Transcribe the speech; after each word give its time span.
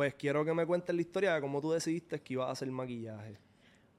Pues 0.00 0.14
quiero 0.14 0.46
que 0.46 0.54
me 0.54 0.64
cuentes 0.64 0.94
la 0.94 1.02
historia 1.02 1.34
de 1.34 1.42
cómo 1.42 1.60
tú 1.60 1.72
decidiste 1.72 2.18
que 2.22 2.32
ibas 2.32 2.48
a 2.48 2.52
hacer 2.52 2.70
maquillaje. 2.70 3.36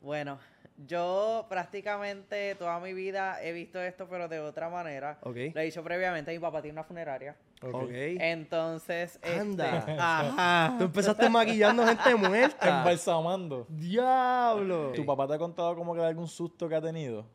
Bueno, 0.02 0.40
yo 0.88 1.46
prácticamente 1.48 2.56
toda 2.56 2.80
mi 2.80 2.92
vida 2.92 3.38
he 3.44 3.52
visto 3.52 3.80
esto, 3.80 4.08
pero 4.10 4.28
de 4.28 4.40
otra 4.40 4.68
manera. 4.68 5.20
Ok. 5.22 5.36
Lo 5.54 5.62
he 5.62 5.66
dicho 5.66 5.84
previamente, 5.84 6.32
mi 6.32 6.40
papá 6.40 6.60
tiene 6.60 6.74
una 6.74 6.84
funeraria. 6.84 7.36
Ok. 7.62 7.84
Ok. 7.84 7.92
Entonces, 7.94 9.20
este, 9.22 9.40
Anda. 9.40 9.86
ajá. 9.96 10.76
Tú 10.80 10.86
empezaste 10.86 11.30
maquillando 11.30 11.86
gente 11.86 12.16
muerta. 12.16 12.80
Embalsamando. 12.80 13.68
Diablo. 13.70 14.94
¿Tu 14.94 15.06
papá 15.06 15.28
te 15.28 15.36
ha 15.36 15.38
contado 15.38 15.76
como 15.76 15.94
que 15.94 16.02
algún 16.02 16.28
susto 16.28 16.68
que 16.68 16.74
ha 16.74 16.82
tenido? 16.82 17.28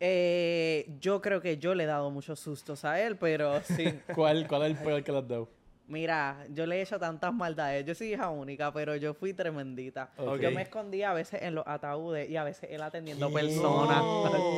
Eh, 0.00 0.92
yo 0.98 1.20
creo 1.20 1.40
que 1.40 1.56
yo 1.56 1.76
le 1.76 1.84
he 1.84 1.86
dado 1.86 2.10
muchos 2.10 2.40
sustos 2.40 2.84
a 2.84 3.00
él, 3.00 3.16
pero 3.16 3.60
sí. 3.62 4.00
¿Cuál, 4.12 4.48
cuál 4.48 4.62
es 4.62 4.70
el 4.70 4.76
peor 4.84 5.04
que 5.04 5.12
le 5.12 5.18
has 5.18 5.28
dado? 5.28 5.59
Mira, 5.90 6.46
yo 6.50 6.66
le 6.66 6.76
he 6.76 6.82
hecho 6.82 7.00
tantas 7.00 7.34
maldades. 7.34 7.84
Yo 7.84 7.96
soy 7.96 8.14
hija 8.14 8.30
única, 8.30 8.72
pero 8.72 8.94
yo 8.94 9.12
fui 9.12 9.34
tremendita. 9.34 10.10
Yo 10.40 10.50
me 10.52 10.62
escondía 10.62 11.10
a 11.10 11.14
veces 11.14 11.42
en 11.42 11.56
los 11.56 11.66
ataúdes 11.66 12.30
y 12.30 12.36
a 12.36 12.44
veces 12.44 12.70
él 12.70 12.80
atendiendo 12.80 13.28
personas. 13.32 14.00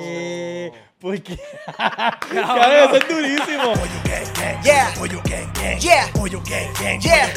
¿Qué? 0.03 0.73
¿Por 1.01 1.23
qué? 1.23 1.39
Cabrón, 1.75 2.71
eso 2.85 2.97
es 2.97 3.09
durísimo. 3.09 3.73
Yeah. 4.63 4.93
Yeah. 5.81 6.11
Yeah. 7.01 7.33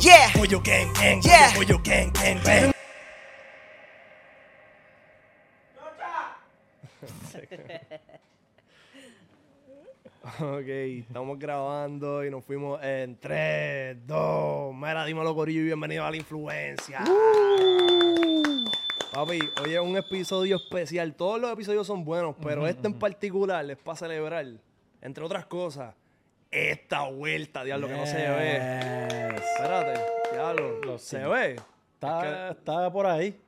Yeah. 0.00 0.32
Yeah. 1.22 1.52
Ok, 10.40 10.68
estamos 10.68 11.38
grabando 11.38 12.24
y 12.24 12.30
nos 12.30 12.44
fuimos 12.44 12.80
en 12.82 13.18
3, 13.18 14.06
2. 14.06 14.74
Mira, 14.74 15.04
dímelo, 15.04 15.34
Corillo, 15.34 15.60
y 15.60 15.64
bienvenido 15.64 16.04
a 16.04 16.10
la 16.10 16.16
influencia. 16.16 17.00
Papi, 19.12 19.40
hoy 19.62 19.74
es 19.74 19.80
un 19.80 19.96
episodio 19.96 20.56
especial. 20.56 21.14
Todos 21.14 21.40
los 21.40 21.52
episodios 21.52 21.86
son 21.86 22.04
buenos, 22.04 22.36
pero 22.40 22.66
este 22.68 22.86
en 22.86 22.98
particular 22.98 23.68
es 23.68 23.76
para 23.78 23.96
celebrar, 23.96 24.46
entre 25.00 25.24
otras 25.24 25.46
cosas, 25.46 25.94
esta 26.50 27.08
vuelta, 27.08 27.64
diablo, 27.64 27.88
que 27.88 27.96
no 27.96 28.06
se 28.06 28.16
ve. 28.16 28.60
Yes. 29.34 29.44
Espérate, 29.56 30.00
diablo, 30.32 30.80
Lo 30.82 30.98
¿se 30.98 31.18
ve? 31.26 31.56
Está, 31.94 32.50
está 32.50 32.92
por 32.92 33.06
ahí. 33.06 33.38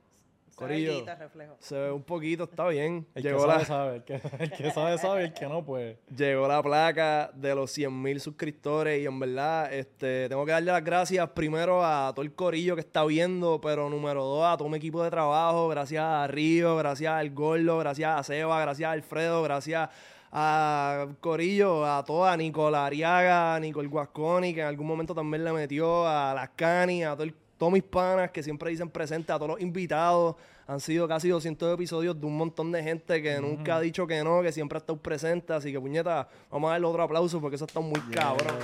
Corillo. 0.55 0.93
Se 0.99 1.03
ve 1.05 1.13
el 1.13 1.19
reflejo. 1.19 1.57
Se 1.59 1.75
ve 1.77 1.93
un 1.93 2.03
poquito, 2.03 2.45
está 2.45 2.69
bien. 2.69 3.07
El 3.15 3.23
Llegó 3.23 3.43
que 3.43 3.47
la, 3.47 3.65
sabe, 3.65 3.65
sabe. 3.65 3.97
El 3.97 4.03
que, 4.05 4.15
el 4.45 4.51
que 4.53 4.71
sabe, 4.71 4.99
sabe. 4.99 5.25
El 5.25 5.33
que 5.35 5.47
no, 5.47 5.65
pues. 5.65 5.97
Llegó 6.17 6.47
la 6.49 6.63
placa 6.63 7.31
de 7.35 7.55
los 7.55 7.71
100 7.71 8.03
mil 8.03 8.21
suscriptores 8.21 9.03
y 9.03 9.07
en 9.07 9.19
verdad 9.19 9.73
este, 9.73 10.29
tengo 10.29 10.45
que 10.47 10.53
darle 10.53 10.73
las 10.73 10.85
gracias 10.85 11.29
primero 11.31 11.85
a 11.85 12.13
todo 12.15 12.25
el 12.25 12.35
corillo 12.35 12.75
que 12.75 12.81
está 12.81 13.05
viendo, 13.05 13.61
pero 13.61 13.89
número 13.91 14.25
dos 14.25 14.45
a 14.47 14.57
todo 14.57 14.69
mi 14.69 14.77
equipo 14.79 15.03
de 15.03 15.11
trabajo, 15.11 15.69
gracias 15.69 16.03
a 16.05 16.27
Río, 16.27 16.77
gracias 16.77 17.13
al 17.13 17.31
Gordo, 17.31 17.79
gracias 17.79 18.19
a 18.19 18.23
Seba, 18.23 18.61
gracias 18.61 18.89
a 18.89 18.93
Alfredo, 18.93 19.43
gracias 19.43 19.91
a 20.37 21.07
Corillo, 21.21 21.87
a 21.87 22.05
toda 22.05 22.33
a 22.33 22.37
Nicola 22.37 22.87
Ariaga, 22.87 23.55
a 23.55 23.61
Nicole 23.61 23.89
Guasconi, 23.89 24.53
que 24.53 24.61
en 24.63 24.67
algún 24.67 24.87
momento 24.87 25.15
también 25.15 25.45
le 25.45 25.53
metió, 25.53 26.07
a 26.09 26.35
las 26.35 26.51
Cani, 26.51 27.05
a 27.05 27.13
todo 27.13 27.23
el- 27.23 27.35
todos 27.59 27.73
mis 27.73 27.83
panas 27.83 28.31
que 28.31 28.43
siempre 28.43 28.71
dicen 28.71 28.89
presente, 28.91 29.33
a 29.33 29.37
todos 29.37 29.51
los 29.53 29.61
invitados. 29.61 30.37
Han 30.67 30.81
sido 30.81 31.07
casi 31.07 31.29
200 31.29 31.75
episodios 31.75 32.19
de 32.19 32.27
un 32.27 32.37
montón 32.37 32.73
de 32.73 32.83
gente 32.83 33.21
que 33.23 33.39
nunca 33.41 33.77
ha 33.77 33.81
dicho 33.81 34.07
que 34.07 34.25
no, 34.25 34.41
que 34.43 34.51
siempre 34.51 34.77
ha 34.79 34.81
estado 34.81 34.99
presente. 34.99 35.53
Así 35.53 35.71
que, 35.71 35.79
puñeta, 35.79 36.29
vamos 36.51 36.69
a 36.69 36.73
darle 36.73 36.87
otro 36.87 37.03
aplauso 37.03 37.41
porque 37.41 37.57
eso 37.57 37.67
está 37.67 37.81
muy 37.81 38.01
cabrón. 38.11 38.57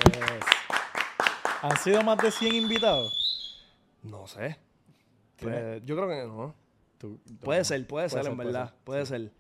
¿Han 1.62 1.76
sido 1.78 2.02
más 2.02 2.16
de 2.18 2.30
100 2.30 2.54
invitados? 2.54 3.58
No 4.02 4.26
sé. 4.26 4.56
¿Tiene- 5.36 5.56
Pues, 5.60 5.84
yo 5.84 5.94
creo 5.96 6.08
que 6.08 6.26
no. 6.26 6.54
Tú- 6.98 7.20
Puede 7.42 7.64
ser, 7.64 7.86
puede, 7.86 8.08
ser, 8.08 8.26
en 8.26 8.34
puede 8.36 8.46
verdad. 8.52 8.68
ser, 8.70 8.78
Puede 8.84 9.02
sí. 9.06 9.08
ser. 9.10 9.30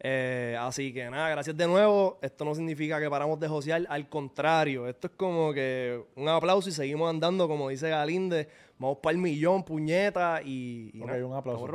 Eh, 0.00 0.56
así 0.60 0.92
que 0.92 1.08
nada, 1.10 1.30
gracias 1.30 1.56
de 1.56 1.66
nuevo. 1.66 2.18
Esto 2.22 2.44
no 2.44 2.54
significa 2.54 3.00
que 3.00 3.08
paramos 3.08 3.40
de 3.40 3.48
josear. 3.48 3.86
Al 3.88 4.08
contrario, 4.08 4.88
esto 4.88 5.08
es 5.08 5.12
como 5.16 5.52
que 5.52 6.00
un 6.14 6.28
aplauso 6.28 6.68
y 6.68 6.72
seguimos 6.72 7.08
andando, 7.08 7.48
como 7.48 7.68
dice 7.68 7.88
Galinde. 7.88 8.48
Vamos 8.78 8.98
para 8.98 9.12
el 9.12 9.18
millón, 9.18 9.64
puñeta. 9.64 10.40
Y, 10.44 10.90
y 10.92 11.00
Ok, 11.00 11.06
nada, 11.08 11.26
un 11.26 11.34
aplauso. 11.34 11.66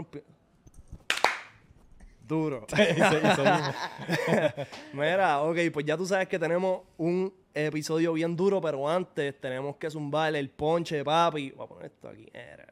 Duro. 2.28 2.66
Mira, 4.94 5.42
ok, 5.42 5.58
pues 5.74 5.86
ya 5.86 5.98
tú 5.98 6.06
sabes 6.06 6.28
que 6.28 6.40
tenemos 6.40 6.82
un 6.98 7.34
episodio 7.54 8.14
bien 8.14 8.38
duro, 8.38 8.62
pero 8.62 8.88
antes 8.88 9.38
tenemos 9.42 9.76
que 9.76 9.90
zumbar 9.90 10.34
el 10.36 10.50
ponche, 10.50 11.04
papi. 11.04 11.52
Voy 11.52 11.66
a 11.66 11.68
poner 11.68 11.86
esto 11.88 12.08
aquí. 12.08 12.30
era. 12.34 12.71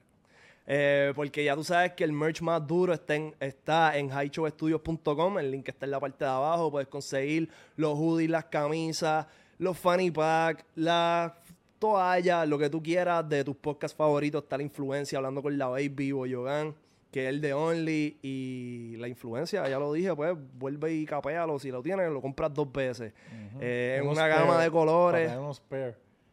Eh, 0.71 1.13
porque 1.15 1.43
ya 1.43 1.55
tú 1.55 1.63
sabes 1.63 1.93
que 1.93 2.03
el 2.03 2.13
merch 2.13 2.41
más 2.41 2.65
duro 2.65 2.93
está 2.93 3.15
en, 3.15 3.35
está 3.39 3.97
en 3.97 4.11
highshowstudios.com. 4.11 5.39
El 5.39 5.49
link 5.49 5.67
está 5.67 5.87
en 5.87 5.91
la 5.91 5.99
parte 5.99 6.23
de 6.23 6.29
abajo. 6.29 6.69
Puedes 6.69 6.87
conseguir 6.87 7.49
los 7.75 7.97
hoodies, 7.97 8.29
las 8.29 8.45
camisas, 8.45 9.25
los 9.57 9.75
fanny 9.75 10.11
pack, 10.11 10.63
las 10.75 11.33
toallas, 11.79 12.47
lo 12.47 12.59
que 12.59 12.69
tú 12.69 12.83
quieras 12.83 13.27
de 13.27 13.43
tus 13.43 13.55
podcasts 13.55 13.97
favoritos. 13.97 14.43
Está 14.43 14.57
la 14.57 14.63
influencia 14.63 15.17
hablando 15.17 15.41
con 15.41 15.57
la 15.57 15.69
Baby 15.69 16.11
Boyogan, 16.11 16.75
que 17.11 17.23
es 17.23 17.29
el 17.29 17.41
de 17.41 17.51
Only. 17.51 18.19
Y 18.21 18.95
la 18.97 19.07
influencia, 19.07 19.67
ya 19.67 19.79
lo 19.79 19.91
dije, 19.91 20.15
pues 20.15 20.37
vuelve 20.53 20.93
y 20.93 21.03
capéalo. 21.03 21.57
Si 21.57 21.71
lo 21.71 21.81
tienes, 21.81 22.11
lo 22.11 22.21
compras 22.21 22.53
dos 22.53 22.71
veces. 22.71 23.11
Eh, 23.59 23.97
en 23.99 24.07
una 24.07 24.27
gama 24.27 24.61
de 24.61 24.69
colores. 24.69 25.29
Para 25.29 25.41
unos. 25.41 25.63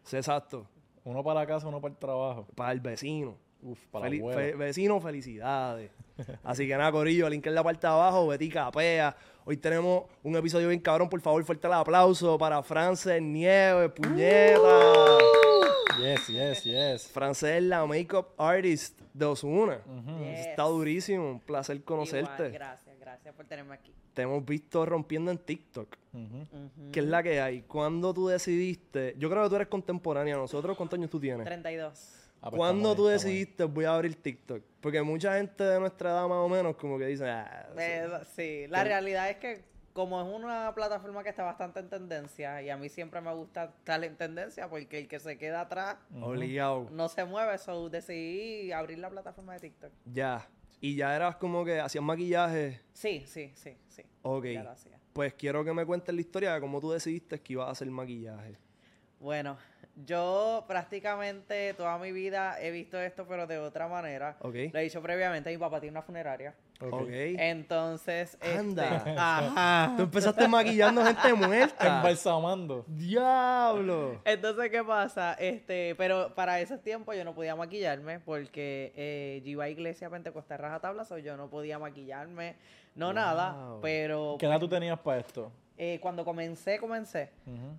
Sí, 0.02 0.16
exacto. 0.18 0.66
Uno 1.04 1.24
para 1.24 1.40
la 1.40 1.46
casa, 1.46 1.66
uno 1.68 1.80
para 1.80 1.92
el 1.92 1.98
trabajo. 1.98 2.46
Para 2.54 2.72
el 2.72 2.80
vecino. 2.80 3.45
Uf, 3.62 3.78
para 3.90 4.06
abuela. 4.06 4.40
fe- 4.40 4.54
vecino, 4.54 5.00
felicidades. 5.00 5.90
Así 6.44 6.66
que 6.66 6.76
nada, 6.76 6.92
Corillo, 6.92 7.28
link 7.28 7.46
en 7.46 7.54
la 7.54 7.62
parte 7.64 7.86
de 7.86 7.92
abajo, 7.92 8.26
Betty 8.28 8.48
Capea. 8.48 9.16
Hoy 9.44 9.56
tenemos 9.56 10.04
un 10.22 10.36
episodio 10.36 10.68
bien 10.68 10.80
cabrón, 10.80 11.08
por 11.08 11.20
favor, 11.20 11.42
fuerte 11.44 11.66
el 11.66 11.72
aplauso 11.72 12.36
para 12.38 12.62
Frances 12.62 13.20
Nieves, 13.22 13.90
puñeta. 13.92 15.18
Yes, 16.00 16.26
yes, 16.28 16.64
yes. 16.64 17.08
Frances 17.08 17.50
es 17.56 17.62
la 17.62 17.84
makeup 17.86 18.28
artist 18.38 19.00
de 19.14 19.24
Osuna. 19.24 19.80
Yes. 20.20 20.46
Está 20.48 20.64
durísimo, 20.64 21.30
un 21.32 21.40
placer 21.40 21.82
conocerte. 21.84 22.28
Igual, 22.46 22.52
gracias, 22.52 22.98
gracias 23.00 23.34
por 23.34 23.46
tenerme 23.46 23.74
aquí. 23.74 23.92
Te 24.12 24.22
hemos 24.22 24.44
visto 24.44 24.84
rompiendo 24.86 25.30
en 25.30 25.38
TikTok. 25.38 25.96
Ujú. 26.12 26.22
Ujú. 26.24 26.92
¿Qué 26.92 27.00
es 27.00 27.06
la 27.06 27.22
que 27.22 27.40
hay? 27.40 27.62
¿Cuándo 27.62 28.12
tú 28.14 28.28
decidiste? 28.28 29.14
Yo 29.18 29.30
creo 29.30 29.42
que 29.44 29.48
tú 29.50 29.56
eres 29.56 29.68
contemporánea 29.68 30.34
a 30.34 30.38
nosotros. 30.38 30.76
¿Cuántos 30.76 30.98
años 30.98 31.10
tú 31.10 31.20
tienes? 31.20 31.44
32. 31.46 32.25
Ah, 32.40 32.50
pues 32.50 32.58
¿Cuándo 32.58 32.94
tú 32.94 33.06
decidiste 33.06 33.64
voy 33.64 33.86
a 33.86 33.94
abrir 33.94 34.14
TikTok? 34.20 34.62
Porque 34.80 35.02
mucha 35.02 35.36
gente 35.36 35.64
de 35.64 35.80
nuestra 35.80 36.10
edad 36.10 36.28
más 36.28 36.38
o 36.38 36.48
menos 36.48 36.76
como 36.76 36.98
que 36.98 37.06
dice, 37.06 37.28
ah, 37.28 37.68
sí". 37.72 37.80
Eh, 37.80 38.08
sí, 38.34 38.66
la 38.68 38.84
realidad 38.84 39.30
es 39.30 39.36
que 39.36 39.64
como 39.96 40.20
es 40.20 40.28
una 40.28 40.74
plataforma 40.74 41.22
que 41.22 41.30
está 41.30 41.42
bastante 41.42 41.80
en 41.80 41.88
tendencia 41.88 42.60
y 42.60 42.68
a 42.68 42.76
mí 42.76 42.90
siempre 42.90 43.18
me 43.22 43.32
gusta 43.32 43.72
estar 43.78 44.04
en 44.04 44.14
tendencia 44.14 44.68
porque 44.68 44.98
el 44.98 45.08
que 45.08 45.18
se 45.18 45.38
queda 45.38 45.62
atrás 45.62 45.96
obligado. 46.20 46.88
no 46.92 47.08
se 47.08 47.24
mueve, 47.24 47.56
so 47.56 47.88
decidí 47.88 48.72
abrir 48.72 48.98
la 48.98 49.08
plataforma 49.08 49.54
de 49.54 49.60
TikTok. 49.60 49.90
Ya. 50.12 50.46
Y 50.82 50.96
ya 50.96 51.16
eras 51.16 51.36
como 51.36 51.64
que 51.64 51.80
hacías 51.80 52.04
maquillaje. 52.04 52.82
Sí, 52.92 53.24
sí, 53.26 53.52
sí, 53.54 53.78
sí. 53.88 54.02
Ok. 54.20 54.44
Ya 54.44 54.62
lo 54.62 54.70
hacía. 54.70 55.00
Pues 55.14 55.32
quiero 55.32 55.64
que 55.64 55.72
me 55.72 55.86
cuentes 55.86 56.14
la 56.14 56.20
historia 56.20 56.52
de 56.52 56.60
cómo 56.60 56.78
tú 56.78 56.90
decidiste 56.90 57.40
que 57.40 57.54
ibas 57.54 57.68
a 57.68 57.70
hacer 57.70 57.90
maquillaje. 57.90 58.58
Bueno, 59.18 59.56
yo 60.04 60.64
prácticamente 60.68 61.72
toda 61.74 61.96
mi 61.98 62.12
vida 62.12 62.60
he 62.60 62.70
visto 62.70 63.00
esto, 63.00 63.26
pero 63.26 63.46
de 63.46 63.58
otra 63.58 63.88
manera. 63.88 64.36
Ok. 64.40 64.54
Lo 64.72 64.78
he 64.78 64.82
dicho 64.82 65.00
previamente, 65.00 65.50
mi 65.50 65.58
papá 65.58 65.80
tiene 65.80 65.92
una 65.92 66.02
funeraria. 66.02 66.54
Ok. 66.80 66.92
Ok. 66.92 67.08
Entonces, 67.08 68.34
este, 68.34 68.58
Anda. 68.58 69.02
ajá. 69.16 69.94
Tú 69.96 70.02
empezaste 70.02 70.46
maquillando 70.46 71.02
gente 71.02 71.32
muerta. 71.32 71.96
Embalsamando. 71.96 72.84
Diablo. 72.86 74.20
Entonces, 74.24 74.70
¿qué 74.70 74.84
pasa? 74.84 75.32
Este, 75.34 75.94
pero 75.96 76.34
para 76.34 76.60
ese 76.60 76.76
tiempo 76.76 77.14
yo 77.14 77.24
no 77.24 77.34
podía 77.34 77.56
maquillarme 77.56 78.20
porque 78.20 78.92
eh, 78.96 79.40
yo 79.44 79.52
iba 79.52 79.64
a 79.64 79.68
iglesia 79.70 80.10
pentecostal 80.10 80.58
rajatabla, 80.58 81.04
so 81.04 81.16
yo 81.16 81.36
no 81.38 81.48
podía 81.48 81.78
maquillarme, 81.78 82.56
no 82.94 83.12
nada, 83.12 83.78
pero 83.80 84.36
¿Qué 84.38 84.46
edad 84.46 84.60
tú 84.60 84.68
tenías 84.68 84.98
para 84.98 85.20
esto? 85.20 85.50
Eh, 85.78 85.98
cuando 86.00 86.24
comencé, 86.24 86.78
comencé, 86.78 87.30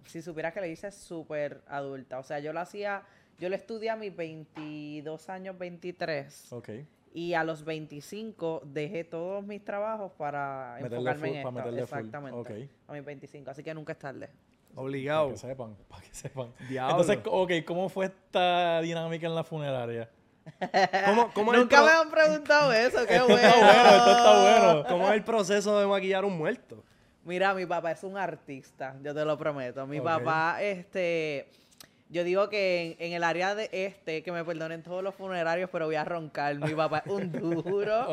si 0.06 0.22
supieras 0.22 0.54
que 0.54 0.62
le 0.62 0.70
hice 0.70 0.92
súper 0.92 1.62
adulta, 1.68 2.20
o 2.20 2.24
sea, 2.24 2.40
yo 2.40 2.54
lo 2.54 2.60
hacía, 2.60 3.04
yo 3.40 3.50
lo 3.50 3.56
estudié 3.56 3.90
a 3.90 3.96
mis 3.96 4.16
22 4.16 5.30
años, 5.30 5.58
23, 5.58 6.54
Ok. 6.54 6.70
y 7.14 7.34
a 7.34 7.44
los 7.44 7.64
25 7.66 8.62
dejé 8.66 9.04
todos 9.04 9.44
mis 9.46 9.64
trabajos 9.64 10.12
para 10.18 10.78
Meterle 10.82 10.98
enfocarme 10.98 11.28
full- 11.30 11.36
en 11.38 11.44
para 11.54 11.70
esto, 11.70 11.84
exactamente, 11.84 12.70
a 12.88 12.94
mis 12.94 13.06
25, 13.06 13.50
así 13.52 13.64
que 13.64 13.74
nunca 13.74 13.94
es 13.94 14.00
tarde. 14.00 14.30
Obligado. 14.76 15.30
Para 15.30 15.34
que 15.34 15.40
sepan, 15.48 15.76
para 15.88 16.02
que 16.04 16.14
sepan. 16.14 16.54
Diablo. 16.70 17.02
Entonces, 17.02 17.24
ok, 17.26 17.52
¿cómo 17.66 17.90
fue 17.90 18.06
esta 18.06 18.80
dinámica 18.82 19.26
en 19.26 19.34
la 19.34 19.44
funeraria? 19.44 20.08
¿Cómo, 21.08 21.32
cómo 21.34 21.52
Nunca 21.52 21.82
me 21.84 21.90
han 21.92 22.10
preguntado 22.12 22.72
eso, 22.72 23.00
qué 23.08 23.20
bueno. 23.22 23.36
Está 23.38 23.56
bueno, 23.58 23.90
esto 23.98 24.12
está 24.12 24.42
bueno. 24.74 24.86
¿Cómo 24.88 25.08
es 25.10 25.14
el 25.16 25.24
proceso 25.24 25.80
de 25.80 25.88
maquillar 25.88 26.24
a 26.24 26.28
un 26.28 26.38
muerto? 26.38 26.84
Mira, 27.27 27.53
mi 27.53 27.65
papá 27.65 27.91
es 27.91 28.03
un 28.03 28.18
artista, 28.18 28.95
yo 29.03 29.13
te 29.13 29.25
lo 29.25 29.38
prometo. 29.38 29.85
Mi 29.85 30.00
papá, 30.00 30.59
este, 30.62 31.47
Yo 32.09 32.24
digo 32.24 32.47
que 32.47 32.95
en, 33.00 33.07
en 33.07 33.13
el 33.13 33.24
área 33.25 33.53
de 33.53 33.69
este, 33.74 34.24
que 34.24 34.31
me 34.31 34.45
perdonen 34.45 34.81
todos 34.81 35.03
los 35.03 35.13
funerarios, 35.13 35.69
pero 35.69 35.88
voy 35.88 35.95
a 35.95 36.06
roncar. 36.06 36.56
Mi 36.56 36.74
papá 36.74 37.03
es 37.06 37.12
un 37.12 37.29
duro. 37.33 38.07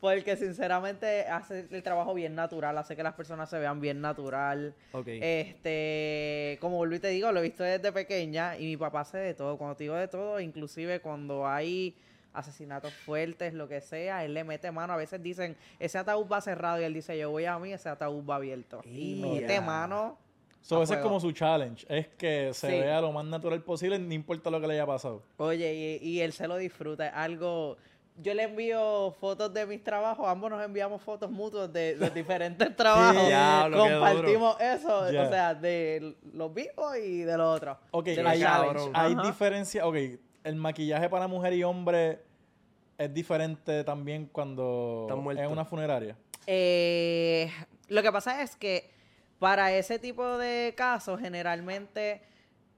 Porque 0.00 0.36
sinceramente 0.36 1.26
hace 1.28 1.68
el 1.70 1.82
trabajo 1.84 2.12
bien 2.12 2.34
natural, 2.34 2.76
hace 2.76 2.96
que 2.96 3.04
las 3.04 3.14
personas 3.14 3.48
se 3.48 3.56
vean 3.60 3.80
bien 3.80 4.00
natural. 4.00 4.74
Ok. 4.90 5.06
Este, 5.06 6.58
como 6.60 6.84
y 6.84 6.98
te 6.98 7.08
digo, 7.08 7.30
lo 7.30 7.38
he 7.38 7.44
visto 7.44 7.62
desde 7.62 7.92
pequeña 7.92 8.58
y 8.58 8.64
mi 8.64 8.76
papá 8.76 9.02
hace 9.02 9.18
de 9.18 9.34
todo. 9.34 9.56
Cuando 9.58 9.76
te 9.76 9.84
digo 9.84 9.94
de 9.94 10.08
todo, 10.08 10.40
inclusive 10.40 10.98
cuando 10.98 11.46
hay 11.46 11.94
asesinatos 12.32 12.92
fuertes, 12.92 13.54
lo 13.54 13.68
que 13.68 13.80
sea, 13.80 14.24
él 14.24 14.34
le 14.34 14.44
mete 14.44 14.70
mano. 14.70 14.92
A 14.92 14.96
veces 14.96 15.22
dicen, 15.22 15.56
ese 15.78 15.98
ataúd 15.98 16.26
va 16.30 16.40
cerrado 16.40 16.80
y 16.80 16.84
él 16.84 16.94
dice, 16.94 17.16
yo 17.18 17.30
voy 17.30 17.44
a 17.46 17.58
mí, 17.58 17.72
ese 17.72 17.88
ataúd 17.88 18.24
va 18.28 18.36
abierto. 18.36 18.80
Y 18.84 19.20
Ya. 19.20 19.26
mete 19.26 19.60
mano. 19.60 20.16
So, 20.62 20.80
a 20.80 20.84
ese 20.84 20.94
es 20.94 21.00
como 21.00 21.18
su 21.20 21.32
challenge. 21.32 21.86
Es 21.88 22.08
que 22.08 22.50
se 22.52 22.68
Sí. 22.68 22.72
vea 22.80 23.00
lo 23.00 23.12
más 23.12 23.24
natural 23.24 23.62
posible, 23.62 23.98
no 23.98 24.12
importa 24.12 24.50
lo 24.50 24.60
que 24.60 24.66
le 24.66 24.74
haya 24.74 24.86
pasado. 24.86 25.22
Oye, 25.38 25.98
y, 26.02 26.06
y 26.06 26.20
él 26.20 26.32
se 26.32 26.46
lo 26.46 26.56
disfruta. 26.56 27.06
Es 27.08 27.12
algo. 27.14 27.76
Yo 28.16 28.34
le 28.34 28.42
envío 28.42 29.16
fotos 29.18 29.54
de 29.54 29.64
mis 29.64 29.82
trabajos, 29.82 30.28
ambos 30.28 30.50
nos 30.50 30.62
enviamos 30.62 31.00
fotos 31.00 31.30
mutuos 31.30 31.72
de 31.72 31.96
los 31.98 32.12
diferentes 32.12 32.68
trabajos. 32.76 33.26
Diablo, 33.26 33.84
qué 33.84 33.90
Compartimos 33.92 34.60
eso, 34.60 35.10
Ya. 35.10 35.22
o 35.22 35.28
sea, 35.30 35.54
de 35.54 36.16
los 36.34 36.52
vivos 36.52 36.94
y 37.02 37.22
de 37.22 37.36
los 37.38 37.56
otros. 37.56 37.78
Ok, 37.92 38.04
de 38.06 38.22
los 38.22 38.32
hay, 38.32 38.42
hay 38.42 39.12
Ajá. 39.14 39.22
diferencia. 39.22 39.86
Ok, 39.86 39.96
el 40.44 40.56
maquillaje 40.56 41.08
para 41.08 41.26
mujer 41.28 41.52
y 41.52 41.62
hombre 41.62 42.20
es 42.98 43.12
diferente 43.12 43.84
también 43.84 44.26
cuando 44.26 45.06
es 45.36 45.48
una 45.48 45.64
funeraria. 45.64 46.16
Eh, 46.46 47.50
lo 47.88 48.02
que 48.02 48.12
pasa 48.12 48.42
es 48.42 48.56
que 48.56 48.90
para 49.38 49.72
ese 49.72 49.98
tipo 49.98 50.38
de 50.38 50.74
casos 50.76 51.18
generalmente 51.20 52.22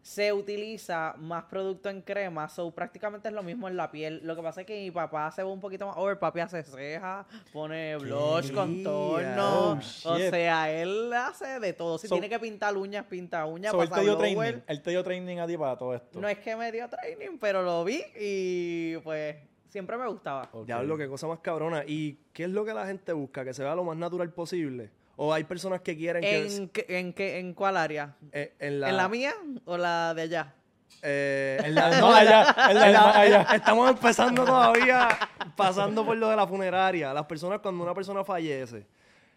se 0.02 0.32
utiliza 0.32 1.14
más 1.19 1.44
producto 1.44 1.88
en 1.88 2.02
crema, 2.02 2.49
so 2.49 2.70
prácticamente 2.72 3.28
es 3.28 3.34
lo 3.34 3.43
mismo 3.44 3.69
en 3.69 3.76
la 3.76 3.90
piel. 3.93 4.20
Lo 4.25 4.34
que 4.34 4.43
pasa 4.43 4.62
es 4.62 4.66
que 4.66 4.81
mi 4.81 4.90
papá 4.90 5.31
se 5.31 5.43
ve 5.44 5.49
un 5.49 5.60
poquito 5.60 5.87
más 5.87 5.96
over, 5.96 6.19
papi 6.19 6.40
hace 6.40 6.62
ceja, 6.64 7.25
pone 7.52 7.96
blush, 7.99 8.52
contorno, 8.52 9.72
Oh, 9.72 9.78
o 10.12 10.19
sea, 10.19 10.70
él 10.72 11.12
hace 11.12 11.60
de 11.60 11.72
todo. 11.72 11.99
Si 11.99 12.08
So- 12.08 12.14
tiene 12.16 12.28
que 12.28 12.38
pintar 12.38 12.76
uñas, 12.76 13.04
pinta 13.06 13.46
uñas, 13.46 13.70
So, 13.72 13.82
él, 13.82 13.88
pasa 13.88 14.00
te 14.00 14.06
dio 14.06 14.16
blower. 14.16 14.34
training, 14.34 14.62
él 14.66 14.82
te 14.82 14.90
dio 14.90 15.04
training 15.04 15.38
a 15.38 15.46
ti 15.46 15.56
para 15.56 15.76
todo 15.78 15.94
esto. 15.94 16.20
No 16.20 16.28
es 16.28 16.38
que 16.38 16.56
me 16.56 16.72
dio 16.72 16.88
training, 16.88 17.38
pero 17.40 17.62
lo 17.62 17.84
vi 17.84 18.02
y 18.19 18.96
pues 18.98 19.37
siempre 19.69 19.96
me 19.96 20.06
gustaba. 20.08 20.48
Ok. 20.52 20.66
Diablo, 20.66 20.96
qué 20.98 21.06
cosa 21.08 21.26
más 21.28 21.38
cabrona. 21.38 21.84
¿Y 21.87 22.19
qué 22.32 22.44
es 22.44 22.50
lo 22.50 22.64
que 22.64 22.75
la 22.75 22.87
gente 22.87 23.12
busca? 23.12 23.44
¿Que 23.44 23.55
se 23.55 23.62
vea 23.62 23.75
lo 23.75 23.84
más 23.84 23.96
natural 23.96 24.31
posible? 24.32 24.90
¿O 25.17 25.32
hay 25.32 25.44
personas 25.44 25.81
que 25.82 25.97
quieren 25.97 26.23
que... 26.23 26.47
¿En, 26.56 26.69
qué- 26.70 26.87
en, 26.88 27.12
qué- 27.12 27.38
¿En 27.38 27.55
cuál 27.55 27.76
área? 27.76 28.14
eh, 28.32 28.55
en, 28.59 28.81
la, 28.81 28.88
¿En 28.91 28.97
la 28.97 29.09
mía 29.09 29.35
o 29.64 29.76
la 29.76 30.14
de 30.14 30.23
allá? 30.23 30.55
eh, 31.03 31.59
en 31.64 31.75
la- 31.75 31.91
no, 32.00 32.14
allá, 32.14 32.43
en 32.70 32.75
la- 32.79 32.87
en 32.87 32.93
la- 32.93 33.11
allá. 33.20 33.43
Estamos 33.55 33.91
empezando 33.91 34.44
todavía, 34.44 35.09
pasando 35.56 36.05
por 36.05 36.17
lo 36.17 36.29
de 36.29 36.37
la 36.37 36.47
funeraria. 36.47 37.12
Las 37.12 37.26
personas, 37.26 37.61
cuando 37.61 37.82
una 37.85 37.94
persona 37.94 38.25
fallece, 38.25 38.87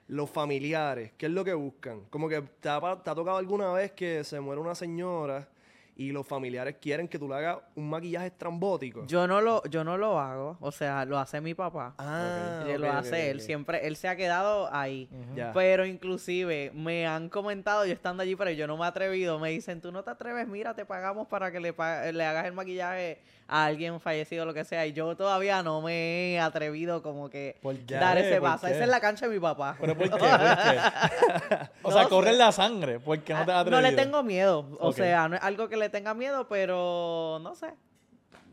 los 0.07 0.30
familiares, 0.30 1.12
¿qué 1.18 1.25
es 1.25 1.31
lo 1.31 1.44
que 1.44 1.54
buscan? 1.54 2.01
Como 2.10 2.30
que 2.30 2.42
te 2.60 2.69
ha, 2.69 2.80
te 2.80 3.10
ha 3.10 3.16
tocado 3.16 3.38
alguna 3.38 3.71
vez 3.74 3.92
que 3.92 4.24
se 4.24 4.39
muere 4.39 4.62
una 4.62 4.75
señora 4.75 5.48
y 5.97 6.12
los 6.12 6.27
familiares 6.27 6.75
quieren 6.81 7.07
que 7.07 7.18
tú 7.18 7.27
le 7.30 7.36
hagas 7.36 7.57
un 7.75 7.89
maquillaje 7.89 8.27
estrambótico. 8.27 9.06
Yo 9.07 9.27
no 9.27 9.39
lo, 9.39 9.63
yo 9.65 9.83
no 9.83 9.97
lo 9.97 10.19
hago, 10.19 10.57
o 10.59 10.71
sea, 10.71 11.06
lo 11.06 11.18
hace 11.18 11.39
mi 11.42 11.53
papá. 11.53 11.95
ah, 11.97 12.59
ok, 12.63 12.80
lo 12.80 12.92
hace 12.92 13.30
él, 13.31 13.39
siempre, 13.42 13.88
él 13.88 13.95
se 13.95 14.07
ha 14.09 14.15
quedado 14.15 14.74
ahí. 14.74 15.09
Ya. 15.36 15.53
Pero 15.53 15.86
inclusive 15.86 16.71
me 16.74 17.07
han 17.07 17.30
comentado, 17.30 17.86
yo 17.86 17.94
estando 17.94 18.24
allí, 18.24 18.36
pero 18.36 18.51
yo 18.51 18.68
no 18.68 18.75
me 18.77 18.83
he 18.83 18.88
atrevido, 18.88 19.39
me 19.39 19.50
dicen, 19.51 19.80
tú 19.81 19.92
no 19.92 20.03
te 20.03 20.12
atreves, 20.12 20.47
mira, 20.47 20.74
te 20.74 20.86
pagamos 20.86 21.27
para 21.27 21.51
que 21.51 21.59
le, 21.59 21.71
pa- 21.74 22.12
le 22.12 22.25
hagas 22.25 22.45
el 22.45 22.53
maquillaje 22.53 23.21
a 23.47 23.65
alguien 23.65 24.00
fallecido, 24.00 24.45
lo 24.45 24.53
que 24.53 24.63
sea. 24.63 24.86
Y 24.88 24.94
yo 24.94 25.15
todavía 25.15 25.62
no 25.62 25.81
me 25.81 26.33
he 26.33 26.39
atrevido 26.39 27.03
como 27.03 27.30
que 27.30 27.57
dar 27.88 28.18
ese 28.18 28.39
¿Por 28.39 28.50
paso. 28.50 28.68
Esa 28.68 28.83
es 28.83 28.89
la 28.89 29.00
cancha 29.00 29.27
de 29.27 29.33
mi 29.33 29.39
papá. 29.39 29.77
¿Pero 29.80 29.95
por 29.95 30.03
qué? 30.09 30.09
¿Por 30.18 30.19
qué? 30.19 31.69
o 31.83 31.92
sea, 31.92 32.03
No 32.03 32.09
corre 32.09 32.33
la 32.33 32.51
sangre. 32.51 33.00
porque 33.00 33.33
no 33.33 33.45
te 33.45 33.51
has 33.51 33.57
Ah, 33.59 33.63
no 33.69 33.81
le 33.81 33.88
atrevido? 33.89 34.03
tengo 34.03 34.24
miedo, 34.24 34.77
o 34.80 34.92
sea, 34.92 35.27
no 35.30 35.36
es 35.36 35.44
algo 35.44 35.69
que 35.69 35.77
le 35.77 35.89
tenga 35.89 36.13
miedo, 36.13 36.47
pero 36.47 37.39
no 37.42 37.53
sé. 37.56 37.68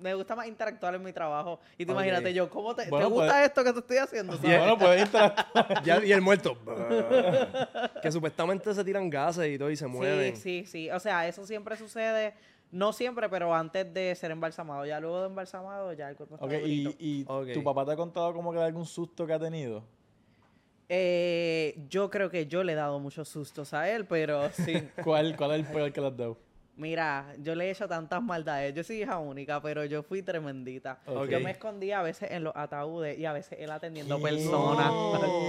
Me 0.00 0.14
gusta 0.14 0.34
más 0.34 0.48
interactuar 0.48 0.96
en 0.96 1.04
mi 1.04 1.12
trabajo. 1.12 1.60
Y 1.78 1.86
te 1.86 1.92
imagínate 1.92 2.34
yo, 2.34 2.50
¿cómo 2.50 2.74
te, 2.74 2.88
Bueno, 2.90 3.06
¿te 3.06 3.12
gusta 3.14 3.32
pues- 3.34 3.44
esto 3.46 3.62
que 3.62 3.72
te 3.72 3.78
estoy 3.78 3.96
haciendo? 3.98 4.32
¿sabes? 4.36 4.58
Bueno, 4.58 4.76
puedes 4.76 5.02
interactuar. 5.06 5.82
Ya- 5.84 6.04
y 6.04 6.10
el 6.12 6.20
muerto. 6.20 6.58
que 8.02 8.10
supuestamente 8.10 8.74
se 8.74 8.84
tiran 8.84 9.08
gases 9.08 9.48
y 9.48 9.58
todo 9.58 9.70
y 9.70 9.76
se 9.76 9.86
mueven. 9.86 10.36
Sí, 10.36 10.64
sí, 10.64 10.66
sí. 10.66 10.90
O 10.90 10.98
sea, 10.98 11.26
eso 11.28 11.46
siempre 11.46 11.76
sucede, 11.76 12.34
no 12.72 12.92
siempre, 12.92 13.28
pero 13.28 13.54
antes 13.54 13.92
de 13.94 14.14
ser 14.14 14.30
embalsamado. 14.32 14.84
Ya 14.86 14.98
luego 14.98 15.20
de 15.20 15.26
embalsamado, 15.26 15.92
ya 15.92 16.08
el 16.08 16.16
cuerpo 16.16 16.34
está 16.34 16.46
Ok, 16.46 16.52
y, 16.64 16.96
y 16.98 17.24
tu 17.52 17.62
papá 17.62 17.84
te 17.84 17.92
ha 17.92 17.96
contado 17.96 18.32
como 18.32 18.50
que 18.50 18.58
de 18.58 18.64
algún 18.64 18.86
susto 18.86 19.26
que 19.26 19.34
ha 19.34 19.38
tenido. 19.38 19.84
Eh, 20.88 21.86
yo 21.88 22.10
creo 22.10 22.28
que 22.28 22.46
yo 22.46 22.64
le 22.64 22.72
he 22.72 22.76
dado 22.76 22.98
muchos 22.98 23.28
sustos 23.28 23.72
a 23.72 23.90
él, 23.90 24.06
pero 24.06 24.50
sí. 24.50 24.72
¿Cuál, 25.04 25.36
cuál 25.36 25.52
es 25.52 25.60
el 25.60 25.66
peor 25.72 25.92
que 25.92 26.00
le 26.00 26.06
has 26.08 26.16
dado? 26.16 26.36
Mira, 26.74 27.26
yo 27.38 27.54
le 27.54 27.66
he 27.66 27.70
hecho 27.70 27.86
tantas 27.86 28.22
maldades. 28.22 28.74
Yo 28.74 28.82
soy 28.82 29.02
hija 29.02 29.18
única, 29.18 29.60
pero 29.60 29.84
yo 29.84 30.02
fui 30.02 30.22
tremendita. 30.22 30.98
Yo 31.06 31.38
me 31.40 31.50
escondía 31.50 32.00
a 32.00 32.02
veces 32.02 32.30
en 32.30 32.44
los 32.44 32.56
ataúdes 32.56 33.18
y 33.18 33.26
a 33.26 33.32
veces 33.34 33.58
él 33.60 33.70
atendiendo 33.70 34.18
personas. 34.20 34.90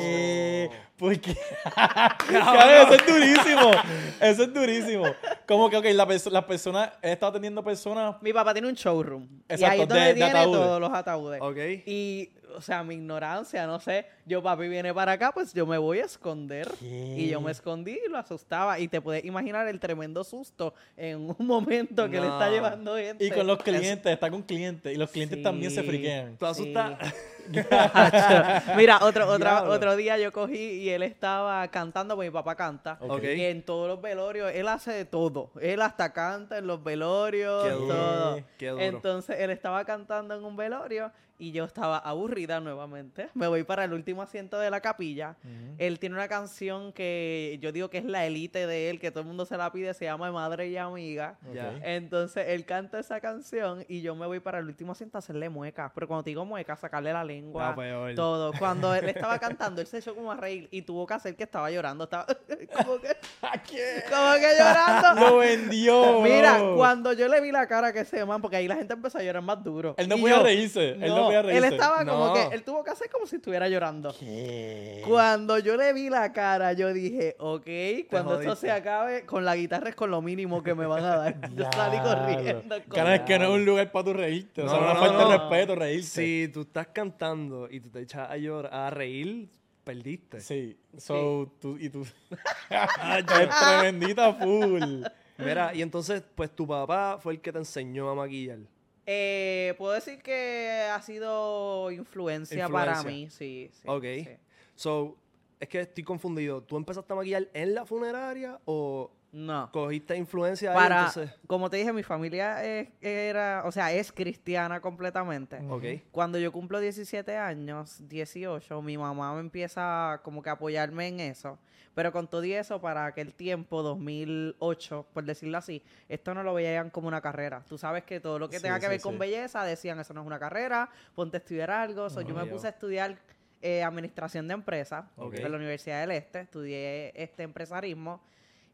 ¿Qué? 0.02 0.70
¿Por 0.98 1.20
qué? 1.20 1.31
Eso 2.30 2.94
es 2.94 3.06
durísimo. 3.08 3.72
Eso 4.20 4.44
es 4.44 4.54
durísimo. 4.54 5.06
Como 5.48 5.70
que, 5.70 5.78
ok, 5.78 5.86
la 5.94 6.06
perso- 6.08 6.30
las 6.30 6.44
personas, 6.44 6.92
he 7.02 7.14
estado 7.14 7.30
atendiendo 7.31 7.64
personas. 7.64 8.16
Mi 8.22 8.34
papá 8.34 8.54
tiene 8.54 8.68
un 8.68 8.76
showroom. 8.76 9.24
y 9.24 9.54
Exacto, 9.54 9.66
ahí 9.74 9.81
es 9.81 9.88
donde 9.88 10.02
de- 10.04 10.08
de 10.10 10.14
tiene 10.16 10.30
ataúdes. 10.31 10.60
todos 10.62 10.81
los 10.81 10.94
ataúdes. 10.94 11.42
Ok. 11.42 11.58
Y, 11.86 12.30
o 12.56 12.62
sea, 12.62 12.84
mi 12.84 12.96
ignorancia, 12.96 13.66
no 13.68 13.80
sé. 13.80 14.06
Yo, 14.26 14.42
papi, 14.42 14.68
viene 14.68 14.94
para 14.94 15.14
acá, 15.14 15.32
pues 15.34 15.54
yo 15.54 15.66
me 15.66 15.78
voy 15.78 16.00
a 16.00 16.06
esconder. 16.06 16.68
Y 16.82 17.28
yo 17.30 17.42
me 17.42 17.52
escondí 17.52 18.00
y 18.06 18.10
lo 18.10 18.18
asustaba. 18.18 18.80
Y 18.80 18.88
te 18.88 19.02
puedes 19.02 19.24
imaginar 19.26 19.68
el 19.68 19.80
tremendo 19.80 20.24
susto 20.24 20.74
en 20.98 21.30
un 21.30 21.36
momento 21.48 22.10
que 22.10 22.20
le 22.20 22.28
está 22.28 22.48
No. 22.48 22.52
llevando 22.52 22.96
gente. 22.98 23.26
Y 23.26 23.32
con 23.32 23.46
los 23.48 23.58
clientes, 23.62 24.12
está 24.14 24.30
con 24.30 24.42
clientes. 24.44 24.94
Y 24.94 24.98
los 24.98 25.10
clientes 25.10 25.38
Sí. 25.38 25.44
también 25.44 25.72
se 25.72 25.84
friquean. 25.84 26.38
Tú 26.38 26.46
asustas. 26.46 26.98
Mira, 28.78 29.00
otro, 29.02 29.28
otra, 29.28 29.64
otro 29.64 29.96
día 29.96 30.18
yo 30.18 30.32
cogí 30.32 30.56
y 30.82 30.90
él 30.90 31.04
estaba 31.04 31.68
cantando, 31.70 32.16
porque 32.16 32.30
mi 32.30 32.34
papá 32.34 32.56
canta. 32.56 32.98
Ok. 33.02 33.24
Y 33.24 33.42
en 33.46 33.64
todos 33.64 33.88
los 33.88 34.02
velorios, 34.02 34.52
él 34.54 34.68
hace 34.68 34.92
de 34.92 35.06
todo. 35.06 35.52
Él 35.62 35.82
hasta 35.82 36.14
canta 36.14 36.58
en 36.58 36.68
los 36.68 36.84
velorios, 36.84 37.64
Qué 37.66 37.72
duro. 37.72 37.96
todo. 37.96 38.40
Qué 38.58 38.70
duro. 38.70 38.82
Entonces, 38.84 39.38
él 39.40 39.50
estaba 39.50 39.83
cantando 39.86 40.36
en 40.36 40.44
un 40.44 40.56
velorio 40.56 41.12
y 41.44 41.52
yo 41.52 41.66
estaba 41.66 41.97
aburrida 41.97 42.62
nuevamente. 42.62 43.30
Me 43.33 43.47
voy 43.47 43.64
para 43.64 43.83
el 43.83 43.92
último 43.92 44.21
asiento 44.21 44.57
de 44.59 44.69
la 44.69 44.80
capilla. 44.80 45.35
Él 45.78 46.00
tiene 46.00 46.16
una 46.16 46.30
canción 46.30 46.94
que 46.94 47.59
yo 47.62 47.73
digo 47.73 47.90
que 47.90 47.97
es 47.97 48.06
la 48.06 48.26
élite 48.26 48.66
de 48.66 48.90
él, 48.90 49.00
que 49.00 49.12
todo 49.12 49.21
el 49.21 49.28
mundo 49.28 49.45
se 49.45 49.57
la 49.57 49.69
pide, 49.71 49.94
se 49.94 50.06
llama 50.06 50.31
Madre 50.31 50.69
y 50.69 50.78
Amiga. 50.78 51.38
Entonces 51.83 52.45
él 52.47 52.64
canta 52.66 53.00
esa 53.00 53.19
canción 53.19 53.83
y 53.90 54.02
yo 54.02 54.16
me 54.16 54.26
voy 54.26 54.40
para 54.40 54.59
el 54.59 54.66
último 54.66 54.94
asiento 54.94 55.18
a 55.18 55.19
hacerle 55.19 55.50
muecas. 55.50 55.92
Pero 55.94 56.07
cuando 56.07 56.23
te 56.23 56.30
digo 56.30 56.45
muecas, 56.45 56.80
sacarle 56.80 57.12
la 57.12 57.26
lengua, 57.26 57.76
peor. 57.76 58.16
todo. 58.16 58.54
Cuando 58.57 58.95
él 58.95 59.09
estaba 59.09 59.38
cantando, 59.38 59.81
él 59.81 59.88
se 59.88 59.97
echó 59.97 60.16
como 60.16 60.31
a 60.31 60.38
reír 60.38 60.69
y 60.71 60.83
tuvo 60.83 61.06
que 61.06 61.14
hacer 61.14 61.35
que 61.35 61.44
estaba 61.44 61.69
llorando. 61.71 62.06
Estaba 62.06 62.26
como 62.85 63.02
que, 63.02 63.09
como 64.09 64.33
que 64.35 64.56
llorando. 64.57 65.30
Lo 65.30 65.38
vendió. 65.38 66.21
Mira, 66.21 66.62
cuando 66.76 67.12
yo 67.12 67.28
le 67.28 67.42
vi 67.42 67.52
la 67.52 67.68
cara 67.68 67.92
que 67.92 68.00
ese 68.00 68.23
man, 68.23 68.42
porque 68.42 68.56
ahí 68.56 68.68
la 68.68 68.76
gente 68.76 68.94
empezó 68.94 69.18
a 69.18 69.23
llorar 69.23 69.44
más 69.44 69.62
duro. 69.62 69.95
Él 69.97 70.07
no 70.07 70.18
podía 70.18 70.38
yo, 70.38 70.44
reírse. 70.44 70.92
Él 70.92 71.09
no 71.09 71.28
él 71.40 71.63
estaba 71.66 72.06
como 72.06 72.28
No. 72.28 72.33
que, 72.33 72.56
él 72.56 72.63
tuvo 72.63 72.83
que 72.83 72.92
hacer 72.92 73.09
como 73.09 73.25
si 73.28 73.37
estuviera 73.37 73.68
llorando. 73.69 74.13
¿Qué? 74.19 75.02
Cuando 75.07 75.59
yo 75.59 75.75
le 75.78 75.94
vi 75.94 76.09
la 76.09 76.31
cara, 76.33 76.73
yo 76.73 76.94
dije, 76.94 77.35
ok, 77.40 77.68
cuando 78.09 78.40
esto 78.40 78.56
se 78.56 78.71
acabe, 78.71 79.25
con 79.25 79.44
la 79.45 79.56
guitarra 79.56 79.90
es 79.90 79.95
con 79.95 80.11
lo 80.11 80.21
mínimo 80.21 80.63
que 80.63 80.73
me 80.75 80.85
van 80.85 81.04
a 81.04 81.16
dar. 81.18 81.49
Yo 81.56 81.66
salí 81.73 81.97
corriendo. 81.99 82.75
con- 82.83 82.95
Cara, 82.95 83.16
es 83.16 83.21
que 83.21 83.37
no 83.40 83.45
es 83.45 83.52
un 83.52 83.66
lugar 83.66 83.92
para 83.92 84.06
tu 84.06 84.13
reírte. 84.13 84.61
o 84.63 84.69
sea, 84.69 84.80
No, 84.80 84.94
no, 84.94 84.99
falta 84.99 85.18
no. 85.23 85.30
de 85.30 85.37
respeto 85.37 85.75
reírse. 85.75 86.21
Si 86.21 86.47
tú 86.54 86.61
estás 86.61 86.87
cantando 86.87 87.68
y 87.69 87.80
tú 87.80 87.90
te 87.90 88.02
echas 88.02 88.30
a 88.30 88.37
llorar, 88.37 88.73
a 88.73 88.90
reír, 88.90 89.49
perdiste. 89.83 90.40
Sí. 90.40 90.78
So, 90.97 91.52
tú, 91.59 91.78
y 91.80 91.90
tú. 91.90 92.06
es 92.69 93.49
tremendita 93.59 94.33
full. 94.33 95.04
Mira, 95.37 95.73
y 95.73 95.81
entonces, 95.81 96.23
pues 96.35 96.52
tu 96.56 96.68
papá 96.68 97.18
fue 97.19 97.33
el 97.33 97.42
que 97.42 97.52
te 97.52 97.57
enseñó 97.57 98.09
a 98.09 98.16
maquillar. 98.16 98.59
Eh, 99.06 99.74
Puedo 99.78 99.94
decir 99.94 100.22
que 100.22 100.90
ha 100.92 101.02
sido 101.02 101.92
influencia, 101.92 102.69
para 102.69 103.04
mí, 103.04 103.30
sí. 103.30 103.69
sí, 103.74 103.88
ok. 103.88 104.04
sí. 104.04 104.30
So, 104.76 105.18
es 105.60 105.69
que 105.69 105.81
estoy 105.81 106.04
confundido. 106.04 106.62
¿Tú 106.64 106.78
empezaste 106.78 107.12
a 107.14 107.16
maquillar 107.16 107.50
en 107.54 107.74
la 107.76 107.86
funeraria 107.86 108.60
o 108.66 109.12
No. 109.33 109.69
Cogiste 109.71 110.16
influencia 110.16 110.69
ahí, 110.71 110.78
Para, 110.78 110.97
entonces... 111.07 111.31
como 111.47 111.68
te 111.69 111.78
dije, 111.78 111.92
mi 111.92 112.04
familia 112.04 112.63
es, 112.63 112.90
era, 113.02 113.63
o 113.66 113.71
sea, 113.71 113.92
es 113.92 114.11
cristiana 114.11 114.80
completamente. 114.80 115.57
Ok. 115.68 115.83
Cuando 116.11 116.37
yo 116.37 116.52
cumplo 116.52 116.80
17 116.80 117.35
años, 117.35 118.07
18, 118.07 118.80
mi 118.83 118.95
mamá 118.95 119.33
me 119.33 119.40
empieza 119.40 120.21
como 120.23 120.44
que 120.44 120.49
a 120.49 120.54
apoyarme 120.54 121.07
en 121.07 121.19
eso. 121.19 121.57
Pero 121.95 122.11
con 122.11 122.28
todo 122.28 122.44
y 122.44 122.54
eso, 122.54 122.80
para 122.80 123.06
aquel 123.07 123.33
tiempo, 123.33 123.81
2008, 123.83 125.07
por 125.13 125.23
decirlo 125.25 125.57
así, 125.57 125.83
esto 126.09 126.33
no 126.33 126.44
lo 126.44 126.54
veían 126.54 126.90
como 126.90 127.07
una 127.07 127.21
carrera. 127.21 127.63
Tú 127.68 127.78
sabes 127.78 128.04
que 128.04 128.19
todo 128.19 128.40
lo 128.40 128.49
que 128.49 128.57
Sí, 128.57 128.63
tenga 128.63 128.80
que 128.80 128.85
sí, 128.85 128.90
ver 128.92 129.02
con 129.02 129.13
sí. 129.13 129.19
belleza, 129.19 129.63
decían, 129.63 129.99
eso 129.99 130.13
no 130.13 130.21
es 130.21 130.28
una 130.28 130.40
carrera, 130.40 130.90
ponte 131.16 131.37
a 131.37 131.40
estudiar 131.40 131.71
algo. 131.71 132.09
So, 132.09 132.21
yo 132.21 132.33
me 132.35 132.45
ya. 132.45 132.52
puse 132.52 132.68
a 132.68 132.71
estudiar 132.71 133.18
eh, 133.61 133.83
administración 133.83 134.47
de 134.47 134.54
empresas 134.56 135.06
Ok. 135.18 135.35
en 135.35 135.52
la 135.52 135.57
Universidad 135.57 136.02
del 136.02 136.11
Este. 136.11 136.42
Estudié 136.42 137.13
este 137.21 137.44
empresarismo. 137.44 138.21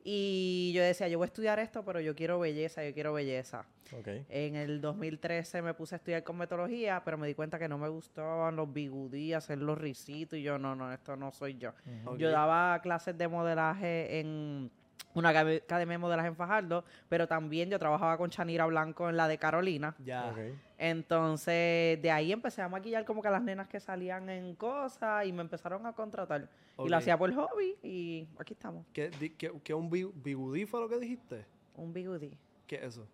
Y 0.03 0.71
yo 0.73 0.81
decía, 0.81 1.07
yo 1.07 1.17
voy 1.17 1.25
a 1.25 1.27
estudiar 1.27 1.59
esto, 1.59 1.83
pero 1.83 1.99
yo 1.99 2.15
quiero 2.15 2.39
belleza, 2.39 2.83
yo 2.85 2.93
quiero 2.93 3.13
belleza. 3.13 3.65
En 4.29 4.55
el 4.55 4.81
2013 4.81 5.61
me 5.61 5.73
puse 5.73 5.95
a 5.95 5.97
estudiar 5.97 6.23
cosmetología, 6.23 7.01
pero 7.03 7.17
me 7.17 7.27
di 7.27 7.33
cuenta 7.33 7.57
que 7.57 7.67
no 7.67 7.77
me 7.77 7.89
gustaban 7.89 8.55
los 8.55 8.71
bigudí, 8.71 9.33
hacer 9.33 9.57
los 9.57 9.77
risitos 9.77 10.37
y 10.37 10.43
yo, 10.43 10.57
no, 10.59 10.75
no, 10.75 10.93
esto 10.93 11.15
no 11.15 11.31
soy 11.31 11.57
yo. 11.57 11.73
Yo 12.17 12.29
daba 12.29 12.79
clases 12.81 13.17
de 13.17 13.27
modelaje 13.27 14.19
en 14.19 14.71
una 15.13 15.29
academia 15.29 15.93
de 15.93 15.97
modelaje 15.97 16.27
en 16.27 16.35
Fajardo, 16.35 16.83
pero 17.09 17.27
también 17.27 17.69
yo 17.69 17.79
trabajaba 17.79 18.17
con 18.17 18.29
Chanira 18.29 18.65
Blanco 18.67 19.09
en 19.09 19.17
la 19.17 19.27
de 19.27 19.37
Carolina. 19.37 19.95
Ya. 20.03 20.29
Ok. 20.31 20.37
Entonces, 20.77 22.01
de 22.01 22.11
ahí 22.11 22.31
empecé 22.31 22.61
a 22.61 22.69
maquillar 22.69 23.05
como 23.05 23.21
que 23.21 23.27
a 23.27 23.31
las 23.31 23.41
nenas 23.41 23.67
que 23.67 23.79
salían 23.79 24.29
en 24.29 24.55
cosas 24.55 25.25
y 25.25 25.31
me 25.33 25.41
empezaron 25.41 25.85
a 25.85 25.93
contratar. 25.93 26.49
Y 26.77 26.87
lo 26.89 26.97
hacía 26.97 27.17
por 27.17 27.33
hobby 27.33 27.75
y 27.83 28.27
aquí 28.37 28.53
estamos. 28.53 28.85
¿Qué, 28.93 29.09
qué, 29.37 29.51
qué 29.63 29.73
un 29.73 29.89
bi- 29.89 30.11
bigudí 30.13 30.65
fue 30.65 30.79
lo 30.79 30.87
que 30.89 30.97
dijiste? 30.99 31.45
Un 31.75 31.91
bigudí. 31.93 32.37
¿Qué 32.67 32.75
es 32.75 32.83
eso? 32.83 33.07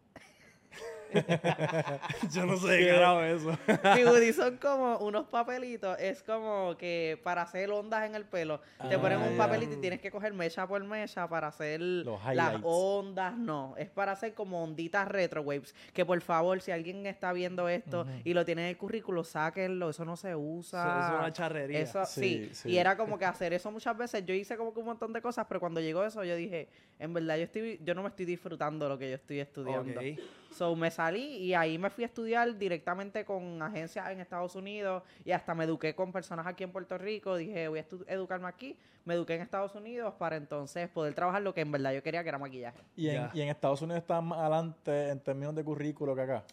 Yo 2.31 2.45
no 2.45 2.57
sé 2.57 2.67
qué 2.77 2.95
es 2.95 3.41
eso. 3.41 3.57
Bigudí 3.95 4.33
son 4.33 4.57
como 4.57 4.97
unos 4.97 5.27
papelitos. 5.27 5.97
Es 5.99 6.23
como 6.23 6.75
que 6.77 7.19
para 7.23 7.41
hacer 7.43 7.69
ondas 7.71 8.05
en 8.05 8.15
el 8.15 8.25
pelo, 8.25 8.59
te 8.89 8.95
Ah, 8.95 8.99
ponen 9.01 9.19
un 9.19 9.31
ya. 9.31 9.37
papelito 9.37 9.73
y 9.73 9.77
tienes 9.77 9.99
que 10.01 10.11
coger 10.11 10.33
mecha 10.33 10.67
por 10.67 10.83
mecha 10.83 11.27
para 11.27 11.47
hacer 11.47 11.79
las 11.81 12.55
ondas. 12.63 13.37
No, 13.37 13.75
es 13.77 13.89
para 13.89 14.11
hacer 14.13 14.33
como 14.33 14.63
onditas 14.63 15.07
retro 15.07 15.41
waves. 15.41 15.73
Que 15.93 16.05
por 16.05 16.19
favor, 16.21 16.61
si 16.61 16.71
alguien 16.71 17.05
está 17.05 17.33
viendo 17.33 17.69
esto 17.69 18.05
y 18.23 18.33
lo 18.33 18.45
tiene 18.45 18.63
en 18.63 18.69
el 18.69 18.77
currículo, 18.77 19.23
sáquenlo. 19.23 19.89
Eso 19.89 20.05
no 20.05 20.15
se 20.17 20.35
usa. 20.35 20.99
Eso 21.05 21.13
es 21.13 21.19
una 21.19 21.33
charrería. 21.33 21.79
Eso, 21.79 22.05
Sí, 22.05 22.45
sí, 22.49 22.55
sí. 22.55 22.69
Y 22.71 22.77
era 22.77 22.95
como 22.97 23.17
que 23.17 23.25
hacer 23.25 23.53
eso 23.53 23.71
muchas 23.71 23.97
veces. 23.97 24.25
Yo 24.25 24.33
hice 24.33 24.57
como 24.57 24.73
que 24.73 24.79
un 24.79 24.85
montón 24.85 25.13
de 25.13 25.21
cosas, 25.21 25.45
pero 25.47 25.59
cuando 25.59 25.79
llegó 25.81 26.03
eso, 26.03 26.23
yo 26.23 26.35
dije, 26.35 26.69
en 26.99 27.13
verdad, 27.13 27.37
yo 27.37 27.43
estoy, 27.43 27.79
yo 27.83 27.93
no 27.95 28.03
me 28.03 28.09
estoy 28.09 28.25
disfrutando 28.25 28.87
lo 28.89 28.97
que 28.97 29.09
yo 29.09 29.15
estoy 29.15 29.39
estudiando. 29.39 29.99
Ok. 29.99 30.19
So 30.55 30.73
me 30.73 30.89
salí 30.89 31.37
y 31.37 31.53
ahí 31.53 31.77
me 31.77 31.89
fui 31.89 32.05
a 32.05 32.07
estudiar 32.07 32.57
directamente 32.57 33.25
con 33.25 33.61
agencias 33.61 34.09
en 34.09 34.21
Estados 34.21 34.55
Unidos 34.55 35.03
y 35.25 35.31
hasta 35.31 35.53
me 35.53 35.65
eduqué 35.65 35.93
con 35.93 36.13
personas 36.13 36.47
aquí 36.47 36.63
en 36.63 36.71
Puerto 36.71 36.97
Rico. 36.97 37.35
Dije, 37.35 37.67
voy 37.67 37.79
a 37.79 37.85
educarme 38.07 38.47
aquí. 38.47 38.77
Me 39.03 39.15
eduqué 39.15 39.35
en 39.35 39.41
Estados 39.41 39.75
Unidos 39.75 40.13
para 40.17 40.37
entonces 40.37 40.87
poder 40.87 41.13
trabajar 41.13 41.41
lo 41.41 41.53
que 41.53 41.59
en 41.59 41.71
verdad 41.73 41.91
yo 41.91 42.01
quería, 42.01 42.23
que 42.23 42.29
era 42.29 42.37
maquillaje. 42.37 42.79
¿Y 42.95 43.09
en, 43.09 43.15
Ya. 43.15 43.31
y 43.33 43.41
en 43.41 43.49
Estados 43.49 43.81
Unidos 43.81 44.01
estaban 44.01 44.25
más 44.25 44.39
adelante 44.39 45.09
en 45.09 45.19
términos 45.19 45.53
de 45.55 45.63
currículo 45.65 46.15
que 46.15 46.21
acá. 46.21 46.43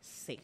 Sí. 0.00 0.40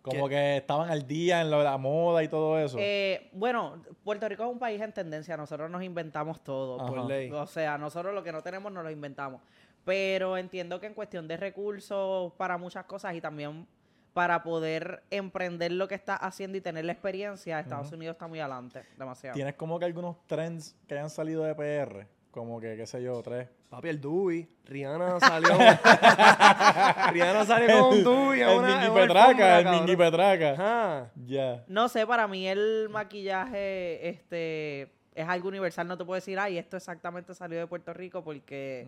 Como 0.00 0.28
que 0.28 0.58
estaban 0.58 0.88
al 0.90 1.06
día 1.06 1.40
en 1.40 1.50
lo 1.50 1.58
de 1.58 1.64
la 1.64 1.76
moda 1.76 2.22
y 2.22 2.28
todo 2.28 2.58
eso. 2.58 2.78
Eh, 2.80 3.28
bueno, 3.32 3.82
Puerto 4.04 4.28
Rico 4.28 4.44
es 4.44 4.48
un 4.48 4.58
país 4.58 4.80
en 4.80 4.92
tendencia. 4.92 5.36
Nosotros 5.36 5.68
nos 5.70 5.82
inventamos 5.82 6.40
todo. 6.42 6.78
Por 6.86 7.04
ley. 7.06 7.30
O 7.32 7.46
sea, 7.46 7.76
nosotros 7.76 8.14
lo 8.14 8.22
que 8.22 8.32
no 8.32 8.42
tenemos 8.42 8.72
nos 8.72 8.84
lo 8.84 8.90
inventamos. 8.90 9.42
Pero 9.84 10.36
entiendo 10.36 10.80
que 10.80 10.86
en 10.86 10.94
cuestión 10.94 11.26
de 11.28 11.36
recursos 11.36 12.32
para 12.34 12.58
muchas 12.58 12.84
cosas 12.84 13.14
y 13.14 13.20
también 13.20 13.66
para 14.12 14.42
poder 14.42 15.04
emprender 15.10 15.72
lo 15.72 15.86
que 15.86 15.94
estás 15.94 16.18
haciendo 16.20 16.58
y 16.58 16.60
tener 16.60 16.84
la 16.84 16.92
experiencia, 16.92 17.60
Estados 17.60 17.92
Unidos 17.92 18.14
está 18.14 18.26
muy 18.26 18.40
adelante, 18.40 18.82
demasiado. 18.96 19.34
Tienes 19.34 19.54
como 19.54 19.78
que 19.78 19.84
algunos 19.84 20.16
trends 20.26 20.76
que 20.86 20.94
hayan 20.94 21.08
salido 21.10 21.44
de 21.44 21.54
PR. 21.54 22.06
Como 22.30 22.60
que, 22.60 22.76
qué 22.76 22.86
sé 22.86 23.02
yo, 23.02 23.22
tres. 23.22 23.48
Papi, 23.70 23.88
el 23.88 24.00
Dewey. 24.00 24.48
Rihanna 24.64 25.20
salió. 25.20 25.50
Rihanna 27.12 27.44
salió 27.44 27.80
con 27.80 27.98
un 27.98 28.04
Dewey. 28.04 28.40
el 28.40 28.60
Mingy 28.60 28.90
Petraca, 28.94 29.58
el 29.60 29.68
Mingy. 29.68 29.96
Petraca. 29.96 31.10
Ya. 31.24 31.64
No 31.68 31.88
sé, 31.88 32.06
para 32.06 32.26
mí 32.28 32.46
el 32.48 32.88
maquillaje 32.90 34.08
este 34.08 34.97
es 35.18 35.28
algo 35.28 35.48
universal. 35.48 35.88
No 35.88 35.98
te 35.98 36.04
puedo 36.04 36.14
decir, 36.14 36.38
ay, 36.38 36.58
esto 36.58 36.76
exactamente 36.76 37.34
salió 37.34 37.58
de 37.58 37.66
Puerto 37.66 37.92
Rico 37.92 38.22
porque 38.22 38.86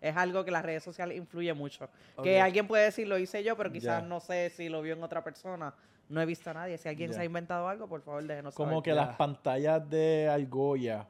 es 0.00 0.16
algo 0.16 0.44
que 0.44 0.52
las 0.52 0.64
redes 0.64 0.84
sociales 0.84 1.16
influye 1.18 1.52
mucho. 1.54 1.88
Que 2.22 2.40
alguien 2.40 2.68
puede 2.68 2.84
decir, 2.84 3.08
lo 3.08 3.18
hice 3.18 3.42
yo, 3.42 3.56
pero 3.56 3.72
quizás 3.72 4.04
no 4.04 4.20
sé 4.20 4.50
si 4.50 4.68
lo 4.68 4.80
vio 4.80 4.94
en 4.94 5.02
otra 5.02 5.24
persona. 5.24 5.74
No 6.08 6.20
he 6.20 6.26
visto 6.26 6.50
a 6.50 6.54
nadie. 6.54 6.78
Si 6.78 6.88
alguien 6.88 7.12
se 7.12 7.20
ha 7.20 7.24
inventado 7.24 7.66
algo, 7.66 7.88
por 7.88 8.00
favor, 8.02 8.22
déjenos 8.24 8.54
Como 8.54 8.70
saber. 8.70 8.82
que 8.84 8.92
las 8.92 9.16
pantallas 9.16 9.88
de 9.90 10.28
argolla 10.28 11.08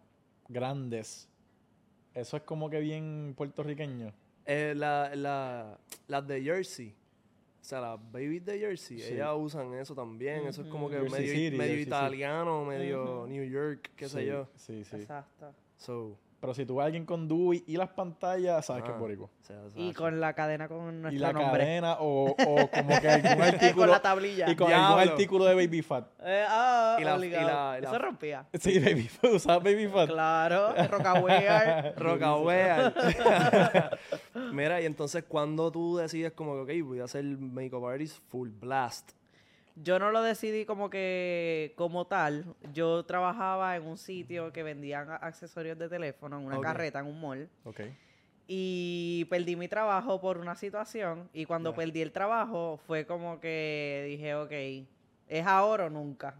grandes. 0.48 1.28
Eso 2.14 2.36
es 2.38 2.42
como 2.44 2.70
que 2.70 2.80
bien 2.80 3.34
puertorriqueño. 3.36 4.12
Eh, 4.46 4.72
la, 4.76 5.14
la, 5.14 5.78
las 6.08 6.26
de 6.26 6.42
Jersey. 6.42 6.94
O 7.62 7.64
sea, 7.64 7.80
las 7.80 8.12
babies 8.12 8.44
de 8.44 8.58
Jersey, 8.58 8.98
Sí. 8.98 9.12
ellas 9.14 9.30
usan 9.38 9.72
eso 9.74 9.94
también. 9.94 10.48
Eso 10.48 10.62
es 10.62 10.68
como 10.68 10.90
que 10.90 10.96
Jersey 10.96 11.20
medio, 11.20 11.32
City, 11.32 11.56
medio 11.56 11.80
italiano, 11.80 12.64
medio. 12.64 13.24
New 13.28 13.44
York, 13.48 13.90
qué 13.94 14.08
sé 14.08 14.26
yo. 14.26 14.48
Sí, 14.56 14.82
sí. 14.82 14.96
Exacto. 14.96 15.54
So, 15.76 16.18
Pero 16.42 16.54
si 16.54 16.66
tú 16.66 16.74
ves 16.74 16.82
a 16.82 16.86
alguien 16.86 17.06
con 17.06 17.28
Dewey 17.28 17.62
y 17.68 17.76
las 17.76 17.90
pantallas, 17.90 18.66
sabes 18.66 18.82
que 18.82 18.90
ah, 18.90 18.94
es 18.94 18.98
boricua. 19.00 19.26
o 19.26 19.44
sea, 19.44 19.60
o 19.62 19.70
sea, 19.70 19.80
Y 19.80 19.92
con 19.92 20.20
la 20.20 20.32
cadena 20.34 20.66
con 20.66 20.92
Y 20.92 20.98
nuestro 21.00 21.22
la 21.22 21.32
nombre. 21.32 21.60
cadena 21.62 21.96
o, 22.00 22.30
o 22.32 22.34
como 22.74 23.00
que 23.00 23.08
algún 23.08 23.42
artículo. 23.42 23.74
con 23.76 23.90
la 23.92 24.02
tablilla. 24.02 24.50
y 24.50 24.56
con 24.56 24.72
algún 24.72 24.96
Diablo. 24.96 25.12
artículo 25.12 25.44
de 25.44 25.54
Baby 25.54 25.82
Fat. 25.82 26.08
Eh, 26.24 26.44
ah, 26.48 26.96
Y 27.00 27.04
la- 27.04 27.12
y 27.12 27.16
obligado. 27.16 27.46
la- 27.46 27.78
y 27.78 27.82
la- 27.82 27.88
Eso 27.88 27.98
rompía. 27.98 28.46
Sí, 28.54 28.78
Baby 28.80 29.06
Fat. 29.08 29.30
¿Usabas 29.34 29.62
Baby 29.62 29.86
Fat? 29.86 30.08
Claro, 30.08 30.74
Rocawear. 30.90 31.94
Rocawear. 31.96 33.98
Mira, 34.52 34.80
y 34.80 34.86
entonces, 34.86 35.22
cuando 35.28 35.70
tú 35.70 35.96
decides 35.98 36.32
como 36.32 36.66
que, 36.66 36.82
ok, 36.82 36.88
voy 36.88 36.98
a 37.00 37.04
hacer 37.04 37.22
makeup 37.24 37.84
artist 37.86 38.18
full 38.28 38.48
blast? 38.50 39.12
Yo 39.76 39.98
no 39.98 40.10
lo 40.10 40.22
decidí 40.22 40.64
como 40.66 40.90
que 40.90 41.72
como 41.76 42.06
tal. 42.06 42.44
Yo 42.74 43.04
trabajaba 43.04 43.74
en 43.76 43.86
un 43.86 43.96
sitio 43.96 44.52
que 44.52 44.62
vendían 44.62 45.10
a- 45.10 45.16
accesorios 45.16 45.78
de 45.78 45.88
teléfono, 45.88 46.38
en 46.38 46.46
una 46.46 46.56
carreta, 46.62 46.98
en 47.00 47.06
un 47.06 47.20
mall. 47.20 47.48
Ok. 47.64 47.80
Y 48.46 49.24
perdí 49.30 49.56
mi 49.56 49.68
trabajo 49.68 50.20
por 50.20 50.38
una 50.38 50.54
situación. 50.56 51.28
Y 51.32 51.44
cuando 51.46 51.70
perdí 51.76 52.02
el 52.02 52.12
trabajo, 52.12 52.78
fue 52.86 53.06
como 53.06 53.40
que 53.40 54.04
dije, 54.08 54.34
ok, 54.34 54.52
¿es 55.28 55.46
ahora 55.46 55.86
o 55.86 55.90
nunca? 55.90 56.34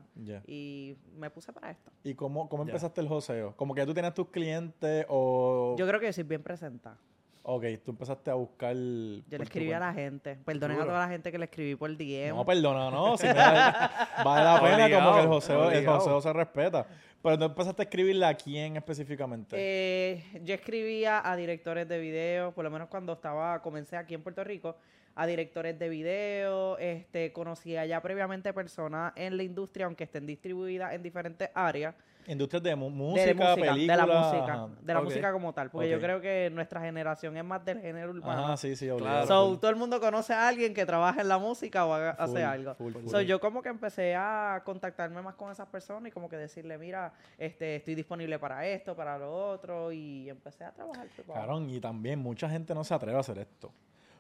Y 0.47 0.97
me 1.17 1.31
puse 1.31 1.53
para 1.53 1.71
esto. 1.71 1.91
¿Y 2.05 2.15
cómo, 2.15 2.49
cómo 2.49 2.65
empezaste 2.65 3.01
el 3.01 3.09
joseo? 3.09 3.57
¿Como 3.57 3.75
que 3.75 3.87
tú 3.87 3.95
tenías 3.95 4.13
tus 4.15 4.29
clientes 4.29 5.07
o...? 5.09 5.75
Yo 5.79 5.87
creo 5.87 6.01
que 6.01 6.13
soy 6.13 6.25
bien 6.25 6.43
presentada. 6.43 6.99
Ok, 7.45 7.65
tú 7.85 7.91
empezaste 7.91 8.31
a 8.31 8.35
buscar... 8.35 8.75
Yo 8.75 9.39
le 9.39 9.45
escribí 9.45 9.73
a 9.73 9.81
la 9.81 9.93
gente. 9.93 10.39
Perdonen 10.45 10.81
a 10.81 10.85
toda 10.85 11.01
la 11.01 11.09
gente 11.09 11.33
que 11.33 11.39
le 11.39 11.47
escribí 11.47 11.75
por 11.75 11.91
DM. 11.97 12.37
No, 12.37 12.45
perdona, 12.45 12.91
no. 12.91 13.17
Si 13.19 13.27
mira, 13.27 14.09
vale 14.25 14.45
la 14.45 14.61
pena 14.61 14.85
Obligado, 14.85 15.05
como 15.05 15.17
que 15.17 15.23
el 15.23 15.29
joseo, 15.29 15.71
el 15.71 15.87
joseo 15.87 16.21
se 16.21 16.33
respeta. 16.33 16.87
Pero 17.21 17.39
tú 17.39 17.45
empezaste 17.45 17.83
a 17.83 17.85
escribirle 17.85 18.27
a 18.27 18.35
quién 18.35 18.77
específicamente. 18.77 19.57
Eh, 19.59 20.25
yo 20.45 20.55
escribía 20.55 21.29
a 21.29 21.37
directores 21.37 21.89
de 21.89 21.99
video, 21.99 22.53
por 22.53 22.65
lo 22.65 22.71
menos 22.71 22.89
cuando 22.89 23.13
estaba, 23.15 23.61
comencé 23.61 23.97
aquí 23.97 24.15
en 24.15 24.23
Puerto 24.23 24.45
Rico, 24.45 24.77
a 25.15 25.27
directores 25.27 25.79
de 25.79 25.89
video, 25.89 26.79
este, 26.79 27.33
conocía 27.33 27.85
ya 27.87 28.01
previamente 28.01 28.53
personas 28.53 29.13
en 29.17 29.37
la 29.37 29.43
industria, 29.43 29.87
aunque 29.87 30.05
estén 30.05 30.27
distribuidas 30.27 30.95
en 30.95 31.03
diferentes 31.03 31.51
áreas, 31.55 31.95
Industrias 32.27 32.63
de 32.63 32.71
de, 32.71 32.77
música, 32.77 33.55
película. 33.55 33.75
de 33.75 33.87
la 33.87 34.07
música, 34.07 34.53
ajá. 34.55 34.69
de 34.81 34.95
la 34.95 35.01
música 35.01 35.33
como 35.33 35.53
tal, 35.53 35.71
porque 35.71 35.89
yo 35.91 36.01
creo 36.01 36.21
que 36.21 36.51
nuestra 36.53 36.81
generación 36.81 37.37
es 37.37 37.45
más 37.45 37.65
del 37.65 37.81
género 37.81 38.11
urbano. 38.11 38.45
Ajá, 38.45 38.57
sí, 38.57 38.77
sí, 38.77 38.87
Claro. 38.87 38.97
obligado. 39.05 39.27
So, 39.27 39.59
todo 39.59 39.71
el 39.71 39.77
mundo 39.77 40.01
conoce 40.01 40.33
a 40.33 40.49
alguien 40.49 40.73
que 40.75 40.87
trabaja 40.87 41.21
en 41.21 41.29
la 41.29 41.39
música 41.39 41.85
o 41.85 41.93
haga- 41.93 42.17
hace 42.19 42.43
algo. 42.45 42.75
full, 42.75 42.93
full. 42.93 43.09
So, 43.09 43.21
yo 43.21 43.41
como 43.41 43.63
que 43.63 43.69
empecé 43.71 44.15
a 44.15 44.63
contactarme 44.65 45.21
más 45.23 45.35
con 45.35 45.51
esas 45.51 45.69
personas 45.69 46.09
y 46.09 46.11
como 46.13 46.29
que 46.29 46.37
decirle, 46.37 46.79
mira, 46.79 47.13
este, 47.39 47.77
estoy 47.77 47.95
disponible 47.95 48.39
para 48.39 48.67
esto, 48.67 48.95
para 48.95 49.19
lo 49.19 49.33
otro, 49.33 49.91
y 49.93 50.29
empecé 50.31 50.65
a 50.65 50.73
trabajar. 50.73 51.07
Cabrón, 51.27 51.69
y 51.71 51.81
también 51.81 52.19
mucha 52.19 52.49
gente 52.49 52.75
no 52.75 52.85
se 52.85 52.95
atreve 52.95 53.17
a 53.17 53.21
hacer 53.21 53.39
esto. 53.39 53.73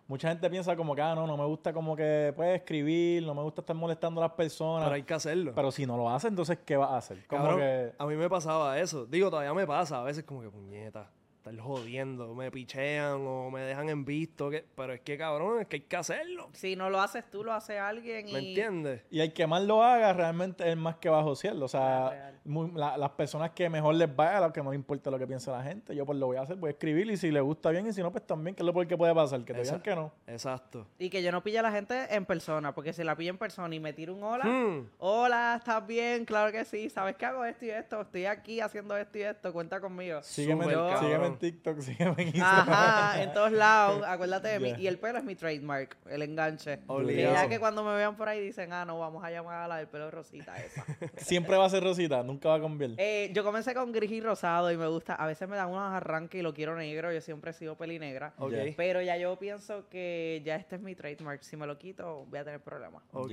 Mucha 0.08 0.28
gente 0.28 0.50
piensa 0.50 0.76
como 0.76 0.94
que, 0.94 1.02
ah, 1.02 1.14
no, 1.14 1.26
no 1.26 1.36
me 1.36 1.44
gusta 1.46 1.72
como 1.72 1.96
que 1.96 2.32
puedes 2.36 2.60
escribir, 2.60 3.22
no 3.24 3.34
me 3.34 3.42
gusta 3.42 3.62
estar 3.62 3.74
molestando 3.74 4.20
a 4.20 4.24
las 4.26 4.34
personas. 4.34 4.84
Pero 4.84 4.94
hay 4.96 5.02
que 5.04 5.14
hacerlo. 5.14 5.52
Pero 5.54 5.70
si 5.70 5.86
no 5.86 5.96
lo 5.96 6.10
haces, 6.10 6.30
entonces, 6.30 6.58
¿qué 6.64 6.76
vas 6.76 6.90
a 6.90 6.96
hacer? 6.98 7.26
Como 7.26 7.42
Cabrón, 7.42 7.60
que... 7.60 7.92
A 7.98 8.06
mí 8.06 8.16
me 8.16 8.28
pasaba 8.28 8.78
eso. 8.78 9.06
Digo, 9.06 9.30
todavía 9.30 9.54
me 9.54 9.66
pasa. 9.66 10.00
A 10.00 10.02
veces 10.02 10.24
como 10.24 10.42
que 10.42 10.50
puñeta. 10.50 11.08
Estar 11.50 11.58
jodiendo. 11.58 12.34
Me 12.34 12.50
pichean 12.50 13.26
o 13.26 13.50
me 13.50 13.60
dejan 13.62 13.88
en 13.88 14.04
visto. 14.04 14.48
Que, 14.50 14.64
pero 14.76 14.92
es 14.92 15.00
que, 15.00 15.18
cabrón, 15.18 15.60
es 15.60 15.66
que 15.66 15.76
hay 15.76 15.80
que 15.82 15.96
hacerlo. 15.96 16.48
Si 16.52 16.76
no 16.76 16.88
lo 16.88 17.00
haces 17.00 17.28
tú, 17.30 17.42
lo 17.42 17.52
hace 17.52 17.78
alguien 17.78 18.28
y... 18.28 18.32
¿Me 18.32 18.38
entiendes? 18.38 19.02
Y 19.10 19.20
el 19.20 19.32
que 19.32 19.46
más 19.46 19.62
lo 19.62 19.82
haga 19.82 20.12
realmente 20.12 20.68
es 20.70 20.76
más 20.76 20.96
que 20.96 21.08
bajo 21.08 21.34
cielo. 21.34 21.62
O 21.66 21.68
Ah, 21.74 22.08
sea, 22.12 22.32
muy- 22.44 22.70
la- 22.72 22.96
las 22.96 23.10
personas 23.10 23.50
que 23.50 23.68
mejor 23.68 23.94
les 23.96 24.14
vaya, 24.14 24.44
a 24.44 24.52
que 24.52 24.62
no 24.62 24.72
importa 24.72 25.10
lo 25.10 25.18
que 25.18 25.26
piense 25.26 25.50
la 25.50 25.62
gente, 25.62 25.94
yo 25.94 26.06
pues 26.06 26.18
lo 26.18 26.26
voy 26.26 26.36
a 26.36 26.42
hacer, 26.42 26.56
voy 26.56 26.68
a 26.68 26.72
escribir 26.72 27.10
y 27.10 27.16
si 27.16 27.30
le 27.30 27.40
gusta 27.40 27.70
bien 27.70 27.86
y 27.86 27.92
si 27.92 28.02
no, 28.02 28.10
pues 28.12 28.26
también, 28.26 28.54
que 28.54 28.62
es 28.62 28.66
lo 28.66 28.72
peor 28.72 28.86
que 28.86 28.96
puede 28.96 29.14
pasar, 29.14 29.44
que 29.44 29.52
te 29.54 29.62
digan 29.62 29.80
que 29.80 29.94
no. 29.96 30.12
Exacto. 30.26 30.86
Y 30.98 31.10
que 31.10 31.22
yo 31.22 31.32
no 31.32 31.42
pille 31.42 31.58
a 31.58 31.62
la 31.62 31.72
gente 31.72 32.06
en 32.14 32.24
persona, 32.24 32.74
porque 32.74 32.92
si 32.92 33.02
la 33.04 33.16
pillo 33.16 33.30
en 33.30 33.38
persona 33.38 33.74
y 33.74 33.80
me 33.80 33.92
tiro 33.92 34.14
un 34.14 34.22
hola, 34.22 34.44
Hmm. 34.44 34.88
hola, 34.98 35.56
¿estás 35.58 35.84
bien? 35.86 36.24
Claro 36.24 36.52
que 36.52 36.64
sí, 36.64 36.88
¿sabes 36.90 37.16
que 37.16 37.26
hago 37.26 37.44
esto 37.44 37.64
y 37.64 37.70
esto? 37.70 38.00
Estoy 38.00 38.26
aquí 38.26 38.60
haciendo 38.60 38.96
esto 38.96 39.18
y 39.18 39.22
esto, 39.22 39.52
cuenta 39.52 39.80
conmigo. 39.80 40.22
Sígueme, 40.22 40.64
Súper 40.64 40.98
sígueme 40.98 41.31
en 41.32 41.38
TikTok, 41.38 41.80
sígueme 41.80 42.14
en 42.18 42.28
Instagram. 42.28 42.68
Ajá, 42.68 43.22
en 43.22 43.32
todos 43.32 43.52
lados, 43.52 44.02
acuérdate 44.06 44.48
de 44.48 44.60
mí. 44.60 44.70
Ya. 44.70 44.78
Y 44.80 44.86
el 44.86 44.98
pelo 44.98 45.18
es 45.18 45.24
mi 45.24 45.34
trademark, 45.34 45.96
el 46.08 46.22
enganche. 46.22 46.80
Obligado. 46.86 47.34
Que 47.34 47.40
ya 47.40 47.48
que 47.48 47.58
cuando 47.58 47.84
me 47.84 47.94
vean 47.94 48.16
por 48.16 48.28
ahí 48.28 48.40
dicen, 48.40 48.72
ah, 48.72 48.84
no, 48.84 48.98
vamos 48.98 49.24
a 49.24 49.30
llamar 49.30 49.62
a 49.62 49.68
la 49.68 49.76
del 49.76 49.88
pelo 49.88 50.10
rosita 50.10 50.56
esa. 50.56 50.84
Siempre 51.16 51.56
va 51.56 51.66
a 51.66 51.70
ser 51.70 51.82
rosita, 51.82 52.22
nunca 52.22 52.48
va 52.48 52.56
a 52.56 52.60
cambiar. 52.60 52.92
Eh, 52.98 53.30
yo 53.34 53.44
comencé 53.44 53.74
con 53.74 53.92
gris 53.92 54.10
y 54.10 54.20
rosado 54.20 54.70
y 54.70 54.76
me 54.76 54.86
gusta, 54.86 55.14
a 55.14 55.26
veces 55.26 55.48
me 55.48 55.56
dan 55.56 55.68
unos 55.68 55.92
arranques 55.92 56.38
y 56.38 56.42
lo 56.42 56.54
quiero 56.54 56.76
negro, 56.76 57.12
yo 57.12 57.20
siempre 57.20 57.50
he 57.50 57.54
sido 57.54 57.76
pelinegra. 57.76 58.34
Ok. 58.38 58.52
Ya. 58.52 58.64
Pero 58.76 59.02
ya 59.02 59.16
yo 59.16 59.36
pienso 59.38 59.88
que 59.88 60.42
ya 60.44 60.56
este 60.56 60.76
es 60.76 60.82
mi 60.82 60.94
trademark. 60.94 61.42
Si 61.42 61.56
me 61.56 61.66
lo 61.66 61.78
quito, 61.78 62.26
voy 62.28 62.38
a 62.38 62.44
tener 62.44 62.60
problemas. 62.60 63.02
Ok. 63.12 63.32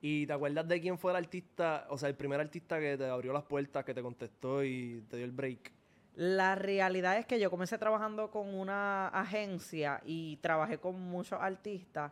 ¿Y 0.00 0.26
te 0.26 0.32
acuerdas 0.32 0.66
de 0.66 0.80
quién 0.80 0.98
fue 0.98 1.12
el 1.12 1.16
artista, 1.16 1.86
o 1.90 1.98
sea, 1.98 2.08
el 2.08 2.14
primer 2.14 2.40
artista 2.40 2.80
que 2.80 2.96
te 2.96 3.06
abrió 3.06 3.32
las 3.32 3.44
puertas, 3.44 3.84
que 3.84 3.94
te 3.94 4.02
contestó 4.02 4.64
y 4.64 5.04
te 5.08 5.16
dio 5.16 5.24
el 5.24 5.32
break? 5.32 5.72
La 6.18 6.56
realidad 6.56 7.16
es 7.16 7.26
que 7.26 7.38
yo 7.38 7.48
comencé 7.48 7.78
trabajando 7.78 8.28
con 8.32 8.52
una 8.52 9.06
agencia 9.06 10.02
y 10.04 10.36
trabajé 10.38 10.78
con 10.78 11.00
muchos 11.00 11.40
artistas, 11.40 12.10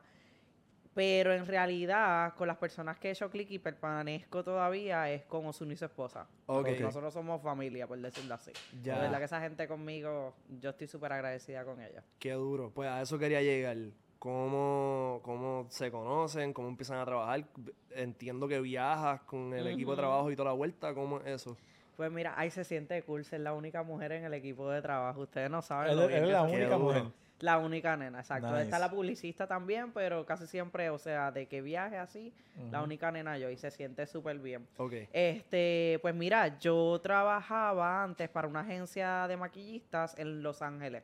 pero 0.94 1.32
en 1.34 1.44
realidad 1.44 2.32
con 2.36 2.46
las 2.46 2.56
personas 2.56 3.00
que 3.00 3.08
he 3.08 3.10
hecho 3.10 3.28
clic 3.28 3.50
y 3.50 3.58
permanezco 3.58 4.44
todavía 4.44 5.10
es 5.10 5.24
con 5.24 5.44
Osuna 5.46 5.72
y 5.72 5.76
su 5.76 5.86
esposa. 5.86 6.28
Ok. 6.46 6.68
Nosotros 6.78 7.12
somos 7.12 7.42
familia, 7.42 7.88
por 7.88 7.98
decirlo 7.98 8.34
así. 8.34 8.52
Ya. 8.80 8.94
De 8.94 9.00
verdad 9.00 9.18
que 9.18 9.24
esa 9.24 9.40
gente 9.40 9.66
conmigo, 9.66 10.36
yo 10.60 10.70
estoy 10.70 10.86
súper 10.86 11.12
agradecida 11.12 11.64
con 11.64 11.80
ellos. 11.80 12.04
Qué 12.20 12.30
duro. 12.34 12.70
Pues 12.72 12.88
a 12.88 13.02
eso 13.02 13.18
quería 13.18 13.42
llegar. 13.42 13.76
¿Cómo, 14.20 15.18
¿Cómo 15.24 15.66
se 15.68 15.90
conocen? 15.90 16.52
¿Cómo 16.52 16.68
empiezan 16.68 16.98
a 16.98 17.04
trabajar? 17.04 17.44
Entiendo 17.90 18.46
que 18.46 18.60
viajas 18.60 19.22
con 19.22 19.52
el 19.52 19.66
equipo 19.66 19.90
de 19.90 19.96
trabajo 19.96 20.30
y 20.30 20.36
toda 20.36 20.50
la 20.50 20.54
vuelta. 20.54 20.94
¿Cómo 20.94 21.18
es 21.18 21.26
eso? 21.26 21.56
Pues 21.96 22.12
mira, 22.12 22.34
ahí 22.36 22.50
se 22.50 22.64
siente 22.64 23.02
cool 23.02 23.24
ser 23.24 23.40
la 23.40 23.54
única 23.54 23.82
mujer 23.82 24.12
en 24.12 24.24
el 24.24 24.34
equipo 24.34 24.70
de 24.70 24.82
trabajo. 24.82 25.22
Ustedes 25.22 25.50
no 25.50 25.62
saben. 25.62 25.92
Él, 25.92 25.96
lo 25.96 26.06
bien 26.06 26.20
él 26.20 26.26
que 26.26 26.32
la 26.32 26.42
única 26.42 26.64
duro. 26.66 26.78
mujer. 26.78 27.02
La 27.40 27.58
única 27.58 27.96
nena, 27.96 28.20
exacto. 28.20 28.50
Nice. 28.50 28.62
Está 28.62 28.78
la 28.78 28.90
publicista 28.90 29.46
también, 29.46 29.92
pero 29.92 30.24
casi 30.24 30.46
siempre, 30.46 30.88
o 30.88 30.98
sea, 30.98 31.30
de 31.30 31.46
que 31.46 31.60
viaje 31.60 31.98
así, 31.98 32.32
la 32.70 32.82
única 32.82 33.10
nena 33.12 33.36
yo 33.36 33.50
y 33.50 33.58
se 33.58 33.70
siente 33.70 34.06
súper 34.06 34.38
bien. 34.38 34.66
Ok. 34.78 34.94
Este, 35.12 35.98
pues 36.00 36.14
mira, 36.14 36.58
yo 36.58 36.98
trabajaba 37.02 38.02
antes 38.02 38.30
para 38.30 38.48
una 38.48 38.60
agencia 38.60 39.28
de 39.28 39.36
maquillistas 39.36 40.18
en 40.18 40.42
Los 40.42 40.62
Ángeles. 40.62 41.02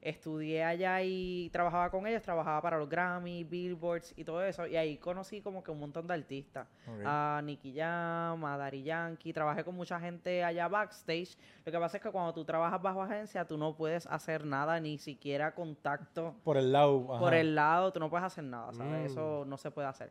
Estudié 0.00 0.64
allá 0.64 1.02
y 1.02 1.50
trabajaba 1.52 1.90
con 1.90 2.06
ellos, 2.06 2.22
trabajaba 2.22 2.60
para 2.62 2.78
los 2.78 2.88
Grammy, 2.88 3.44
Billboards 3.44 4.14
y 4.16 4.24
todo 4.24 4.42
eso. 4.42 4.66
Y 4.66 4.76
ahí 4.76 4.96
conocí 4.96 5.40
como 5.40 5.62
que 5.62 5.70
un 5.70 5.78
montón 5.80 6.06
de 6.06 6.14
artistas. 6.14 6.66
Ok. 6.86 7.02
A 7.04 7.40
Nicky 7.44 7.74
Jam, 7.74 8.44
a 8.44 8.56
Daddy 8.56 8.82
Yankee. 8.82 9.32
Trabajé 9.32 9.62
con 9.64 9.74
mucha 9.74 10.00
gente 10.00 10.42
allá 10.42 10.68
backstage. 10.68 11.36
Lo 11.64 11.72
que 11.72 11.78
pasa 11.78 11.96
es 11.98 12.02
que 12.02 12.10
cuando 12.10 12.32
tú 12.32 12.44
trabajas 12.44 12.80
bajo 12.80 13.02
agencia, 13.02 13.44
tú 13.46 13.56
no 13.58 13.74
puedes 13.76 14.06
hacer 14.06 14.44
nada, 14.44 14.80
ni 14.80 14.98
siquiera 14.98 15.54
contacto 15.54 16.34
Por 16.44 16.56
el 16.56 16.72
lado. 16.72 17.06
ajá. 17.10 17.20
por 17.20 17.34
el 17.34 17.54
lado, 17.54 17.92
tú 17.92 18.00
no 18.00 18.08
puedes 18.10 18.24
hacer 18.24 18.44
nada, 18.44 18.72
Mm. 18.72 18.74
¿sabes? 18.74 19.12
Eso 19.12 19.44
no 19.46 19.56
se 19.58 19.70
puede 19.70 19.88
hacer. 19.88 20.10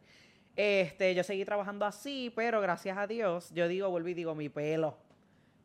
Este, 0.55 1.15
yo 1.15 1.23
seguí 1.23 1.45
trabajando 1.45 1.85
así, 1.85 2.31
pero 2.35 2.59
gracias 2.61 2.97
a 2.97 3.07
Dios, 3.07 3.51
yo 3.53 3.67
digo, 3.67 3.89
vuelvo 3.89 4.09
y 4.09 4.13
digo, 4.13 4.35
mi 4.35 4.49
pelo. 4.49 4.97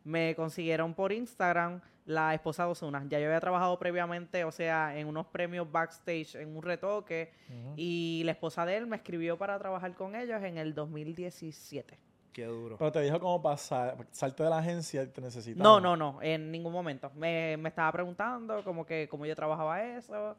Me 0.04 0.35
consiguieron 0.37 0.95
por 0.95 1.12
Instagram 1.12 1.80
la 2.06 2.32
esposa 2.34 2.64
de 2.64 2.70
Ozuna. 2.70 3.04
Ya 3.08 3.18
yo 3.18 3.26
había 3.26 3.40
trabajado 3.40 3.78
previamente, 3.78 4.44
o 4.44 4.52
sea, 4.52 4.96
en 4.96 5.08
unos 5.08 5.26
premios 5.26 5.70
backstage, 5.70 6.36
en 6.36 6.56
un 6.56 6.62
retoque, 6.62 7.32
y 7.76 8.22
la 8.25 8.32
esposa 8.32 8.64
de 8.64 8.76
él 8.76 8.86
me 8.86 8.96
escribió 8.96 9.36
para 9.36 9.58
trabajar 9.58 9.94
con 9.94 10.14
ellos 10.14 10.42
en 10.42 10.56
el 10.56 10.75
2017. 10.75 11.98
Qué 12.32 12.44
duro. 12.44 12.76
Pero 12.78 12.92
te 12.92 13.00
dijo 13.00 13.18
cómo 13.18 13.42
pasar, 13.42 13.96
salte 14.10 14.42
de 14.42 14.50
la 14.50 14.58
agencia 14.58 15.02
y 15.02 15.06
te 15.06 15.20
necesitas. 15.20 15.62
No, 15.62 15.80
no, 15.80 15.96
no, 15.96 16.18
en 16.20 16.50
ningún 16.50 16.72
momento. 16.72 17.10
Me, 17.14 17.56
me 17.56 17.70
estaba 17.70 17.90
preguntando 17.92 18.62
como 18.62 18.84
que 18.84 19.08
cómo 19.08 19.25
yo 19.26 19.34
trabajaba 19.34 19.82
eso, 19.82 20.36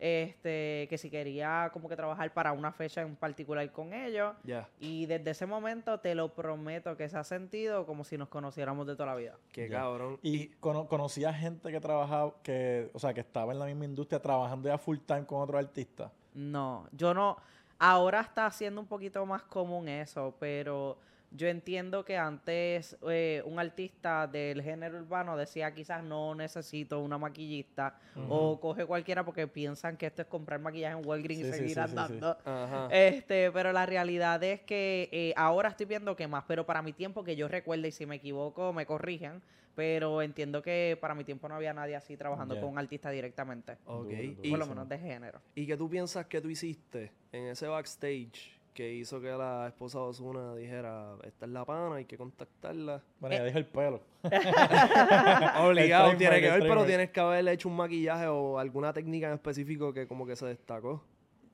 este, 0.00 0.86
que 0.88 0.96
si 0.98 1.10
quería 1.10 1.70
como 1.72 1.88
que 1.88 1.94
trabajar 1.94 2.32
para 2.32 2.52
una 2.52 2.72
fecha 2.72 3.02
en 3.02 3.14
particular 3.16 3.70
con 3.70 3.92
ellos. 3.92 4.34
Ya. 4.44 4.66
Y 4.80 5.06
desde 5.06 5.30
ese 5.30 5.46
momento 5.46 6.00
te 6.00 6.14
lo 6.14 6.34
prometo 6.34 6.96
que 6.96 7.08
se 7.08 7.18
ha 7.18 7.24
sentido 7.24 7.84
como 7.86 8.02
si 8.04 8.16
nos 8.18 8.28
conociéramos 8.28 8.86
de 8.86 8.94
toda 8.96 9.06
la 9.10 9.14
vida. 9.16 9.36
Qué 9.52 9.68
cabrón. 9.68 10.18
Y 10.22 10.48
cono- 10.58 10.88
conocía 10.88 11.32
gente 11.34 11.70
que 11.70 11.80
trabajaba, 11.80 12.34
que, 12.42 12.90
o 12.94 12.98
sea, 12.98 13.12
que 13.14 13.20
estaba 13.20 13.52
en 13.52 13.58
la 13.58 13.66
misma 13.66 13.84
industria 13.84 14.20
trabajando 14.20 14.68
ya 14.68 14.78
full 14.78 14.98
time 15.06 15.26
con 15.26 15.42
otros 15.42 15.62
artistas. 15.62 16.10
No, 16.34 16.88
yo 16.92 17.12
no. 17.12 17.36
Ahora 17.78 18.20
está 18.20 18.50
siendo 18.50 18.80
un 18.80 18.86
poquito 18.86 19.24
más 19.26 19.42
común 19.42 19.88
eso, 19.88 20.34
pero 20.38 20.98
yo 21.32 21.46
entiendo 21.48 22.04
que 22.04 22.16
antes 22.16 22.96
eh, 23.08 23.42
un 23.44 23.58
artista 23.58 24.26
del 24.26 24.62
género 24.62 24.98
urbano 24.98 25.36
decía 25.36 25.72
quizás 25.72 26.02
no 26.02 26.34
necesito 26.34 27.00
una 27.00 27.18
maquillista 27.18 27.98
o 28.28 28.58
coge 28.60 28.84
cualquiera 28.84 29.24
porque 29.24 29.46
piensan 29.46 29.96
que 29.96 30.06
esto 30.06 30.22
es 30.22 30.28
comprar 30.28 30.60
maquillaje 30.60 30.98
en 30.98 31.06
Walgreens 31.06 31.42
Sí, 31.42 31.48
y 31.48 31.52
sí, 31.52 31.58
seguir 31.58 31.76
sí, 31.76 31.82
sí, 31.82 31.88
sí. 31.88 31.98
andando. 31.98 32.88
Este, 32.90 33.52
pero 33.52 33.72
la 33.72 33.86
realidad 33.86 34.42
es 34.42 34.60
que 34.62 35.08
eh, 35.12 35.32
ahora 35.36 35.68
estoy 35.68 35.86
viendo 35.86 36.16
que 36.16 36.26
más, 36.26 36.44
pero 36.48 36.66
para 36.66 36.82
mi 36.82 36.92
tiempo 36.92 37.22
que 37.22 37.36
yo 37.36 37.46
recuerde 37.46 37.88
y 37.88 37.92
si 37.92 38.06
me 38.06 38.16
equivoco 38.16 38.72
me 38.72 38.84
corrijan, 38.84 39.40
pero 39.76 40.22
entiendo 40.22 40.62
que 40.62 40.98
para 41.00 41.14
mi 41.14 41.24
tiempo 41.24 41.48
no 41.48 41.54
había 41.54 41.72
nadie 41.72 41.94
así 41.94 42.16
trabajando 42.16 42.60
con 42.60 42.70
un 42.70 42.78
artista 42.78 43.08
directamente, 43.10 43.78
ok. 43.84 44.04
Duro, 44.04 44.22
¿Y, 44.42 44.50
por 44.50 44.58
lo 44.58 44.66
menos 44.66 44.88
de 44.88 44.98
género. 44.98 45.40
¿Y 45.54 45.66
qué 45.66 45.76
tú 45.76 45.88
piensas 45.88 46.26
que 46.26 46.40
tú 46.40 46.50
hiciste 46.50 47.12
en 47.32 47.46
ese 47.46 47.68
backstage 47.68 48.59
que 48.74 48.92
hizo 48.94 49.20
que 49.20 49.28
la 49.30 49.66
esposa 49.68 49.98
de 49.98 50.04
Ozuna 50.04 50.54
dijera, 50.54 51.14
esta 51.24 51.46
es 51.46 51.50
la 51.52 51.64
pana, 51.64 51.96
hay 51.96 52.04
que 52.04 52.16
contactarla? 52.16 53.02
Bueno, 53.18 53.34
Eh. 53.36 53.38
ya 53.38 53.44
dijo 53.44 53.58
el 53.58 53.66
pelo. 53.66 54.00
Obligado, 55.60 56.10
El 56.10 56.16
tiene 56.18 56.40
que 56.40 56.50
ver, 56.50 56.60
pero 56.60 56.84
tienes 56.84 57.10
que 57.10 57.20
haberle 57.20 57.52
hecho 57.52 57.68
un 57.68 57.76
maquillaje 57.76 58.26
o 58.26 58.58
alguna 58.58 58.92
técnica 58.92 59.28
en 59.28 59.34
específico 59.34 59.92
que 59.92 60.06
como 60.06 60.26
que 60.26 60.36
se 60.36 60.46
destacó. 60.46 61.02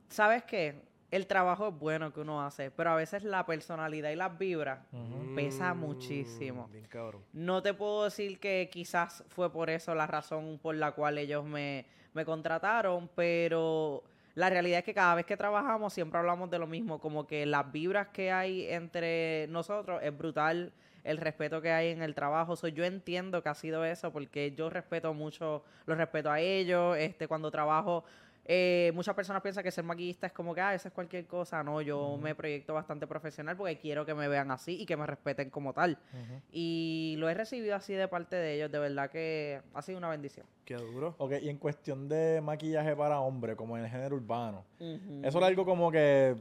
¿Sabes 0.09 0.45
qué? 0.45 0.83
El 1.11 1.27
trabajo 1.27 1.69
es 1.69 1.79
bueno 1.79 2.13
que 2.13 2.21
uno 2.21 2.45
hace, 2.45 2.71
pero 2.71 2.91
a 2.91 2.97
veces 2.97 3.23
la 3.23 3.47
personalidad 3.47 4.11
y 4.11 4.17
las 4.17 4.37
vibras 4.37 4.81
pesa 5.35 5.73
Mm, 5.73 5.79
muchísimo. 5.79 6.69
Bien 6.73 6.85
cabrón. 6.87 7.23
No 7.33 7.63
te 7.63 7.75
puedo 7.75 8.05
decir 8.05 8.41
que 8.41 8.69
quizás 8.73 9.25
fue 9.29 9.51
por 9.53 9.71
eso 9.71 9.95
la 9.95 10.07
razón 10.07 10.59
por 10.61 10.75
la 10.75 10.93
cual 10.93 11.19
ellos 11.19 11.45
me, 11.45 11.87
me 12.13 12.25
contrataron, 12.25 13.09
pero 13.15 14.03
la 14.37 14.51
realidad 14.51 14.81
es 14.81 14.85
que 14.85 14.93
cada 14.93 15.15
vez 15.15 15.25
que 15.25 15.37
trabajamos 15.37 15.95
siempre 15.95 16.21
hablamos 16.21 16.51
de 16.51 16.59
lo 16.59 16.67
mismo, 16.67 17.01
como 17.01 17.27
que 17.27 17.47
las 17.47 17.73
vibras 17.73 18.09
que 18.09 18.31
hay 18.31 18.67
entre 18.69 19.47
nosotros 19.49 19.99
es 20.03 20.17
brutal, 20.17 20.75
el 21.05 21.17
respeto 21.17 21.63
que 21.63 21.73
hay 21.73 21.89
en 21.89 22.03
el 22.03 22.15
trabajo. 22.15 22.55
So, 22.55 22.69
yo 22.69 22.85
entiendo 22.85 23.43
que 23.43 23.49
ha 23.49 23.55
sido 23.55 23.83
eso 23.87 24.13
porque 24.13 24.53
yo 24.53 24.69
respeto 24.69 25.15
mucho, 25.15 25.65
los 25.87 25.97
respeto 25.97 26.31
a 26.31 26.41
ellos, 26.41 26.99
este, 26.99 27.27
cuando 27.27 27.51
trabajo. 27.51 28.05
Eh, 28.49 28.93
muchas 28.95 29.15
personas 29.15 29.43
piensan 29.43 29.65
que 29.65 29.73
ser 29.73 29.83
maquillista 29.83 30.29
es 30.29 30.33
como 30.33 30.55
que, 30.55 30.61
ah, 30.61 30.73
eso 30.73 30.87
es 30.87 30.95
cualquier 30.95 31.27
cosa. 31.27 31.65
No, 31.65 31.81
yo 31.81 32.17
me 32.17 32.35
proyecto 32.37 32.75
bastante 32.75 33.07
profesional 33.07 33.57
porque 33.57 33.79
quiero 33.79 34.07
que 34.07 34.15
me 34.15 34.29
vean 34.29 34.53
así 34.53 34.81
y 34.81 34.87
que 34.87 34.97
me 34.97 35.05
respeten 35.05 35.51
como 35.51 35.73
tal. 35.73 35.99
Y 36.53 37.17
lo 37.19 37.29
he 37.29 37.35
recibido 37.35 37.75
así 37.75 37.95
de 37.95 38.07
parte 38.07 38.37
de 38.37 38.55
ellos. 38.55 38.71
De 38.71 38.79
verdad 38.79 39.11
que 39.11 39.61
ha 39.75 39.83
sido 39.83 39.99
una 39.99 40.09
bendición. 40.11 40.47
Qué 40.65 40.75
duro. 40.75 41.17
Ok, 41.19 41.33
y 41.43 41.49
en 41.49 41.59
cuestión 41.59 42.09
de 42.09 42.41
maquillaje 42.41 42.95
para 42.95 43.21
hombre, 43.21 43.57
como 43.57 43.77
en 43.77 43.85
el 43.85 43.91
género 43.91 44.17
urbano, 44.17 44.65
eso 44.79 45.39
era 45.39 45.49
algo 45.49 45.65
como 45.65 45.91
que 45.91 46.37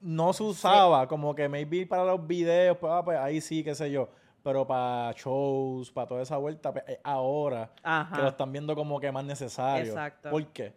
no 0.00 0.32
se 0.32 0.42
usaba, 0.42 1.06
como 1.06 1.34
que 1.34 1.48
maybe 1.48 1.86
para 1.86 2.04
los 2.04 2.26
videos, 2.26 2.76
pues, 2.78 2.92
ah, 2.92 3.04
pues 3.04 3.18
ahí 3.18 3.40
sí, 3.40 3.62
qué 3.62 3.74
sé 3.74 3.90
yo. 3.90 4.08
Pero 4.42 4.66
para 4.66 5.12
shows, 5.12 5.92
para 5.92 6.06
toda 6.08 6.22
esa 6.22 6.38
vuelta, 6.38 6.72
pues, 6.72 6.84
es 6.88 6.98
ahora 7.04 7.70
Ajá. 7.82 8.16
que 8.16 8.22
lo 8.22 8.28
están 8.28 8.50
viendo 8.50 8.74
como 8.74 8.98
que 8.98 9.12
más 9.12 9.24
necesario. 9.24 9.92
Exacto. 9.92 10.30
¿Por 10.30 10.46
qué? 10.46 10.72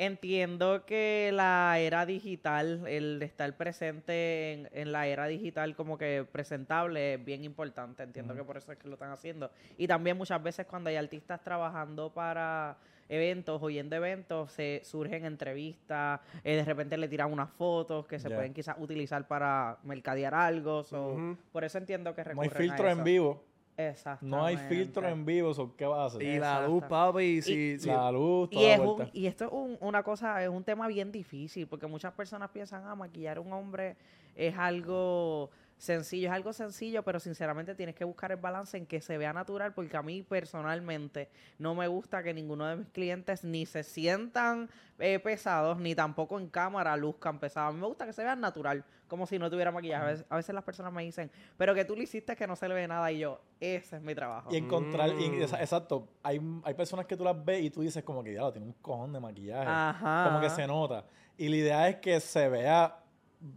Entiendo 0.00 0.86
que 0.86 1.32
la 1.34 1.76
era 1.80 2.06
digital, 2.06 2.86
el 2.86 3.20
estar 3.20 3.56
presente 3.56 4.52
en, 4.52 4.68
en 4.72 4.92
la 4.92 5.08
era 5.08 5.26
digital 5.26 5.74
como 5.74 5.98
que 5.98 6.24
presentable 6.30 7.14
es 7.14 7.24
bien 7.24 7.42
importante. 7.42 8.04
Entiendo 8.04 8.32
que 8.36 8.44
por 8.44 8.56
eso 8.56 8.70
es 8.70 8.78
que 8.78 8.86
lo 8.86 8.94
están 8.94 9.10
haciendo. 9.10 9.50
Y 9.76 9.88
también 9.88 10.16
muchas 10.16 10.40
veces 10.40 10.66
cuando 10.66 10.88
hay 10.88 10.94
artistas 10.94 11.42
trabajando 11.42 12.10
para 12.10 12.78
eventos 13.08 13.60
o 13.60 13.70
yendo 13.70 13.96
eventos, 13.96 14.52
se 14.52 14.82
surgen 14.84 15.24
entrevistas, 15.24 16.20
eh, 16.44 16.56
de 16.56 16.64
repente 16.64 16.96
le 16.96 17.08
tiran 17.08 17.32
unas 17.32 17.50
fotos 17.50 18.06
que 18.06 18.18
se 18.18 18.30
pueden 18.30 18.54
quizás 18.54 18.76
utilizar 18.78 19.26
para 19.26 19.78
mercadear 19.82 20.34
algo. 20.34 20.84
so. 20.84 21.36
Por 21.50 21.64
eso 21.64 21.78
entiendo 21.78 22.14
que 22.14 22.22
recurren 22.22 22.50
a 22.50 22.54
filtro 22.54 22.88
en 22.88 23.02
vivo. 23.02 23.42
Exacto. 23.80 24.26
No 24.26 24.44
hay 24.44 24.56
filtro 24.56 25.06
en 25.08 25.24
vivo, 25.24 25.54
so, 25.54 25.74
¿qué 25.76 25.86
vas 25.86 26.00
a 26.00 26.04
hacer? 26.16 26.22
Y 26.22 26.38
la 26.40 26.66
luz, 26.66 26.82
papi, 26.88 27.40
si, 27.42 27.78
si- 27.78 27.86
La 27.88 28.10
luz, 28.10 28.48
Y, 28.50 28.64
es 28.64 28.78
la 28.80 28.84
un- 28.84 29.08
y 29.12 29.26
esto 29.26 29.44
es 29.44 29.52
un- 29.52 29.78
una 29.80 30.02
cosa, 30.02 30.42
es 30.42 30.48
un 30.48 30.64
tema 30.64 30.88
bien 30.88 31.12
difícil, 31.12 31.68
porque 31.68 31.86
muchas 31.86 32.12
personas 32.12 32.50
piensan, 32.50 32.82
ah, 32.86 32.96
maquillar 32.96 33.36
a 33.36 33.40
un 33.40 33.52
hombre 33.52 33.96
es 34.34 34.56
algo 34.58 35.50
sencillo, 35.78 36.28
es 36.28 36.34
algo 36.34 36.52
sencillo, 36.52 37.02
pero 37.04 37.20
sinceramente 37.20 37.74
tienes 37.74 37.94
que 37.94 38.04
buscar 38.04 38.30
el 38.32 38.36
balance 38.38 38.76
en 38.76 38.84
que 38.86 39.00
se 39.00 39.16
vea 39.16 39.32
natural, 39.32 39.72
porque 39.74 39.96
a 39.96 40.02
mí 40.02 40.22
personalmente 40.22 41.28
no 41.58 41.74
me 41.74 41.86
gusta 41.86 42.22
que 42.22 42.34
ninguno 42.34 42.66
de 42.66 42.76
mis 42.76 42.88
clientes 42.88 43.44
ni 43.44 43.64
se 43.64 43.84
sientan 43.84 44.68
eh, 44.98 45.18
pesados, 45.20 45.78
ni 45.78 45.94
tampoco 45.94 46.38
en 46.38 46.48
cámara 46.48 46.96
luzcan 46.96 47.38
pesados. 47.38 47.70
A 47.70 47.72
mí 47.72 47.80
me 47.80 47.86
gusta 47.86 48.04
que 48.06 48.12
se 48.12 48.24
vean 48.24 48.40
natural, 48.40 48.84
como 49.06 49.26
si 49.26 49.38
no 49.38 49.48
tuviera 49.48 49.70
maquillaje. 49.70 50.02
A 50.02 50.06
veces, 50.08 50.26
a 50.28 50.36
veces 50.36 50.54
las 50.54 50.64
personas 50.64 50.92
me 50.92 51.02
dicen, 51.04 51.30
pero 51.56 51.74
que 51.74 51.84
tú 51.84 51.94
le 51.94 52.02
hiciste 52.02 52.34
que 52.34 52.46
no 52.48 52.56
se 52.56 52.68
le 52.68 52.74
ve 52.74 52.88
nada, 52.88 53.10
y 53.12 53.20
yo, 53.20 53.40
ese 53.60 53.96
es 53.96 54.02
mi 54.02 54.14
trabajo. 54.16 54.48
Y 54.52 54.56
encontrar, 54.56 55.10
Mm. 55.14 55.42
exacto, 55.42 56.08
hay, 56.24 56.40
hay 56.64 56.74
personas 56.74 57.06
que 57.06 57.16
tú 57.16 57.22
las 57.22 57.44
ves 57.44 57.62
y 57.62 57.70
tú 57.70 57.82
dices 57.82 58.02
como 58.02 58.24
que 58.24 58.34
ya 58.34 58.40
lo 58.40 58.50
tiene 58.52 58.66
un 58.66 58.72
cojón 58.74 59.12
de 59.12 59.20
maquillaje. 59.20 59.68
Ajá. 59.70 60.24
Como 60.28 60.40
que 60.40 60.50
se 60.50 60.66
nota. 60.66 61.04
Y 61.36 61.48
la 61.48 61.56
idea 61.56 61.88
es 61.88 61.96
que 61.96 62.18
se 62.18 62.48
vea 62.48 62.96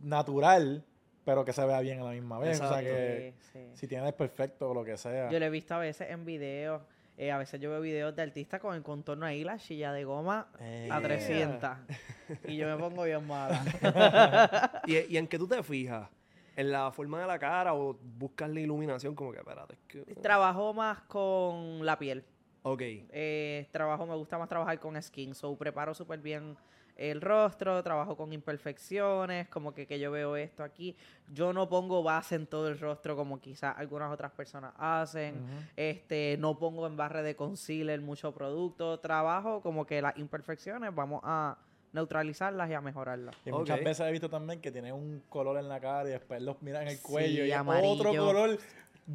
natural, 0.03 0.85
pero 1.25 1.45
que 1.45 1.53
se 1.53 1.65
vea 1.65 1.79
bien 1.81 1.99
a 2.01 2.03
la 2.05 2.11
misma 2.11 2.39
vez. 2.39 2.59
O 2.61 2.67
sea 2.67 2.81
que 2.81 3.33
Sí, 3.39 3.51
sí. 3.53 3.69
si 3.73 3.87
tienes 3.87 4.13
perfecto 4.13 4.69
o 4.71 4.73
lo 4.73 4.83
que 4.83 4.97
sea. 4.97 5.29
Yo 5.29 5.39
lo 5.39 5.45
he 5.45 5.49
visto 5.49 5.73
a 5.75 5.79
veces 5.79 6.09
en 6.09 6.25
videos. 6.25 6.81
eh, 7.17 7.29
a 7.31 7.37
veces 7.37 7.59
yo 7.59 7.69
veo 7.69 7.81
videos 7.81 8.15
de 8.15 8.21
artistas 8.23 8.59
con 8.59 8.73
el 8.75 8.81
contorno 8.81 9.25
ahí, 9.25 9.43
la 9.43 9.57
chilla 9.59 9.91
de 9.93 10.03
goma 10.05 10.47
a 10.59 10.63
Eh. 10.65 10.89
300. 11.03 11.69
y 12.47 12.55
yo 12.57 12.67
me 12.67 12.77
pongo 12.81 13.03
bien 13.03 13.25
mala. 13.27 13.61
¿Y, 14.87 14.97
y 15.13 15.17
en 15.17 15.27
qué 15.27 15.37
tú 15.37 15.47
te 15.47 15.61
fijas? 15.61 16.09
¿En 16.55 16.71
la 16.71 16.91
forma 16.91 17.21
de 17.21 17.27
la 17.27 17.37
cara 17.39 17.73
o 17.73 17.97
buscas 18.17 18.49
la 18.49 18.59
iluminación? 18.59 19.13
Como 19.15 19.31
que, 19.31 19.39
espérate, 19.39 19.73
es 19.75 19.79
que... 19.87 20.15
Trabajo 20.15 20.73
más 20.73 21.01
con 21.01 21.85
la 21.85 21.97
piel. 21.99 22.23
Ok. 22.63 22.81
Eh, 22.83 23.67
trabajo, 23.71 24.05
me 24.05 24.15
gusta 24.15 24.37
más 24.37 24.49
trabajar 24.49 24.79
con 24.79 25.01
skin. 25.01 25.33
So, 25.33 25.55
preparo 25.57 25.93
súper 25.93 26.19
bien 26.19 26.55
el 26.95 27.21
rostro, 27.21 27.81
trabajo 27.83 28.15
con 28.17 28.31
imperfecciones, 28.33 29.47
como 29.49 29.73
que, 29.73 29.87
que 29.87 29.99
yo 29.99 30.11
veo 30.11 30.35
esto 30.35 30.63
aquí. 30.63 30.95
Yo 31.33 31.53
no 31.53 31.67
pongo 31.69 32.03
base 32.03 32.35
en 32.35 32.47
todo 32.47 32.67
el 32.67 32.79
rostro 32.79 33.15
como 33.15 33.39
quizás 33.39 33.75
algunas 33.77 34.11
otras 34.11 34.31
personas 34.31 34.73
hacen. 34.77 35.35
Este, 35.75 36.35
no 36.39 36.57
pongo 36.59 36.85
en 36.87 36.97
barra 36.97 37.21
de 37.23 37.35
concealer 37.35 38.01
mucho 38.01 38.33
producto. 38.33 38.99
Trabajo 38.99 39.61
como 39.61 39.85
que 39.85 40.01
las 40.01 40.17
imperfecciones 40.17 40.93
vamos 40.93 41.21
a 41.23 41.57
neutralizarlas 41.93 42.69
y 42.69 42.73
a 42.73 42.81
mejorarlas. 42.81 43.35
Y 43.45 43.51
muchas 43.51 43.83
veces 43.83 44.07
he 44.07 44.11
visto 44.11 44.29
también 44.29 44.61
que 44.61 44.71
tiene 44.71 44.93
un 44.93 45.21
color 45.29 45.57
en 45.57 45.67
la 45.67 45.79
cara 45.79 46.07
y 46.07 46.11
después 46.11 46.41
los 46.41 46.61
miran 46.61 46.83
en 46.83 46.89
el 46.89 47.01
cuello 47.01 47.43
Sí, 47.43 47.49
y 47.49 47.51
amarillo. 47.51 47.91
otro 47.93 48.11
color 48.11 48.57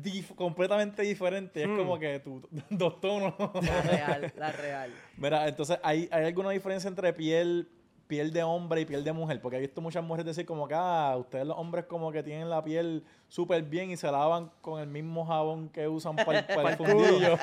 dif- 0.03 0.35
completamente 0.35 1.03
diferente. 1.03 1.63
Es 1.63 1.69
Hmm. 1.69 1.77
como 1.77 1.99
que 1.99 2.19
tú, 2.21 2.47
dos 2.71 3.01
tonos. 3.01 3.35
La 3.39 3.83
real, 3.83 4.33
la 4.37 4.53
real. 4.53 4.91
Mira, 5.17 5.49
entonces, 5.49 5.79
¿hay, 5.83 6.09
¿hay 6.13 6.25
alguna 6.27 6.51
diferencia 6.51 6.89
entre 6.89 7.13
piel 7.13 7.69
piel 8.07 8.33
de 8.33 8.41
hombre 8.45 8.83
y 8.83 8.85
piel 8.85 9.03
de 9.03 9.13
mujer? 9.13 9.41
Porque 9.41 9.57
he 9.57 9.61
visto 9.61 9.81
muchas 9.81 10.05
mujeres 10.05 10.25
decir 10.27 10.47
como 10.47 10.69
que, 10.69 10.75
ah, 10.77 11.17
ustedes 11.19 11.45
los 11.45 11.59
hombres 11.59 11.87
como 11.87 12.13
que 12.13 12.23
tienen 12.23 12.49
la 12.49 12.63
piel 12.63 13.03
súper 13.27 13.65
bien 13.65 13.91
y 13.91 13.97
se 13.97 14.07
lavan 14.13 14.53
con 14.61 14.81
el 14.81 14.87
mismo 14.87 15.27
jabón 15.27 15.69
que 15.71 15.89
usan 15.89 16.15
para 16.15 16.39
el, 16.39 16.45
para 16.47 16.71
el 16.71 16.77
fundillo. 16.77 17.37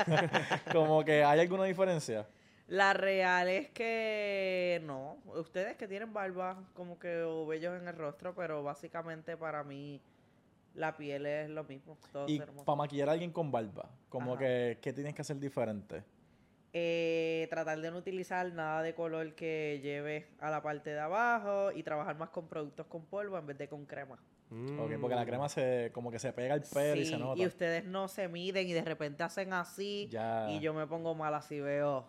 como 0.72 1.04
que, 1.04 1.22
¿hay 1.22 1.42
alguna 1.42 1.66
diferencia? 1.66 2.26
La 2.68 2.94
real 2.94 3.50
es 3.50 3.72
que 3.72 4.82
no. 4.86 5.18
Ustedes 5.36 5.76
que 5.76 5.86
tienen 5.86 6.14
barba 6.14 6.58
como 6.74 6.98
que 6.98 7.22
o 7.24 7.46
vellos 7.46 7.80
en 7.82 7.86
el 7.90 7.96
rostro, 7.98 8.34
pero 8.34 8.64
básicamente 8.64 9.36
para 9.36 9.66
mí 9.66 10.00
la 10.76 10.96
piel 10.98 11.26
es 11.26 11.50
lo 11.50 11.64
mismo. 11.64 11.98
Todos 12.12 12.30
Y 12.30 12.40
para 12.40 12.76
maquillar 12.76 13.10
a 13.10 13.12
alguien 13.14 13.32
con 13.32 13.52
barba, 13.52 13.90
como 14.10 14.32
Ajá. 14.34 14.40
que, 14.40 14.80
¿qué 14.82 14.94
tienes 14.94 15.14
que 15.14 15.22
hacer 15.22 15.40
diferente? 15.40 16.04
Eh, 16.76 17.46
tratar 17.52 17.80
de 17.80 17.92
no 17.92 17.98
utilizar 17.98 18.52
nada 18.52 18.82
de 18.82 18.96
color 18.96 19.36
que 19.36 19.80
lleve 19.84 20.28
a 20.40 20.50
la 20.50 20.64
parte 20.64 20.90
de 20.90 21.00
abajo 21.00 21.72
y 21.72 21.84
trabajar 21.84 22.18
más 22.18 22.30
con 22.30 22.48
productos 22.48 22.88
con 22.88 23.06
polvo 23.06 23.38
en 23.38 23.46
vez 23.46 23.58
de 23.60 23.68
con 23.68 23.86
crema. 23.86 24.18
Ok, 24.80 24.92
porque 25.02 25.16
la 25.16 25.26
crema 25.26 25.50
se, 25.50 25.90
como 25.94 26.12
que 26.12 26.20
se 26.20 26.32
pega 26.34 26.54
al 26.56 26.62
pelo 26.62 27.02
y 27.02 27.06
se 27.06 27.14
Sí, 27.14 27.18
nota. 27.20 27.42
y 27.42 27.46
ustedes 27.48 27.86
no 27.86 28.08
se 28.08 28.28
miden 28.28 28.68
y 28.68 28.74
de 28.74 28.84
repente 28.84 29.24
hacen 29.24 29.52
así 29.54 30.08
Ya. 30.12 30.48
y 30.52 30.60
yo 30.60 30.74
me 30.76 30.86
pongo 30.86 31.16
mal 31.16 31.34
así 31.34 31.60
veo 31.60 32.06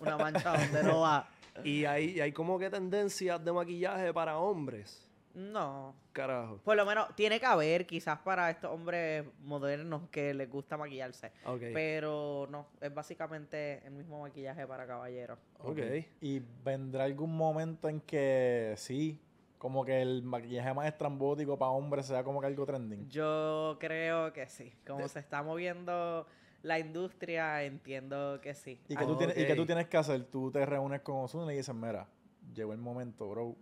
una 0.00 0.16
mancha 0.18 0.56
donde 0.58 0.82
no 0.82 1.00
va. 1.00 1.28
Y 1.64 1.86
hay, 1.86 2.10
y 2.10 2.20
hay 2.20 2.32
como 2.32 2.58
que 2.58 2.68
tendencias 2.68 3.42
de 3.42 3.50
maquillaje 3.50 4.12
para 4.12 4.36
hombres. 4.38 5.05
No, 5.36 5.94
Carajo. 6.12 6.60
Por 6.64 6.78
lo 6.78 6.86
menos 6.86 7.14
tiene 7.14 7.38
que 7.38 7.44
haber, 7.44 7.86
quizás 7.86 8.18
para 8.20 8.48
estos 8.48 8.70
hombres 8.72 9.22
modernos 9.40 10.08
que 10.10 10.32
les 10.32 10.50
gusta 10.50 10.78
maquillarse. 10.78 11.30
Pero 11.74 12.48
no, 12.50 12.68
es 12.80 12.92
básicamente 12.94 13.86
el 13.86 13.92
mismo 13.92 14.22
maquillaje 14.22 14.66
para 14.66 14.86
caballeros. 14.86 15.38
Ok. 15.58 15.78
Y 16.22 16.40
vendrá 16.64 17.04
algún 17.04 17.36
momento 17.36 17.90
en 17.90 18.00
que 18.00 18.72
sí, 18.78 19.20
como 19.58 19.84
que 19.84 20.00
el 20.00 20.22
maquillaje 20.22 20.72
más 20.72 20.86
estrambótico 20.86 21.58
para 21.58 21.70
hombres 21.72 22.06
sea 22.06 22.24
como 22.24 22.40
que 22.40 22.46
algo 22.46 22.64
trending. 22.64 23.06
Yo 23.10 23.76
creo 23.78 24.32
que 24.32 24.46
sí. 24.48 24.72
Como 24.86 25.06
se 25.06 25.18
está 25.18 25.42
moviendo 25.42 26.26
la 26.62 26.78
industria, 26.78 27.62
entiendo 27.62 28.40
que 28.40 28.54
sí. 28.54 28.80
¿Y 28.88 28.96
que, 28.96 29.04
Ah, 29.04 29.06
tú 29.06 29.18
tienes, 29.18 29.36
¿Y 29.36 29.44
qué 29.44 29.52
Ok. 29.52 29.56
tú 29.58 29.66
tienes 29.66 29.86
que 29.88 29.98
hacer? 29.98 30.24
Tú 30.24 30.50
te 30.50 30.64
reúnes 30.64 31.02
con 31.02 31.16
Ozuna 31.16 31.52
y 31.52 31.58
dices, 31.58 31.74
mira, 31.74 32.08
llegó 32.54 32.72
el 32.72 32.78
momento, 32.78 33.28
bro. 33.28 33.54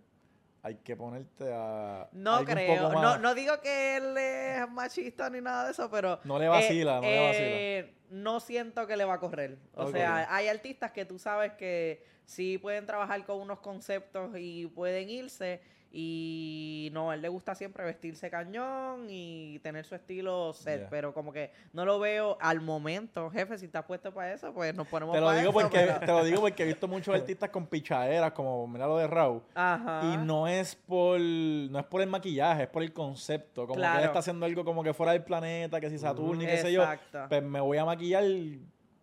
Hay 0.64 0.76
que 0.76 0.96
ponerte 0.96 1.52
a... 1.52 2.08
No 2.12 2.42
creo, 2.42 2.90
no, 2.90 3.18
no 3.18 3.34
digo 3.34 3.60
que 3.60 3.98
él 3.98 4.16
es 4.16 4.70
machista 4.70 5.28
ni 5.28 5.42
nada 5.42 5.66
de 5.66 5.72
eso, 5.72 5.90
pero... 5.90 6.18
No 6.24 6.38
le 6.38 6.48
vacila, 6.48 6.94
no 6.96 7.02
le 7.02 7.20
vacila. 7.20 7.46
eh, 7.46 7.94
no 8.08 8.40
siento 8.40 8.86
que 8.86 8.96
le 8.96 9.04
va 9.04 9.14
a 9.14 9.20
correr. 9.20 9.58
O 9.74 9.90
sea, 9.90 10.26
hay 10.34 10.48
artistas 10.48 10.90
que 10.92 11.04
tú 11.04 11.18
sabes 11.18 11.52
que 11.52 12.02
sí 12.24 12.56
pueden 12.56 12.86
trabajar 12.86 13.22
con 13.26 13.40
unos 13.40 13.60
conceptos 13.60 14.30
y 14.38 14.66
pueden 14.68 15.10
irse. 15.10 15.60
Y 15.96 16.90
no, 16.92 17.10
a 17.12 17.14
él 17.14 17.22
le 17.22 17.28
gusta 17.28 17.54
siempre 17.54 17.84
vestirse 17.84 18.28
cañón 18.28 19.06
y 19.08 19.60
tener 19.60 19.84
su 19.84 19.94
estilo. 19.94 20.52
Ya. 20.64 20.88
Pero 20.90 21.14
como 21.14 21.32
que 21.32 21.52
no 21.72 21.84
lo 21.84 22.00
veo 22.00 22.36
al 22.40 22.60
momento. 22.60 23.30
Jefe, 23.30 23.56
si 23.58 23.66
estás 23.66 23.84
puesto 23.84 24.12
para 24.12 24.32
eso, 24.32 24.52
pues 24.52 24.74
nos 24.74 24.88
ponemos 24.88 25.14
Te 25.14 25.20
lo, 25.20 25.26
para 25.26 25.38
digo 25.38 25.50
eso, 25.50 25.60
porque, 25.60 25.78
pero- 25.86 26.00
te 26.00 26.06
lo 26.06 26.24
digo 26.24 26.40
porque 26.40 26.64
he 26.64 26.66
visto 26.66 26.88
muchos 26.88 27.14
artistas 27.14 27.48
con 27.50 27.68
pichaderas, 27.68 28.32
como 28.32 28.66
mira 28.66 28.88
lo 28.88 28.96
de 28.96 29.06
Raúl. 29.06 29.40
Ajá. 29.54 30.00
Y 30.12 30.16
no 30.16 30.48
es 30.48 30.74
por 30.74 31.20
no 31.20 31.78
es 31.78 31.84
por 31.84 32.02
el 32.02 32.08
maquillaje, 32.08 32.64
es 32.64 32.68
por 32.68 32.82
el 32.82 32.92
concepto. 32.92 33.64
Como 33.68 33.80
que 33.80 33.86
él 33.86 34.04
está 34.04 34.18
haciendo 34.18 34.46
algo 34.46 34.64
como 34.64 34.82
que 34.82 34.92
fuera 34.92 35.12
del 35.12 35.22
planeta, 35.22 35.80
que 35.80 35.90
si 35.90 35.98
Saturno 35.98 36.42
y 36.42 36.46
qué 36.46 36.58
sé 36.58 36.72
yo. 36.72 36.82
Exacto. 36.82 37.26
Pues 37.28 37.40
me 37.44 37.60
voy 37.60 37.78
a 37.78 37.84
maquillar 37.84 38.24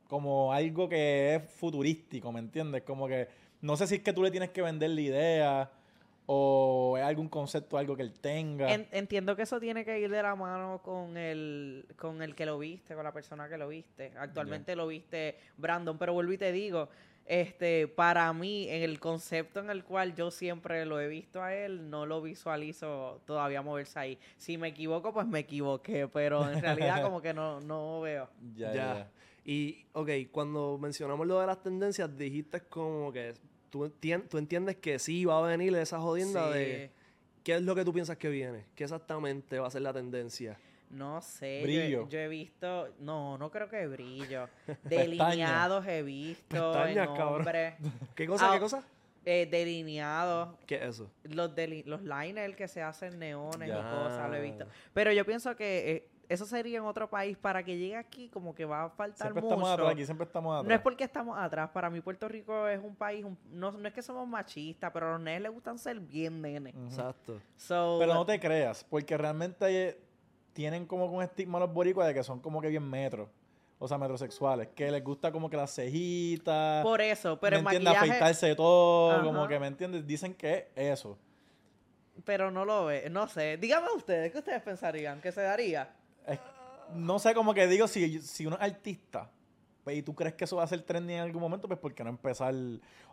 como 0.09 0.51
algo 0.51 0.89
que 0.89 1.35
es 1.35 1.43
futurístico, 1.51 2.33
¿me 2.33 2.39
entiendes? 2.39 2.81
Como 2.81 3.07
que 3.07 3.29
no 3.61 3.77
sé 3.77 3.87
si 3.87 3.95
es 3.95 4.01
que 4.01 4.11
tú 4.11 4.23
le 4.23 4.29
tienes 4.31 4.49
que 4.49 4.61
vender 4.61 4.89
la 4.89 5.01
idea 5.01 5.71
o 6.25 6.95
es 6.97 7.03
algún 7.03 7.27
concepto, 7.29 7.77
algo 7.77 7.95
que 7.95 8.03
él 8.03 8.13
tenga. 8.13 8.73
En- 8.73 8.87
entiendo 8.91 9.35
que 9.35 9.41
eso 9.43 9.59
tiene 9.59 9.83
que 9.83 9.99
ir 9.99 10.09
de 10.09 10.21
la 10.21 10.35
mano 10.35 10.81
con 10.83 11.17
el, 11.17 11.85
con 11.97 12.21
el 12.21 12.35
que 12.35 12.45
lo 12.45 12.57
viste, 12.59 12.95
con 12.95 13.03
la 13.03 13.11
persona 13.11 13.49
que 13.49 13.57
lo 13.57 13.67
viste. 13.67 14.13
Actualmente 14.17 14.75
lo 14.75 14.87
viste 14.87 15.37
Brandon, 15.57 15.97
pero 15.97 16.13
vuelvo 16.13 16.31
y 16.33 16.37
te 16.37 16.51
digo, 16.51 16.89
este, 17.25 17.87
para 17.87 18.31
mí, 18.33 18.67
en 18.69 18.81
el 18.83 18.99
concepto 18.99 19.59
en 19.59 19.69
el 19.69 19.83
cual 19.83 20.15
yo 20.15 20.31
siempre 20.31 20.85
lo 20.85 20.99
he 20.99 21.07
visto 21.07 21.41
a 21.41 21.53
él, 21.53 21.89
no 21.89 22.05
lo 22.05 22.21
visualizo 22.21 23.21
todavía 23.25 23.61
moverse 23.61 23.99
ahí. 23.99 24.19
Si 24.37 24.57
me 24.57 24.69
equivoco, 24.69 25.13
pues 25.13 25.25
me 25.27 25.39
equivoqué, 25.39 26.07
pero 26.07 26.49
en 26.51 26.61
realidad 26.61 27.01
como 27.01 27.21
que 27.21 27.33
no, 27.33 27.59
no 27.61 28.01
veo. 28.01 28.29
ya, 28.55 28.73
Ya. 28.73 28.73
ya. 28.73 29.11
Y, 29.43 29.85
ok, 29.93 30.09
cuando 30.31 30.77
mencionamos 30.77 31.25
lo 31.25 31.39
de 31.39 31.47
las 31.47 31.61
tendencias, 31.63 32.15
dijiste 32.15 32.61
como 32.61 33.11
que 33.11 33.33
tú, 33.71 33.85
entien- 33.85 34.27
tú 34.29 34.37
entiendes 34.37 34.75
que 34.75 34.99
sí 34.99 35.25
va 35.25 35.39
a 35.39 35.41
venir 35.47 35.73
esa 35.75 35.99
jodienda 35.99 36.51
Sí. 36.53 36.59
de 36.59 36.91
qué 37.43 37.55
es 37.55 37.63
lo 37.63 37.73
que 37.73 37.83
tú 37.83 37.91
piensas 37.91 38.17
que 38.17 38.29
viene, 38.29 38.65
qué 38.75 38.83
exactamente 38.83 39.57
va 39.57 39.67
a 39.67 39.71
ser 39.71 39.81
la 39.81 39.91
tendencia. 39.93 40.59
No 40.91 41.21
sé, 41.21 41.61
Brillo. 41.63 42.01
Yo, 42.03 42.09
yo 42.09 42.19
he 42.19 42.27
visto, 42.27 42.89
no, 42.99 43.37
no 43.37 43.49
creo 43.49 43.69
que 43.69 43.87
brillo. 43.87 44.49
Delineados 44.83 45.87
he 45.87 46.03
visto 46.03 46.73
Pestañas, 46.73 47.07
hombres. 47.17 47.75
¿Qué 48.15 48.27
cosa, 48.27 48.51
Ah, 48.51 48.53
qué 48.55 48.59
cosa? 48.59 48.83
Eh, 49.23 49.47
delineados, 49.49 50.55
¿Qué 50.65 50.75
es 50.75 50.81
eso? 50.95 51.09
los, 51.23 51.55
deli- 51.55 51.83
los 51.85 52.01
liners 52.01 52.55
que 52.55 52.67
se 52.67 52.81
hacen 52.81 53.19
neones 53.19 53.69
y 53.69 53.71
cosas, 53.71 54.29
lo 54.29 54.35
he 54.35 54.41
visto. 54.41 54.65
Pero 54.93 55.13
yo 55.13 55.25
pienso 55.25 55.55
que 55.55 55.91
eh, 55.91 56.07
eso 56.31 56.45
sería 56.45 56.77
en 56.79 56.85
otro 56.85 57.09
país. 57.09 57.37
Para 57.37 57.63
que 57.63 57.77
llegue 57.77 57.95
aquí, 57.95 58.29
como 58.29 58.53
que 58.55 58.65
va 58.65 58.83
a 58.85 58.89
faltar 58.89 59.27
Siempre 59.27 59.41
mucho. 59.41 59.53
estamos 59.55 59.69
atrás, 59.71 59.91
aquí 59.91 60.05
siempre 60.05 60.25
estamos 60.25 60.53
atrás. 60.55 60.67
No 60.69 60.75
es 60.75 60.81
porque 60.81 61.03
estamos 61.03 61.37
atrás. 61.37 61.69
Para 61.71 61.89
mí, 61.89 62.01
Puerto 62.01 62.27
Rico 62.27 62.67
es 62.67 62.79
un 62.83 62.95
país. 62.95 63.23
un- 63.25 63.37
no, 63.51 63.71
no 63.71 63.87
es 63.87 63.93
que 63.93 64.01
somos 64.01 64.27
machistas, 64.27 64.91
pero 64.91 65.07
a 65.09 65.11
los 65.13 65.21
nenes 65.21 65.41
les 65.41 65.51
gustan 65.51 65.77
ser 65.77 65.99
bien 65.99 66.41
nenes. 66.41 66.73
Exacto. 66.87 67.39
So, 67.57 67.97
Pero 67.99 68.13
no 68.13 68.25
te 68.25 68.39
creas, 68.39 68.83
porque 68.89 69.17
realmente 69.17 69.99
tienen 70.53 70.85
como 70.85 71.09
que 71.09 71.15
un 71.15 71.23
estigma 71.23 71.59
los 71.59 71.73
boricuas 71.73 72.07
de 72.07 72.13
que 72.13 72.23
son 72.23 72.39
como 72.39 72.61
que 72.61 72.67
bien 72.69 72.89
metros. 72.89 73.29
O 73.83 73.87
sea, 73.87 73.97
metrosexuales. 73.97 74.67
Que 74.75 74.91
les 74.91 75.03
gusta 75.03 75.31
como 75.31 75.49
que 75.49 75.57
las 75.57 75.73
cejitas. 75.73 76.83
Por 76.83 77.01
eso, 77.01 77.39
pero 77.39 77.55
¿Me 77.55 77.61
el 77.61 77.65
entiendes? 77.77 77.93
maquillaje. 77.93 78.09
Afeitarse 78.19 78.55
todo. 78.55 79.11
Ajá. 79.11 79.23
Como 79.23 79.47
que, 79.47 79.59
¿me 79.59 79.67
entiendes? 79.67 80.05
Dicen 80.05 80.33
que 80.35 80.67
es 80.75 80.99
eso. 80.99 81.17
Pero 82.25 82.51
no 82.51 82.63
lo 82.65 82.85
ve. 82.85 83.09
No 83.09 83.27
sé. 83.27 83.57
Dígame 83.57 83.87
ustedes, 83.95 84.31
¿qué 84.31 84.37
ustedes 84.37 84.61
pensarían? 84.61 85.19
¿Que 85.21 85.31
se 85.31 85.41
daría? 85.41 85.89
No 86.95 87.19
sé, 87.19 87.33
como 87.33 87.53
que 87.53 87.67
digo, 87.67 87.87
si, 87.87 88.21
si 88.21 88.45
uno 88.45 88.55
es 88.57 88.61
artista 88.61 89.29
pues, 89.83 89.97
y 89.97 90.03
tú 90.03 90.13
crees 90.13 90.35
que 90.35 90.43
eso 90.45 90.57
va 90.57 90.63
a 90.63 90.67
ser 90.67 90.81
trending 90.81 91.17
en 91.17 91.21
algún 91.23 91.41
momento, 91.41 91.67
pues 91.67 91.79
¿por 91.79 91.93
qué 91.93 92.03
no 92.03 92.09
empezar? 92.09 92.53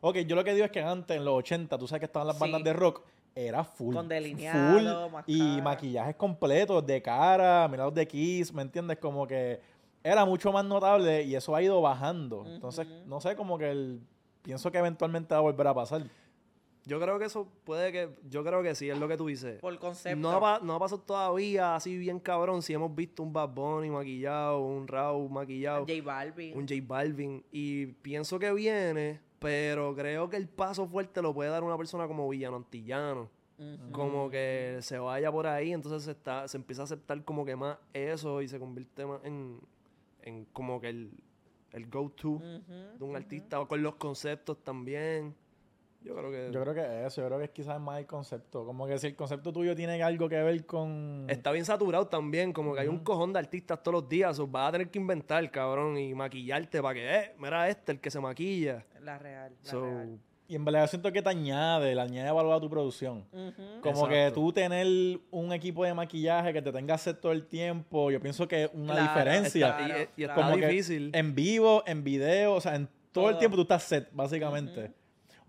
Ok, 0.01 0.19
yo 0.19 0.37
lo 0.37 0.45
que 0.45 0.53
digo 0.53 0.65
es 0.65 0.71
que 0.71 0.83
antes, 0.83 1.17
en 1.17 1.25
los 1.25 1.35
80, 1.35 1.79
tú 1.79 1.87
sabes 1.87 2.01
que 2.01 2.07
estaban 2.07 2.27
las 2.27 2.37
Sí. 2.37 2.41
bandas 2.43 2.63
de 2.63 2.73
rock, 2.73 3.03
era 3.35 3.65
full. 3.65 3.95
Con 3.95 4.09
delineado, 4.09 5.11
full 5.11 5.21
y 5.27 5.63
maquillajes 5.63 6.17
completos, 6.17 6.85
de 6.85 7.01
cara, 7.01 7.67
mirados 7.69 7.95
de 7.95 8.07
Kiss, 8.07 8.53
¿me 8.53 8.63
entiendes? 8.63 8.99
Como 8.99 9.27
que 9.27 9.61
era 10.03 10.25
mucho 10.25 10.53
más 10.53 10.65
notable 10.65 11.23
y 11.23 11.35
eso 11.35 11.55
ha 11.55 11.63
ido 11.63 11.81
bajando. 11.81 12.45
Entonces, 12.47 12.87
no 13.07 13.21
sé, 13.21 13.37
como 13.37 13.59
que 13.59 13.71
el, 13.71 14.01
pienso 14.43 14.71
que 14.71 14.79
eventualmente 14.79 15.35
va 15.35 15.39
a 15.39 15.43
volver 15.43 15.67
a 15.67 15.75
pasar. 15.75 16.03
Yo 16.89 16.99
creo 16.99 17.19
que 17.19 17.27
eso 17.27 17.47
puede 17.65 17.93
que. 17.93 18.09
Yo 18.31 18.43
creo 18.43 18.63
que 18.63 18.75
sí, 18.75 18.89
es 18.89 18.99
lo 18.99 19.07
que 19.07 19.19
tú 19.19 19.27
dices. 19.27 19.61
Por 19.61 19.79
concepto. 19.79 20.19
No 20.19 20.47
ha, 20.47 20.59
no 20.61 20.75
ha 20.75 20.79
pasado 20.79 21.03
todavía 21.03 21.77
así 21.77 21.99
bien 21.99 22.19
cabrón 22.19 22.63
si 22.63 22.73
hemos 22.73 22.95
visto 22.95 23.23
un 23.23 23.31
Bad 23.31 23.51
Bunny 23.51 23.91
maquillado, 23.91 24.61
un 24.61 24.89
Raw 24.89 25.29
maquillado, 25.29 25.81
J 25.87 26.03
Balvin. 26.03 26.57
un 26.57 26.67
J 26.67 26.81
Balvin. 26.83 27.45
Y 27.53 27.87
pienso 27.87 28.39
que 28.39 28.51
viene, 28.55 29.21
pero 29.39 29.95
creo 29.95 30.31
que 30.31 30.39
el 30.39 30.49
paso 30.49 30.89
fuerte 30.89 31.21
lo 31.21 31.35
puede 31.35 31.51
dar 31.51 31.63
una 31.63 31.77
persona 31.77 32.09
como 32.09 32.27
Villano 32.27 32.57
Antillano. 32.57 33.29
Como 33.91 34.31
que 34.31 34.79
se 34.83 34.99
vaya 34.99 35.33
por 35.33 35.49
ahí, 35.49 35.73
entonces 35.73 36.05
se, 36.05 36.13
está, 36.13 36.47
se 36.47 36.57
empieza 36.57 36.83
a 36.83 36.85
aceptar 36.85 37.23
como 37.25 37.45
que 37.45 37.57
más 37.57 37.77
eso 37.93 38.41
y 38.41 38.47
se 38.47 38.61
convierte 38.61 39.05
más 39.05 39.21
en, 39.25 39.61
en 40.23 40.45
como 40.53 40.81
que 40.81 40.91
el, 40.91 41.11
el 41.73 41.91
go-to 41.91 42.39
de 42.39 43.05
un 43.05 43.17
artista, 43.17 43.61
o 43.61 43.67
con 43.67 43.83
los 43.83 43.97
conceptos 43.97 44.63
también. 44.63 45.35
Yo 46.01 46.15
creo 46.15 46.31
que... 46.31 46.51
Yo 46.53 46.61
creo 46.63 46.75
que 46.75 47.07
eso, 47.07 47.21
yo 47.23 47.27
creo 47.27 47.39
que 47.39 47.45
es 47.47 47.51
quizás 47.51 47.81
más 47.81 47.99
el 47.99 48.07
concepto. 48.07 48.65
Como 48.65 48.87
que 48.87 48.99
si 48.99 49.09
el 49.09 49.17
concepto 49.17 49.53
tuyo 49.53 49.75
tiene 49.75 50.01
algo 50.03 50.29
que 50.29 50.41
ver 50.43 50.65
con... 50.65 51.27
Está 51.29 51.51
bien 51.51 51.65
saturado 51.65 52.07
también, 52.07 52.53
como 52.53 52.73
que 52.75 52.81
hay 52.81 52.89
un 52.89 53.01
cojón 53.01 53.33
de 53.33 53.41
artistas 53.41 53.83
todos 53.83 54.03
los 54.03 54.09
días. 54.09 54.39
o 54.39 54.47
vas 54.47 54.69
a 54.69 54.73
tener 54.73 54.91
que 54.91 54.99
inventar, 54.99 55.51
cabrón, 55.51 55.99
y 55.99 56.15
maquillarte 56.15 56.81
para 56.81 56.95
que, 56.95 57.15
eh, 57.17 57.35
mira 57.39 57.69
este, 57.69 57.93
el 57.93 58.01
que 58.01 58.11
se 58.11 58.21
maquilla. 58.21 58.85
La 59.03 59.19
real. 59.19 59.53
La 59.65 59.71
So, 59.71 59.83
real. 59.85 60.19
Y 60.51 60.55
en 60.55 60.65
verdad 60.65 60.81
yo 60.83 60.87
siento 60.87 61.13
que 61.13 61.21
te 61.21 61.29
añade, 61.29 61.95
le 61.95 62.01
añade 62.01 62.31
valor 62.31 62.55
a 62.55 62.61
tu 62.61 62.71
producción. 62.71 63.27
Como 63.83 64.09
que 64.09 64.31
tú 64.33 64.51
tener 64.51 64.87
un 65.31 65.53
equipo 65.53 65.85
de 65.85 65.93
maquillaje 65.93 66.55
que 66.55 66.63
te 66.63 66.73
tenga 66.73 66.97
set 66.97 67.21
todo 67.21 67.33
el 67.33 67.47
tiempo, 67.47 68.11
yo 68.11 68.19
pienso 68.19 68.49
que 68.49 68.65
es 68.65 68.71
una 68.73 68.95
Claro, 68.95 69.09
diferencia. 69.13 69.69
está- 69.69 69.83
y, 69.89 69.91
y 69.91 70.23
está 70.23 70.35
claro. 70.37 70.43
Como 70.53 70.57
que 70.61 70.69
difícil. 70.69 71.11
En 71.13 71.35
vivo, 71.35 71.83
en 71.87 72.03
video, 72.03 72.55
o 72.55 72.61
sea, 72.63 72.77
en 72.77 72.89
todo, 73.13 73.29
el 73.29 73.37
tiempo 73.37 73.57
tú 73.57 73.63
estás 73.63 73.83
set, 73.83 74.09
básicamente. 74.13 74.93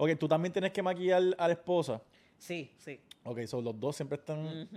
Ok, 0.02 0.12
tú 0.18 0.28
también 0.30 0.54
tienes 0.54 0.72
que 0.72 0.82
maquillar 0.82 1.22
a 1.38 1.48
la 1.48 1.54
esposa. 1.54 2.02
Sí, 2.38 2.72
sí. 2.78 3.02
Ok, 3.24 3.42
son 3.48 3.66
los 3.66 3.78
dos 3.78 3.98
siempre 3.98 4.18
están 4.18 4.70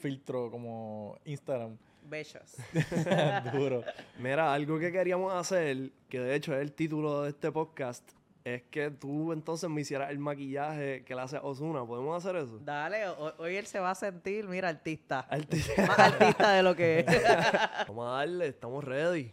filtro 0.00 0.50
como 0.52 1.18
Instagram. 1.24 1.76
Bellos. 2.08 2.54
Duro. 3.52 3.82
Mira, 4.18 4.54
algo 4.54 4.78
que 4.78 4.92
queríamos 4.92 5.34
hacer, 5.34 5.90
que 6.08 6.20
de 6.20 6.34
hecho 6.36 6.54
es 6.54 6.62
el 6.62 6.72
título 6.72 7.22
de 7.22 7.30
este 7.30 7.50
podcast, 7.50 8.08
es 8.44 8.62
que 8.70 8.90
tú 8.92 9.32
entonces 9.32 9.68
me 9.68 9.80
hicieras 9.80 10.10
el 10.10 10.18
maquillaje 10.20 11.02
que 11.04 11.14
le 11.14 11.20
hace 11.22 11.38
Osuna. 11.42 11.84
¿Podemos 11.84 12.24
hacer 12.24 12.36
eso? 12.40 12.58
Dale, 12.60 13.08
ho- 13.08 13.34
hoy 13.38 13.56
él 13.56 13.66
se 13.66 13.78
va 13.80 13.90
a 13.90 13.94
sentir, 13.96 14.46
mira, 14.46 14.68
artista. 14.68 15.28
Arti- 15.28 15.86
Más 15.88 15.98
artista 15.98 16.52
de 16.52 16.62
lo 16.62 16.74
que 16.76 17.00
es. 17.00 17.06
Vamos 17.88 18.06
a 18.06 18.10
darle, 18.18 18.46
estamos 18.46 18.84
ready. 18.84 19.32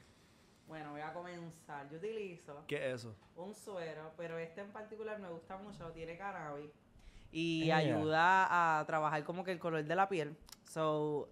Bueno, 0.68 0.92
voy 0.92 1.02
a 1.02 1.14
comenzar. 1.14 1.88
Yo 1.90 1.98
utilizo 1.98 2.64
¿Qué 2.68 2.76
es 2.92 3.02
eso? 3.02 3.16
un 3.36 3.54
suero, 3.54 4.12
pero 4.18 4.38
este 4.38 4.62
en 4.62 4.72
particular 4.72 5.20
me 5.20 5.30
gusta 5.30 5.58
mucho, 5.58 5.92
tiene 5.92 6.18
cannabis 6.18 6.70
y 7.32 7.70
ayuda 7.72 8.80
a 8.80 8.86
trabajar 8.86 9.24
como 9.24 9.44
que 9.44 9.52
el 9.52 9.60
color 9.60 9.84
de 9.84 9.96
la 9.96 10.08
piel. 10.08 10.38
So, 10.70 11.28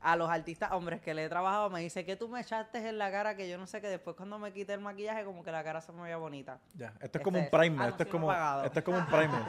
a 0.00 0.14
los 0.14 0.28
artistas 0.30 0.70
hombres 0.72 1.00
que 1.00 1.14
le 1.14 1.24
he 1.24 1.28
trabajado 1.28 1.70
me 1.70 1.80
dice 1.80 2.04
que 2.04 2.14
tú 2.16 2.28
me 2.28 2.40
echaste 2.40 2.86
en 2.86 2.98
la 2.98 3.10
cara 3.10 3.34
que 3.36 3.48
yo 3.48 3.56
no 3.58 3.66
sé 3.66 3.80
que 3.80 3.88
después 3.88 4.14
cuando 4.14 4.38
me 4.38 4.52
quité 4.52 4.74
el 4.74 4.80
maquillaje 4.80 5.24
como 5.24 5.42
que 5.42 5.50
la 5.50 5.64
cara 5.64 5.80
se 5.80 5.90
me 5.92 6.02
veía 6.02 6.18
bonita. 6.18 6.60
Ya, 6.74 6.92
esto 7.00 7.18
es 7.18 7.24
como 7.24 7.38
Este 7.38 7.48
un 7.50 7.54
es. 7.54 7.60
primer, 7.60 7.80
Ah, 7.80 7.84
no, 7.84 7.90
esto 7.90 8.02
es 8.02 8.06
sí, 8.08 8.12
como, 8.12 8.32
esto 8.32 8.78
es 8.78 8.84
como 8.84 8.98
un 8.98 9.06
primer. 9.06 9.42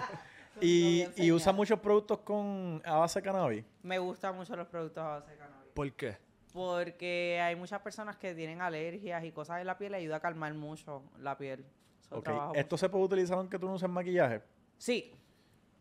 Y, 0.61 1.05
y 1.17 1.31
usa 1.31 1.51
muchos 1.53 1.79
productos 1.79 2.19
con 2.19 2.81
a 2.85 2.95
base 2.95 3.19
de 3.19 3.23
cannabis. 3.25 3.63
Me 3.83 3.99
gustan 3.99 4.35
mucho 4.35 4.55
los 4.55 4.67
productos 4.67 5.03
a 5.03 5.07
base 5.19 5.31
de 5.31 5.37
cannabis. 5.37 5.71
¿Por 5.73 5.91
qué? 5.93 6.17
Porque 6.57 7.39
hay 7.39 7.55
muchas 7.55 7.79
personas 7.81 8.17
que 8.17 8.33
tienen 8.33 8.61
alergias 8.63 9.23
y 9.23 9.31
cosas 9.31 9.61
en 9.61 9.67
la 9.67 9.77
piel 9.77 9.91
y 9.91 9.95
ayuda 9.97 10.15
a 10.15 10.19
calmar 10.19 10.55
mucho 10.55 11.03
la 11.19 11.37
piel. 11.37 11.63
So, 12.09 12.15
¿Esto 12.17 12.53
mucho. 12.55 12.77
se 12.77 12.89
puede 12.89 13.03
utilizar 13.05 13.37
aunque 13.37 13.59
tú 13.59 13.67
no 13.67 13.73
uses 13.75 13.87
maquillaje? 13.87 14.41
Sí, 14.75 15.13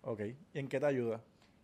Ok, 0.03 0.21
¿y 0.53 0.59
en 0.59 0.69
qué 0.69 0.79
te 0.79 0.85
ayuda? 0.85 1.23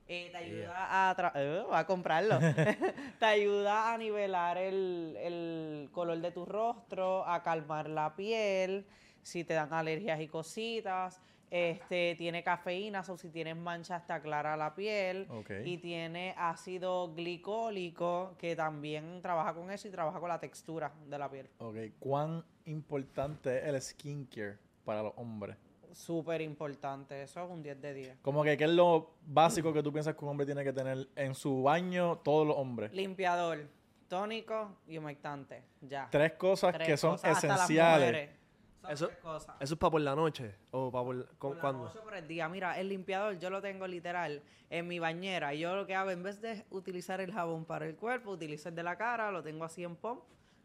Eh, 0.09 0.31
te 0.33 0.37
ayuda 0.39 1.11
a, 1.11 1.15
tra- 1.15 1.33
eh, 1.35 1.63
a 1.71 1.87
comprarlo. 1.87 2.39
te 3.19 3.25
ayuda 3.27 3.93
a 3.93 3.99
nivelar 3.99 4.57
el, 4.57 5.15
el 5.21 5.91
color 5.93 6.19
de 6.19 6.31
tu 6.33 6.47
rostro, 6.47 7.25
a 7.29 7.43
calmar 7.43 7.91
la 7.91 8.17
piel, 8.17 8.87
si 9.23 9.45
te 9.45 9.53
dan 9.53 9.75
alergias 9.75 10.21
y 10.23 10.27
cositas. 10.27 11.21
Este 11.53 12.15
tiene 12.17 12.43
cafeína, 12.43 13.05
o 13.07 13.19
si 13.19 13.29
tienes 13.29 13.59
manchas 13.59 14.07
te 14.07 14.15
aclara 14.15 14.57
la 14.57 14.75
piel. 14.75 15.29
Y 15.67 15.77
tiene 15.77 16.35
ácido 16.39 17.13
glicólico 17.15 18.35
que 18.39 18.57
también 18.57 19.21
trabaja 19.21 19.53
con 19.53 19.71
eso 19.71 19.87
y 19.87 19.91
trabaja 19.91 20.19
con 20.19 20.31
la 20.31 20.41
textura 20.41 20.91
de 21.07 21.19
la 21.19 21.31
piel. 21.31 21.51
Ok, 21.59 21.77
¿cuán 21.99 22.43
importante 22.65 23.59
es 23.59 23.65
el 23.67 23.83
skincare 23.83 24.57
para 24.83 25.03
los 25.03 25.13
hombres? 25.17 25.59
Súper 25.93 26.41
importante, 26.41 27.23
eso 27.23 27.45
es 27.45 27.51
un 27.51 27.63
10 27.63 27.83
de 27.83 27.93
10. 27.93 28.19
Como 28.23 28.43
que, 28.43 28.57
¿qué 28.57 28.65
es 28.65 28.71
lo 28.71 29.17
básico 29.27 29.75
que 29.75 29.83
tú 29.83 29.93
piensas 29.93 30.17
que 30.17 30.25
un 30.25 30.31
hombre 30.31 30.47
tiene 30.47 30.65
que 30.65 30.73
tener 30.73 31.07
en 31.17 31.35
su 31.35 31.63
baño, 31.63 32.17
todos 32.25 32.47
los 32.47 32.57
hombres? 32.57 32.95
Limpiador, 32.95 33.69
tónico 34.09 34.79
y 34.89 34.97
humectante. 34.97 35.65
Ya. 35.83 36.09
Tres 36.11 36.33
cosas 36.33 36.73
Tres 36.73 36.89
que 36.89 36.97
son 36.97 37.13
cosas, 37.13 37.45
esenciales. 37.45 38.42
Eso-. 38.91 39.11
¿Eso 39.61 39.75
es 39.75 39.79
para 39.79 39.91
por 39.91 40.01
la 40.01 40.15
noche? 40.15 40.55
¿O 40.71 40.91
para 40.91 41.05
por, 41.05 41.27
con- 41.39 41.57
Por 42.03 42.15
el 42.15 42.27
día. 42.29 42.49
Mira, 42.49 42.79
el 42.79 42.89
limpiador 42.89 43.39
yo 43.39 43.51
lo 43.51 43.61
tengo 43.63 43.87
literal 43.87 44.43
en 44.71 44.89
mi 44.89 44.99
bañera. 44.99 45.55
Y 45.55 45.61
yo 45.61 45.77
lo 45.77 45.87
que 45.87 45.95
hago, 45.95 46.11
en 46.11 46.23
vez 46.23 46.41
de 46.41 46.65
utilizar 46.71 47.21
el 47.21 47.33
jabón 47.33 47.65
para 47.65 47.87
el 47.87 47.95
cuerpo, 47.97 48.31
utilizo 48.33 48.69
el 48.71 48.75
de 48.75 48.83
la 48.83 48.97
cara, 48.97 49.31
lo 49.31 49.43
tengo 49.43 49.65
así 49.65 49.85
en 49.85 49.97
pump, 49.97 50.23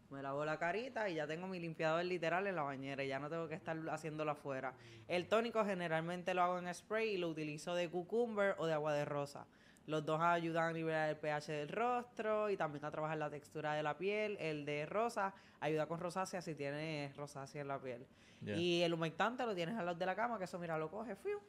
me 0.10 0.22
lavo 0.22 0.46
la 0.46 0.58
carita 0.58 1.10
y 1.10 1.16
ya 1.16 1.28
tengo 1.28 1.48
mi 1.48 1.60
limpiador 1.60 2.06
literal 2.06 2.48
en 2.48 2.56
la 2.56 2.62
bañera. 2.64 3.04
Y 3.04 3.10
ya 3.10 3.20
no 3.20 3.30
tengo 3.30 3.48
que 3.48 3.56
estar 3.56 3.78
haciéndolo 3.90 4.32
afuera. 4.32 4.74
El 5.08 5.28
tónico 5.28 5.64
generalmente 5.66 6.34
lo 6.34 6.42
hago 6.44 6.58
en 6.60 6.74
spray 6.74 7.10
y 7.10 7.18
lo 7.18 7.28
utilizo 7.30 7.76
de 7.76 7.90
cucumber 7.90 8.56
o 8.58 8.66
de 8.66 8.74
agua 8.74 8.94
de 8.94 9.04
rosa. 9.06 9.46
Los 9.88 10.06
dos 10.06 10.20
ayudan 10.22 10.66
a 10.66 10.74
nivelar 10.74 11.10
el 11.10 11.16
pH 11.16 11.52
del 11.54 11.70
rostro 11.70 12.50
y 12.50 12.58
también 12.58 12.84
a 12.84 12.92
trabajar 12.92 13.18
la 13.18 13.30
textura 13.30 13.74
de 13.74 13.84
la 13.84 13.98
piel. 13.98 14.38
El 14.38 14.66
de 14.66 14.86
rosa 14.86 15.34
ayuda 15.62 15.88
con 15.88 16.00
rosácea 16.00 16.42
si 16.42 16.56
tienes 16.56 17.16
rosácea 17.16 17.62
en 17.62 17.70
la 17.70 17.80
piel. 17.80 18.06
Y 18.46 18.82
el 18.82 18.94
humectante 18.94 19.46
lo 19.46 19.56
tienes 19.56 19.78
al 19.78 19.86
lado 19.86 19.98
de 19.98 20.06
la 20.06 20.16
cama, 20.16 20.38
que 20.38 20.44
eso, 20.44 20.60
mira, 20.60 20.78
lo 20.78 20.92
coges, 20.92 21.18
fiu, 21.18 21.40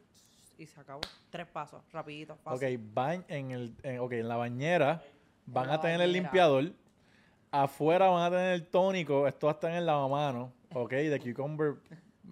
y 0.56 0.66
se 0.66 0.80
acabó. 0.80 1.00
Tres 1.30 1.46
pasos, 1.48 1.82
rapidito, 1.92 2.34
Ok, 2.44 2.60
fácil. 2.60 2.80
van 2.94 3.24
en, 3.28 3.50
el, 3.50 3.74
en, 3.82 3.98
ok, 3.98 4.12
en 4.12 4.28
la 4.28 4.36
bañera 4.36 5.02
van 5.44 5.66
la 5.66 5.74
a 5.74 5.80
tener 5.80 6.00
el 6.00 6.12
limpiador. 6.12 6.72
Afuera 7.50 8.08
van 8.08 8.22
a 8.22 8.30
tener 8.30 8.54
el 8.54 8.66
tónico. 8.68 9.26
Esto 9.26 9.50
estar 9.50 9.70
en 9.70 9.78
el 9.78 9.86
lavamanos. 9.86 10.50
Ok, 10.72 10.92
de 10.92 11.18
cucumber 11.18 11.74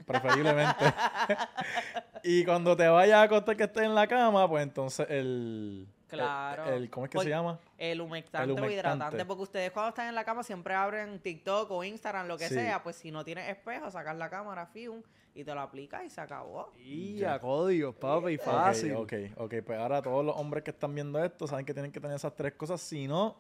preferiblemente. 0.07 0.85
y 2.23 2.45
cuando 2.45 2.77
te 2.77 2.87
vayas 2.87 3.17
a 3.17 3.23
acostar 3.23 3.57
que 3.57 3.65
estés 3.65 3.85
en 3.85 3.95
la 3.95 4.07
cama, 4.07 4.49
pues 4.49 4.63
entonces 4.63 5.07
el... 5.11 5.89
Claro. 6.09 6.65
El, 6.67 6.85
el- 6.85 6.91
¿Cómo 6.91 7.07
es 7.07 7.11
que 7.11 7.17
Por- 7.17 7.25
se 7.25 7.31
llama? 7.31 7.59
El 7.79 8.01
humectante, 8.01 8.53
el 8.53 8.61
o 8.61 8.71
hidratante, 8.71 9.25
porque 9.25 9.43
ustedes 9.43 9.71
cuando 9.73 9.89
están 9.91 10.09
en 10.09 10.15
la 10.15 10.25
cama 10.25 10.43
siempre 10.43 10.75
abren 10.75 11.19
TikTok 11.21 11.71
o 11.71 11.85
Instagram, 11.85 12.27
lo 12.29 12.39
que 12.39 12.49
Sí. 12.49 12.55
sea, 12.55 12.83
pues 12.83 12.97
si 12.97 13.11
no 13.11 13.25
tienes 13.25 13.49
espejo, 13.49 13.91
sacas 13.91 14.17
la 14.17 14.31
cámara, 14.31 14.67
fium, 14.67 15.03
y 15.35 15.45
te 15.45 15.55
lo 15.55 15.61
aplicas 15.61 16.03
y 16.05 16.09
se 16.11 16.21
acabó. 16.21 16.73
Y 16.79 17.23
a 17.25 17.39
códigos, 17.39 17.95
papi, 17.97 18.37
Ok, 18.37 18.43
fácil. 18.43 18.95
Ok, 18.95 19.13
ok, 19.37 19.55
pues 19.67 19.79
ahora 19.79 20.01
todos 20.01 20.25
los 20.25 20.37
hombres 20.37 20.63
que 20.65 20.71
están 20.71 20.95
viendo 20.95 21.23
esto 21.23 21.47
saben 21.47 21.67
que 21.67 21.75
tienen 21.75 21.93
que 21.93 22.01
tener 22.01 22.17
esas 22.17 22.35
tres 22.35 22.55
cosas, 22.55 22.81
si 22.81 23.07
no, 23.07 23.37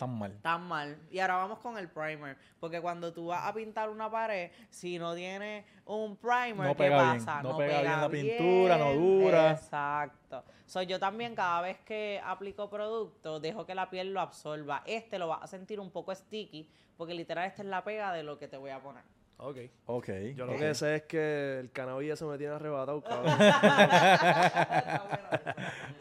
están 0.00 0.18
mal. 0.18 0.32
Tan 0.40 0.62
mal. 0.62 0.98
Y 1.10 1.18
ahora 1.18 1.36
vamos 1.36 1.58
con 1.58 1.76
el 1.76 1.88
primer. 1.88 2.36
Porque 2.58 2.80
cuando 2.80 3.12
tú 3.12 3.26
vas 3.26 3.44
a 3.44 3.52
pintar 3.52 3.90
una 3.90 4.10
pared, 4.10 4.50
si 4.70 4.98
no 4.98 5.14
tiene 5.14 5.66
un 5.84 6.16
primer, 6.16 6.56
No 6.56 6.74
¿qué 6.74 6.84
pega 6.84 7.12
bien. 7.12 7.26
No 7.42 7.56
pega 7.56 7.80
bien 7.82 8.00
la 8.00 8.08
pintura, 8.08 8.78
no 8.78 8.94
dura. 8.94 9.50
Exacto. 9.52 10.44
So, 10.66 10.82
yo 10.82 10.98
también 10.98 11.34
cada 11.34 11.60
vez 11.60 11.78
que 11.80 12.20
aplico 12.24 12.70
producto, 12.70 13.40
dejo 13.40 13.66
que 13.66 13.74
la 13.74 13.90
piel 13.90 14.14
lo 14.14 14.20
absorba. 14.20 14.82
Este 14.86 15.18
lo 15.18 15.28
vas 15.28 15.42
a 15.42 15.46
sentir 15.46 15.80
un 15.80 15.90
poco 15.90 16.14
sticky, 16.14 16.66
porque 16.96 17.12
literal 17.12 17.46
esta 17.46 17.62
es 17.62 17.68
la 17.68 17.84
pega 17.84 18.12
de 18.12 18.22
lo 18.22 18.38
que 18.38 18.48
te 18.48 18.56
voy 18.56 18.70
a 18.70 18.80
poner. 18.80 19.02
Ok. 19.38 19.58
Ok. 19.86 20.08
Yo 20.34 20.46
lo 20.46 20.56
que 20.56 20.74
sé 20.74 20.96
es 20.96 21.02
que 21.02 21.60
el 21.60 21.70
cannabis 21.72 22.18
se 22.18 22.24
me 22.24 22.38
tiene 22.38 22.54
arrebatado, 22.54 23.02
cabrón. 23.02 23.36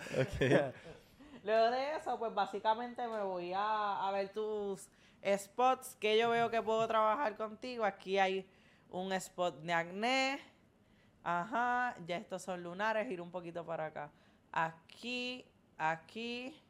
Ok. 0.19 0.41
Luego 1.43 1.71
de 1.71 1.95
eso, 1.95 2.17
pues 2.19 2.33
básicamente 2.33 3.07
me 3.07 3.23
voy 3.23 3.53
a, 3.53 4.07
a 4.07 4.11
ver 4.11 4.29
tus 4.29 4.89
spots 5.25 5.95
que 5.95 6.17
yo 6.17 6.29
veo 6.29 6.49
que 6.49 6.61
puedo 6.61 6.85
trabajar 6.87 7.35
contigo. 7.37 7.85
Aquí 7.85 8.17
hay 8.17 8.47
un 8.89 9.13
spot 9.13 9.61
de 9.61 9.73
acné. 9.73 10.39
Ajá, 11.23 11.95
ya 12.07 12.17
estos 12.17 12.41
son 12.41 12.63
lunares, 12.63 13.09
ir 13.11 13.21
un 13.21 13.31
poquito 13.31 13.65
para 13.65 13.87
acá. 13.87 14.09
Aquí, 14.51 15.45
aquí 15.77 16.61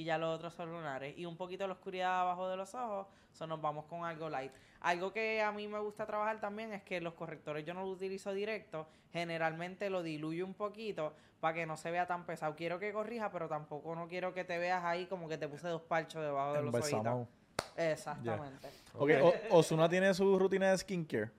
y 0.00 0.04
ya 0.04 0.18
los 0.18 0.34
otros 0.34 0.54
son 0.54 0.70
lunares. 0.72 1.16
Y 1.18 1.26
un 1.26 1.36
poquito 1.36 1.66
la 1.66 1.74
oscuridad 1.74 2.20
abajo 2.22 2.48
de 2.48 2.56
los 2.56 2.74
ojos, 2.74 3.06
so 3.32 3.46
nos 3.46 3.60
vamos 3.60 3.84
con 3.84 4.04
algo 4.04 4.28
light. 4.28 4.52
Algo 4.80 5.12
que 5.12 5.42
a 5.42 5.52
mí 5.52 5.68
me 5.68 5.78
gusta 5.78 6.06
trabajar 6.06 6.40
también 6.40 6.72
es 6.72 6.82
que 6.82 7.00
los 7.00 7.12
correctores 7.14 7.64
yo 7.66 7.74
no 7.74 7.80
los 7.82 7.90
utilizo 7.96 8.32
directo, 8.32 8.86
generalmente 9.12 9.90
lo 9.90 10.02
diluyo 10.02 10.46
un 10.46 10.54
poquito 10.54 11.12
para 11.40 11.54
que 11.54 11.66
no 11.66 11.76
se 11.76 11.90
vea 11.90 12.06
tan 12.06 12.24
pesado. 12.24 12.56
Quiero 12.56 12.78
que 12.78 12.92
corrija, 12.92 13.30
pero 13.30 13.46
tampoco 13.48 13.94
no 13.94 14.08
quiero 14.08 14.32
que 14.32 14.44
te 14.44 14.58
veas 14.58 14.82
ahí 14.84 15.06
como 15.06 15.28
que 15.28 15.36
te 15.36 15.48
puse 15.48 15.68
dos 15.68 15.82
parchos 15.82 16.22
debajo 16.22 16.54
de 16.54 16.62
los 16.62 16.72
ojitos. 16.74 17.28
Exactamente. 17.76 18.68
Ok, 18.94 19.10
O- 19.50 19.58
Ozuna 19.58 19.88
tiene 19.88 20.12
su 20.14 20.38
rutina 20.38 20.70
de 20.70 20.78
skincare. 20.78 21.30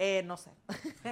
Eh, 0.00 0.22
no 0.24 0.36
sé. 0.36 0.50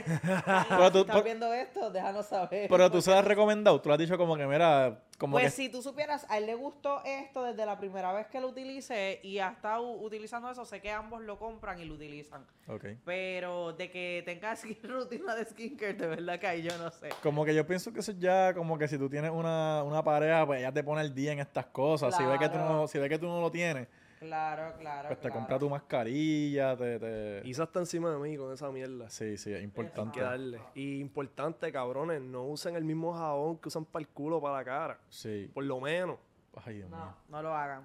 Pero 0.68 0.92
tú, 0.92 1.00
estás 1.00 1.24
viendo 1.24 1.52
esto, 1.52 1.90
déjanos 1.90 2.26
saber. 2.26 2.68
pero 2.68 2.88
tú 2.88 3.02
se 3.02 3.10
lo 3.10 3.16
has 3.16 3.24
recomendado. 3.24 3.80
Tú 3.80 3.88
le 3.88 3.94
has 3.94 3.98
dicho 3.98 4.16
como 4.16 4.36
que, 4.36 4.46
mira, 4.46 5.02
como 5.18 5.32
Pues 5.32 5.46
que... 5.46 5.50
si 5.62 5.68
tú 5.68 5.82
supieras, 5.82 6.24
a 6.28 6.38
él 6.38 6.46
le 6.46 6.54
gustó 6.54 7.02
esto 7.04 7.42
desde 7.42 7.66
la 7.66 7.78
primera 7.78 8.12
vez 8.12 8.28
que 8.28 8.40
lo 8.40 8.48
utilicé 8.48 9.18
y 9.24 9.40
ha 9.40 9.48
estado 9.48 9.90
utilizando 9.90 10.48
eso, 10.50 10.64
sé 10.64 10.80
que 10.80 10.92
ambos 10.92 11.20
lo 11.22 11.36
compran 11.36 11.80
y 11.80 11.84
lo 11.84 11.94
utilizan. 11.94 12.46
Ok. 12.68 12.84
Pero 13.04 13.72
de 13.72 13.90
que 13.90 14.22
tengas 14.24 14.62
rutina 14.84 15.34
de 15.34 15.44
skincare, 15.46 15.94
de 15.94 16.06
verdad 16.06 16.38
que 16.38 16.46
ahí 16.46 16.62
yo 16.62 16.78
no 16.78 16.90
sé. 16.92 17.08
Como 17.24 17.44
que 17.44 17.56
yo 17.56 17.66
pienso 17.66 17.92
que 17.92 18.00
eso 18.00 18.12
es 18.12 18.20
ya 18.20 18.54
como 18.54 18.78
que 18.78 18.86
si 18.86 18.98
tú 18.98 19.10
tienes 19.10 19.32
una, 19.32 19.82
una 19.82 20.04
pareja, 20.04 20.46
pues 20.46 20.60
ella 20.60 20.70
te 20.70 20.84
pone 20.84 21.00
el 21.00 21.12
día 21.12 21.32
en 21.32 21.40
estas 21.40 21.66
cosas. 21.66 22.16
Si 22.16 22.24
ve 22.24 22.38
que 22.38 22.48
tú 22.48 22.58
no, 22.58 22.86
si 22.86 23.00
ve 23.00 23.08
que 23.08 23.18
tú 23.18 23.26
no 23.26 23.40
lo 23.40 23.50
tienes, 23.50 23.88
Claro, 24.18 24.74
claro. 24.78 25.08
pues 25.08 25.20
te 25.20 25.28
claro. 25.28 25.40
compra 25.40 25.58
tu 25.58 25.68
mascarilla, 25.68 26.76
te, 26.76 26.98
te... 26.98 27.42
Isa 27.48 27.64
está 27.64 27.80
encima 27.80 28.10
de 28.10 28.18
mí 28.18 28.36
con 28.36 28.52
esa 28.52 28.70
mierda. 28.70 29.10
Sí, 29.10 29.36
sí, 29.36 29.52
es 29.52 29.62
importante. 29.62 30.18
que 30.18 30.24
darle. 30.24 30.60
Y 30.74 31.00
importante, 31.00 31.70
cabrones, 31.70 32.22
no 32.22 32.44
usen 32.44 32.76
el 32.76 32.84
mismo 32.84 33.12
jabón 33.12 33.58
que 33.58 33.68
usan 33.68 33.84
para 33.84 34.00
el 34.00 34.08
culo, 34.08 34.40
para 34.40 34.56
la 34.56 34.64
cara. 34.64 34.98
Sí. 35.10 35.50
Por 35.52 35.64
lo 35.64 35.80
menos. 35.80 36.18
Ay, 36.64 36.76
Dios 36.76 36.88
mío. 36.88 36.98
No, 36.98 37.16
no 37.28 37.42
lo 37.42 37.54
hagan. 37.54 37.84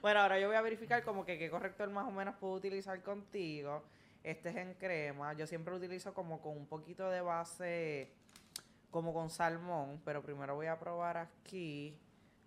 Bueno, 0.00 0.20
ahora 0.20 0.38
yo 0.38 0.46
voy 0.46 0.56
a 0.56 0.62
verificar 0.62 1.02
como 1.02 1.24
que 1.24 1.36
qué 1.36 1.50
corrector 1.50 1.90
más 1.90 2.06
o 2.06 2.12
menos 2.12 2.36
puedo 2.36 2.54
utilizar 2.54 3.02
contigo. 3.02 3.82
Este 4.22 4.50
es 4.50 4.56
en 4.56 4.74
crema. 4.74 5.32
Yo 5.34 5.46
siempre 5.46 5.72
lo 5.72 5.78
utilizo 5.78 6.14
como 6.14 6.40
con 6.40 6.56
un 6.56 6.66
poquito 6.66 7.10
de 7.10 7.20
base, 7.20 8.12
como 8.90 9.12
con 9.12 9.30
salmón. 9.30 10.00
Pero 10.04 10.22
primero 10.22 10.54
voy 10.54 10.66
a 10.66 10.78
probar 10.78 11.16
aquí. 11.16 11.98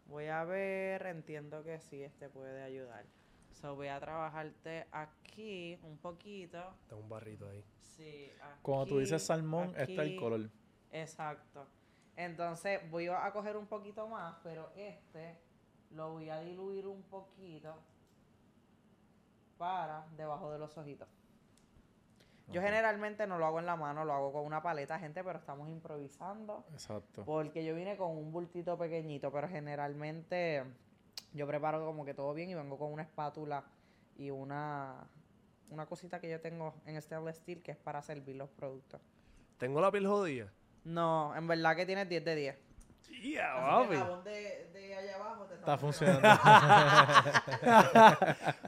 Voy 0.08 0.28
a 0.28 0.44
ver, 0.46 1.06
entiendo 1.08 1.64
que 1.64 1.80
sí, 1.80 2.02
este 2.04 2.30
puede 2.30 2.64
ayudar. 2.64 3.06
So 3.52 3.76
voy 3.76 3.88
a 3.88 4.00
trabajarte 4.00 4.88
aquí 4.92 5.80
un 5.84 5.98
poquito. 5.98 6.62
Tengo 6.88 7.02
un 7.02 7.10
barrito 7.10 7.50
ahí. 7.50 7.64
Sí, 7.80 8.32
Cuando 8.62 8.86
tú 8.86 8.94
aquí, 8.96 9.02
dices 9.02 9.24
salmón, 9.26 9.70
está 9.76 10.04
el 10.04 10.10
aquí. 10.10 10.18
color. 10.18 10.50
Exacto. 10.92 11.66
Entonces 12.16 12.90
voy 12.90 13.08
a 13.08 13.32
coger 13.32 13.58
un 13.58 13.68
poquito 13.68 14.08
más, 14.08 14.38
pero 14.44 14.72
este 14.76 15.38
lo 15.92 16.12
voy 16.14 16.30
a 16.30 16.40
diluir 16.42 16.88
un 16.88 17.02
poquito 17.04 17.76
para 19.58 20.06
debajo 20.16 20.52
de 20.52 20.60
los 20.60 20.78
ojitos. 20.78 21.08
Yo 22.50 22.62
generalmente 22.62 23.28
no 23.28 23.38
lo 23.38 23.46
hago 23.46 23.60
en 23.60 23.66
la 23.66 23.76
mano, 23.76 24.06
lo 24.06 24.14
hago 24.14 24.32
con 24.32 24.46
una 24.46 24.62
paleta, 24.62 24.98
gente, 25.00 25.22
pero 25.24 25.38
estamos 25.40 25.68
improvisando. 25.70 26.66
Exacto. 26.72 27.26
Porque 27.26 27.66
yo 27.66 27.76
vine 27.76 27.98
con 27.98 28.12
un 28.12 28.32
bultito 28.32 28.78
pequeñito, 28.78 29.32
pero 29.32 29.50
generalmente 29.50 30.64
yo 31.34 31.46
preparo 31.46 31.86
como 31.86 32.06
que 32.06 32.14
todo 32.14 32.34
bien 32.34 32.50
y 32.50 32.56
vengo 32.56 32.78
con 32.78 32.92
una 32.94 33.04
espátula 33.04 33.64
y 34.16 34.30
una, 34.30 35.08
una 35.72 35.86
cosita 35.88 36.22
que 36.22 36.30
yo 36.30 36.40
tengo 36.40 36.74
en 36.86 37.02
stainless 37.02 37.38
steel 37.38 37.62
que 37.62 37.72
es 37.72 37.78
para 37.78 38.02
servir 38.02 38.38
los 38.38 38.50
productos. 38.50 39.02
Tengo 39.58 39.82
la 39.82 39.92
piel 39.92 40.08
jodida. 40.08 40.52
No, 40.86 41.36
en 41.36 41.48
verdad 41.48 41.76
que 41.76 41.86
tienes 41.86 42.08
10 42.08 42.24
de 42.24 42.36
10. 42.36 42.58
Yeah, 43.22 43.80
Así 43.80 43.88
que 43.90 43.94
el 43.96 44.00
jabón 44.02 44.24
de, 44.24 44.70
de 44.74 44.96
allá 44.96 45.16
abajo 45.16 45.46
te 45.46 45.56
Está 45.56 45.78
funcionando. 45.78 46.30
funcionando. 46.30 48.18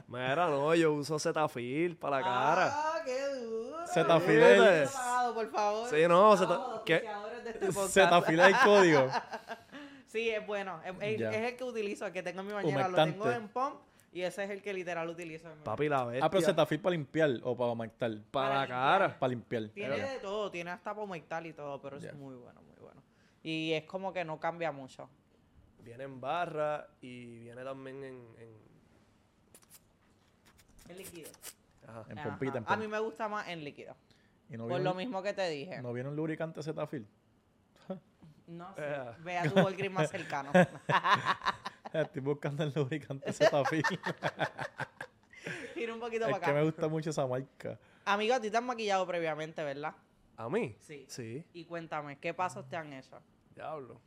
Mira, 0.08 0.48
no, 0.48 0.74
yo 0.74 0.92
uso 0.92 1.18
Cetaphil 1.18 1.96
para 1.96 2.16
la 2.18 2.22
cara. 2.22 2.70
¡Ah, 2.72 3.00
qué 3.04 3.26
duro! 3.36 3.59
Bien 4.26 4.88
pagado, 4.92 5.34
por 5.34 5.50
favor. 5.50 5.88
Sí, 5.90 5.96
no, 6.08 6.36
de 6.36 7.50
este 7.50 7.66
podcast. 7.66 7.88
Se 7.90 8.06
te 8.06 8.14
afila 8.14 8.46
el 8.48 8.56
código. 8.64 9.08
Sí, 10.06 10.28
es 10.28 10.44
bueno. 10.44 10.80
Es, 10.84 10.92
es- 11.02 11.20
Ya. 11.20 11.30
es 11.30 11.52
el 11.52 11.56
que 11.56 11.62
utilizo, 11.62 12.04
el 12.04 12.12
que 12.12 12.20
tengo 12.24 12.40
en 12.40 12.46
mi 12.48 12.52
bañera. 12.52 12.88
Lo 12.88 12.96
tengo 12.96 13.30
en 13.30 13.46
pump 13.46 13.76
y 14.12 14.22
ese 14.22 14.42
es 14.42 14.50
el 14.50 14.60
que 14.60 14.74
literal 14.74 15.08
utilizo 15.08 15.48
en 15.52 15.58
mi 15.58 15.62
Papi, 15.64 15.88
la 15.88 16.02
bestia. 16.04 16.24
Ah, 16.26 16.30
pero 16.32 16.62
afila 16.62 16.82
para 16.82 16.90
limpiar 16.90 17.30
o 17.44 17.56
para 17.56 17.70
humectar. 17.70 18.10
para 18.10 18.22
para 18.30 18.48
la 18.54 18.60
limpiar. 18.62 18.78
cara. 18.98 19.18
Para 19.20 19.30
limpiar. 19.30 19.68
Tiene 19.68 20.00
de 20.00 20.18
todo, 20.18 20.50
tiene 20.50 20.72
hasta 20.72 20.92
pomectal 20.96 21.46
y 21.46 21.52
todo, 21.52 21.80
pero 21.80 21.98
es 21.98 22.12
muy 22.14 22.34
bueno, 22.34 22.60
muy 22.62 22.74
bueno. 22.80 23.00
Y 23.44 23.72
es 23.72 23.84
como 23.84 24.12
que 24.12 24.24
no 24.24 24.40
cambia 24.40 24.72
mucho. 24.72 25.08
Viene 25.78 26.02
en 26.02 26.20
barra 26.20 26.88
y 27.00 27.38
viene 27.38 27.62
también 27.62 28.02
en... 28.02 28.14
en- 28.40 28.56
Es 30.88 30.96
líquido. 30.96 31.30
Ajá. 31.90 32.04
En 32.08 32.18
Ajá. 32.18 32.28
pompita, 32.30 32.58
en 32.58 32.64
A 32.66 32.76
mí 32.76 32.86
me 32.88 32.98
gusta 33.00 33.28
más 33.28 33.48
en 33.48 33.64
líquido. 33.64 33.94
Y 34.48 34.56
no 34.56 34.66
Por 34.66 34.80
lo 34.80 34.94
mismo 34.94 35.22
que 35.22 35.32
te 35.32 35.48
dije. 35.48 35.80
no 35.82 35.92
viene 35.92 36.08
un 36.08 36.16
lubricante 36.16 36.62
Cetaphil. 36.62 37.06
No 38.46 38.74
sé. 38.74 38.82
Eh. 38.84 39.10
Ve 39.20 39.38
a 39.38 39.42
tu 39.48 39.60
Walgreens 39.60 39.94
más 39.94 40.10
cercano. 40.10 40.50
Estoy 41.92 42.20
buscando 42.20 42.64
el 42.64 42.72
lubricante 42.74 43.32
Cetaphil. 43.32 43.84
Tira 45.74 45.94
un 45.94 46.00
poquito 46.00 46.26
es 46.26 46.32
para 46.32 46.44
que 46.46 46.52
me 46.52 46.58
acá. 46.58 46.64
gusta 46.66 46.88
mucho 46.88 47.10
esa 47.10 47.26
marca. 47.28 47.78
Amigo, 48.04 48.34
a 48.34 48.40
ti 48.40 48.50
te 48.50 48.56
han 48.56 48.66
maquillado 48.66 49.06
previamente, 49.06 49.62
¿verdad? 49.62 49.94
¿A 50.36 50.48
mí? 50.48 50.74
Sí. 50.80 51.04
Sí. 51.08 51.44
Y 51.52 51.64
cuéntame, 51.64 52.18
¿qué 52.18 52.34
pasos 52.34 52.68
te 52.68 52.76
han 52.76 52.92
hecho? 52.92 53.20
Diablo. 53.54 54.00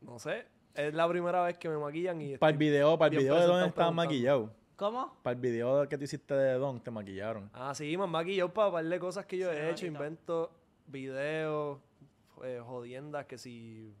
No 0.00 0.18
sé. 0.18 0.46
Es 0.74 0.92
la 0.94 1.08
primera 1.08 1.42
vez 1.42 1.56
que 1.58 1.68
me 1.68 1.78
maquillan 1.78 2.20
y... 2.20 2.36
Para 2.38 2.50
el 2.52 2.58
video, 2.58 2.98
para 2.98 3.12
el 3.14 3.18
video 3.20 3.34
de 3.34 3.40
estabas 3.42 3.62
preguntando. 3.72 3.92
maquillado. 3.92 4.54
¿Cómo? 4.78 5.12
Para 5.24 5.34
el 5.34 5.40
video 5.40 5.88
que 5.88 5.98
tú 5.98 6.04
hiciste 6.04 6.34
de 6.34 6.52
Don, 6.54 6.80
te 6.80 6.92
maquillaron. 6.92 7.50
Ah, 7.52 7.74
sí, 7.74 7.96
me 7.96 8.04
han 8.04 8.10
maquillado 8.10 8.54
para 8.54 8.70
par 8.70 8.84
de 8.84 9.00
cosas 9.00 9.26
que 9.26 9.36
yo 9.36 9.50
Sí, 9.50 9.56
he 9.56 9.70
hecho. 9.70 9.86
Invento 9.86 10.52
videos, 10.86 11.80
eh, 12.44 12.62
jodiendas, 12.64 13.26
que 13.26 13.38
si... 13.38 13.92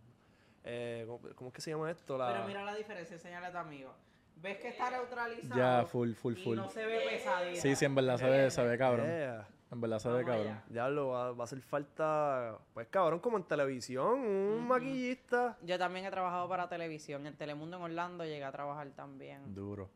eh, 0.62 1.04
¿cómo, 1.08 1.20
cómo 1.34 1.48
es 1.48 1.54
que 1.54 1.60
se 1.60 1.72
llama 1.72 1.90
esto? 1.90 2.16
La... 2.16 2.32
Pero 2.32 2.46
mira 2.46 2.64
la 2.64 2.76
diferencia, 2.76 3.14
enséñale 3.14 3.46
a 3.46 3.50
tu 3.50 3.58
amigo. 3.58 3.92
¿Ves 4.36 4.58
que 4.58 4.68
está 4.68 4.88
neutralizado? 4.92 5.56
Ya, 5.60 5.84
full, 5.84 6.12
full, 6.12 6.34
y 6.38 6.44
full. 6.44 6.56
no 6.56 6.68
se 6.70 6.86
ve 6.86 7.00
pesadilla. 7.10 7.60
Sí, 7.60 7.74
sí, 7.74 7.84
en 7.84 7.96
verdad 7.96 8.16
se 8.16 8.30
ve, 8.30 8.48
se 8.48 8.62
ve 8.62 8.78
cabrón. 8.78 9.06
Yeah. 9.06 9.48
En 9.72 9.80
verdad 9.80 9.98
se 9.98 10.08
ve 10.10 10.24
cabrón. 10.24 10.46
allá. 10.46 10.64
Diablo, 10.68 11.08
va, 11.08 11.32
va 11.32 11.42
a 11.42 11.44
hacer 11.44 11.60
falta... 11.60 12.56
Pues 12.72 12.86
cabrón, 12.86 13.18
como 13.18 13.36
en 13.36 13.42
televisión, 13.42 14.20
un 14.20 14.68
maquillista. 14.68 15.58
Yo 15.62 15.76
también 15.76 16.06
he 16.06 16.10
trabajado 16.12 16.48
para 16.48 16.68
televisión. 16.68 17.26
En 17.26 17.36
Telemundo 17.36 17.78
en 17.78 17.82
Orlando 17.82 18.24
llegué 18.24 18.44
a 18.44 18.52
trabajar 18.52 18.88
también. 18.92 19.52
Duro. 19.52 19.90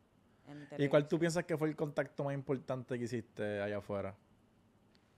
¿Y 0.78 0.88
cuál 0.88 1.08
tú 1.08 1.18
piensas 1.18 1.44
que 1.44 1.56
fue 1.56 1.68
el 1.68 1.76
contacto 1.76 2.24
más 2.24 2.34
importante 2.34 2.98
que 2.98 3.04
hiciste 3.04 3.60
allá 3.60 3.78
afuera? 3.78 4.14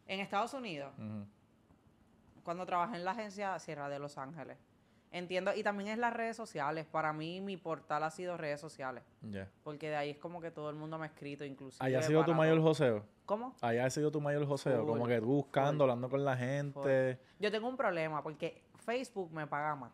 En 0.06 0.20
Estados 0.20 0.54
Unidos, 0.54 0.92
cuando 2.42 2.66
trabajé 2.66 2.96
en 2.96 3.04
la 3.04 3.12
agencia 3.12 3.58
Sierra 3.58 3.88
de 3.88 3.98
Los 3.98 4.18
Ángeles. 4.18 4.58
Entiendo, 5.10 5.54
y 5.54 5.62
también 5.62 5.90
es 5.90 5.98
las 5.98 6.12
redes 6.12 6.36
sociales. 6.36 6.86
Para 6.86 7.12
mí, 7.12 7.40
mi 7.40 7.56
portal 7.56 8.02
ha 8.02 8.10
sido 8.10 8.36
redes 8.36 8.60
sociales. 8.60 9.04
Ya. 9.22 9.48
Porque 9.62 9.88
de 9.88 9.94
ahí 9.94 10.10
es 10.10 10.18
como 10.18 10.40
que 10.40 10.50
todo 10.50 10.70
el 10.70 10.76
mundo 10.76 10.98
me 10.98 11.04
ha 11.04 11.06
escrito, 11.06 11.44
inclusive. 11.44 11.86
¿Allá 11.86 12.00
ha 12.00 12.02
sido 12.02 12.24
tu 12.24 12.34
mayor 12.34 12.60
joseo? 12.60 13.04
¿Cómo? 13.24 13.54
Allá 13.60 13.86
ha 13.86 13.90
sido 13.90 14.10
tu 14.10 14.20
mayor 14.20 14.44
joseo. 14.44 14.78
Full, 14.80 14.88
Como 14.88 15.06
que 15.06 15.20
tú 15.20 15.26
buscando, 15.26 15.84
full, 15.84 15.90
hablando 15.90 16.10
con 16.10 16.24
la 16.24 16.36
gente. 16.36 17.20
Yo 17.38 17.52
tengo 17.52 17.68
un 17.68 17.76
problema 17.76 18.24
porque 18.24 18.64
Facebook 18.84 19.32
me 19.32 19.46
paga 19.46 19.76
más. 19.76 19.92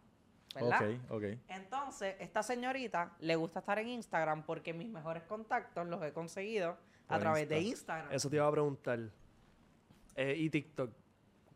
¿Verdad? 0.55 0.91
Ok, 1.09 1.11
ok. 1.11 1.25
Entonces, 1.49 2.17
esta 2.19 2.43
señorita 2.43 3.13
le 3.21 3.37
gusta 3.37 3.61
estar 3.61 3.79
en 3.79 3.89
Instagram 3.89 4.43
porque 4.43 4.73
mis 4.73 4.89
mejores 4.89 5.23
contactos 5.25 5.87
los 5.87 6.03
he 6.03 6.13
conseguido 6.13 6.77
a 7.09 7.19
través 7.19 7.49
de 7.49 7.61
Insta. 7.61 7.95
Instagram. 7.99 8.13
Eso 8.13 8.31
te 8.31 8.37
iba 8.37 8.47
a 8.47 8.51
preguntar. 8.51 8.99
Eh, 10.17 10.35
y 10.37 10.51
TikTok. 10.51 10.91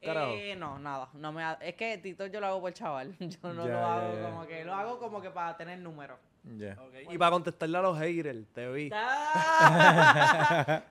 Eh, 0.00 0.54
no, 0.56 0.78
nada. 0.78 1.08
No 1.14 1.32
me 1.32 1.42
ha- 1.42 1.58
es 1.60 1.74
que 1.76 1.96
TikTok 1.98 2.30
yo 2.30 2.40
lo 2.40 2.46
hago 2.48 2.60
por 2.60 2.72
chaval. 2.72 3.16
Yo 3.18 3.52
no 3.54 3.66
lo 3.66 3.78
hago 3.78 4.22
como 4.22 4.46
que 4.46 4.64
lo 4.64 4.74
hago 4.74 4.98
como 4.98 5.20
que 5.22 5.30
para 5.30 5.56
tener 5.56 5.78
números. 5.78 6.18
Ya. 6.58 6.76
Y 7.10 7.16
para 7.16 7.30
contestarle 7.30 7.78
a 7.78 7.82
los 7.82 7.98
haters, 7.98 8.46
te 8.52 8.70
vi. 8.70 8.90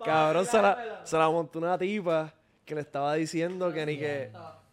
Cabrón, 0.03 0.45
se 0.45 0.61
la, 0.61 1.01
se 1.03 1.17
la 1.17 1.29
montó 1.29 1.59
una 1.59 1.77
tipa 1.77 2.33
que 2.65 2.75
le 2.75 2.81
estaba 2.81 3.13
diciendo 3.15 3.71
que 3.71 3.85
ni 3.85 3.97
que... 3.97 4.31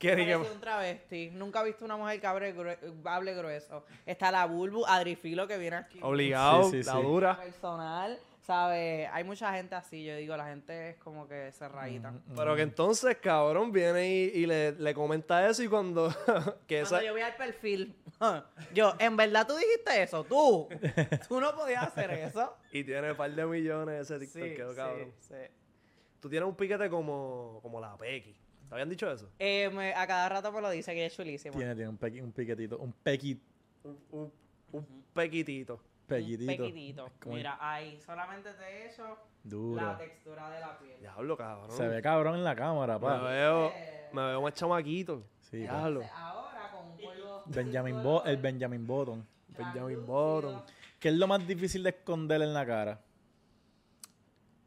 Parece 0.08 0.36
un 0.36 0.60
travesti. 0.60 1.30
Nunca 1.32 1.60
he 1.62 1.64
visto 1.66 1.84
una 1.84 1.96
mujer 1.96 2.20
que 2.20 2.26
hable, 2.26 2.54
grue- 2.56 2.78
hable 3.04 3.34
grueso. 3.34 3.84
Está 4.06 4.30
la 4.30 4.46
Bulbu, 4.46 4.84
Adrifilo 4.86 5.46
que 5.46 5.58
viene 5.58 5.76
aquí. 5.76 5.98
Obligado, 6.02 6.64
Sí, 6.64 6.82
sí, 6.82 6.86
la 6.86 6.92
sí. 6.96 7.02
dura. 7.02 7.36
Personal, 7.36 8.18
¿sabes? 8.42 9.08
Hay 9.12 9.24
mucha 9.24 9.52
gente 9.52 9.74
así. 9.74 10.02
Yo 10.04 10.16
digo, 10.16 10.36
la 10.36 10.46
gente 10.46 10.90
es 10.90 10.96
como 10.96 11.28
que 11.28 11.52
cerradita. 11.52 12.12
Pero 12.34 12.56
que 12.56 12.62
entonces, 12.62 13.16
cabrón, 13.18 13.72
viene 13.72 14.08
y, 14.08 14.22
y 14.42 14.46
le, 14.46 14.72
le 14.72 14.94
comenta 14.94 15.46
eso 15.48 15.62
y 15.62 15.68
cuando... 15.68 16.08
que 16.66 16.80
Cuando 16.80 16.96
esa, 16.96 17.02
yo 17.02 17.12
voy 17.12 17.20
al 17.22 17.36
perfil, 17.36 17.94
yo, 18.74 18.94
¿en 18.98 19.16
verdad 19.16 19.46
tú 19.46 19.54
dijiste 19.56 20.02
eso? 20.02 20.24
¿Tú? 20.24 20.68
¿Tú 21.28 21.40
no 21.40 21.54
podías 21.54 21.84
hacer 21.84 22.10
eso? 22.12 22.56
y 22.72 22.84
tiene 22.84 23.10
un 23.10 23.16
par 23.16 23.30
de 23.34 23.44
millones 23.46 24.10
ese 24.10 24.18
TikTok, 24.18 24.42
Sí, 24.42 24.54
quedó 24.54 24.70
sí, 24.70 24.76
cabrón. 24.76 25.12
sí. 25.18 25.34
Tú 26.20 26.28
tienes 26.28 26.48
un 26.48 26.54
piquete 26.54 26.88
como, 26.90 27.60
como 27.62 27.80
la 27.80 27.96
Pequi. 27.96 28.36
¿Te 28.70 28.74
habían 28.76 28.88
dicho 28.88 29.10
eso? 29.10 29.28
Eh, 29.38 29.68
me- 29.74 29.92
a 29.94 30.06
cada 30.06 30.28
rato 30.28 30.50
me 30.52 30.60
lo 30.62 30.70
dice 30.70 30.94
que 30.94 31.04
es 31.04 31.14
chulísimo. 31.14 31.54
Tiene, 31.58 31.74
tiene 31.74 31.90
un, 31.90 31.98
pequi- 31.98 32.22
un 32.22 32.32
piquetito. 32.32 32.78
Un 32.78 32.92
pequi. 32.92 33.38
Un, 33.84 33.98
un 34.12 34.32
Un 34.72 35.04
pequitito. 35.12 35.80
Pequitito. 36.06 36.46
Pequitito. 36.56 37.10
Como 37.20 37.34
el- 37.34 37.40
Mira, 37.40 37.58
ahí 37.60 38.00
solamente 38.00 38.52
te 38.54 38.62
he 38.64 38.86
hecho 38.92 39.18
Duro. 39.44 39.84
la 39.84 39.98
textura 39.98 40.48
de 40.50 40.60
la 40.60 40.78
piel. 40.78 41.00
Diablo, 41.00 41.36
cabrón. 41.36 41.70
Se 41.72 41.86
ve 41.88 42.00
cabrón 42.00 42.36
en 42.36 42.44
la 42.44 42.54
cámara, 42.54 42.94
Me 42.94 43.00
pa. 43.06 43.20
veo, 43.22 43.72
me 44.12 44.22
veo 44.26 44.42
más 44.42 44.54
chamaquito. 44.54 45.24
Sí, 45.40 45.58
Diablo. 45.58 46.02
Ahora 46.14 46.70
con 46.70 46.86
un 46.92 46.96
polvo. 46.96 47.42
Benjamin 47.46 48.02
Bo 48.02 48.24
el 48.24 48.36
Benjamin 48.36 48.86
Button. 48.86 49.26
Benjamin 49.48 50.06
Button. 50.06 50.62
¿Qué 51.00 51.08
es 51.08 51.14
lo 51.14 51.26
más 51.26 51.44
difícil 51.46 51.82
de 51.82 51.90
esconder 51.90 52.40
en 52.42 52.54
la 52.54 52.64
cara? 52.64 53.00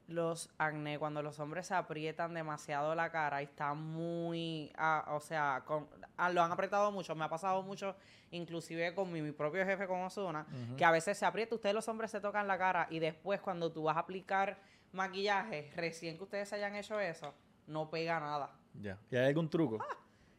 Los 0.08 0.50
acné, 0.58 1.00
cuando 1.00 1.22
los 1.24 1.40
hombres 1.40 1.68
se 1.68 1.74
aprietan 1.76 2.34
demasiado 2.34 2.94
la 2.94 3.10
cara 3.12 3.42
y 3.42 3.46
están 3.46 3.78
muy, 3.82 4.72
ah, 4.78 5.06
o 5.16 5.20
sea, 5.22 5.64
con- 5.66 5.88
ah, 6.18 6.30
lo 6.30 6.42
han 6.44 6.52
apretado 6.52 6.92
mucho, 6.92 7.16
me 7.16 7.24
ha 7.24 7.30
pasado 7.30 7.64
mucho, 7.64 7.96
inclusive 8.32 8.94
con 8.94 9.12
mi, 9.12 9.22
mi 9.22 9.32
propio 9.32 9.66
jefe 9.66 9.88
con 9.88 10.02
Osuna, 10.02 10.46
que 10.78 10.84
a 10.84 10.92
veces 10.92 11.18
se 11.18 11.26
aprieta, 11.26 11.56
ustedes 11.56 11.74
los 11.74 11.88
hombres 11.88 12.12
se 12.12 12.20
tocan 12.20 12.48
la 12.48 12.58
cara 12.58 12.88
y 12.90 13.00
después 13.00 13.40
cuando 13.40 13.72
tú 13.72 13.84
vas 13.84 13.96
a 13.96 14.02
aplicar 14.02 14.58
maquillaje, 14.92 15.72
recién 15.76 16.18
que 16.18 16.24
ustedes 16.24 16.52
hayan 16.54 16.76
hecho 16.76 17.00
eso, 17.00 17.34
no 17.68 17.90
pega 17.90 18.20
nada. 18.20 18.52
Ya. 18.82 18.98
¿Y 19.10 19.16
hay 19.16 19.28
algún 19.28 19.50
truco? 19.50 19.80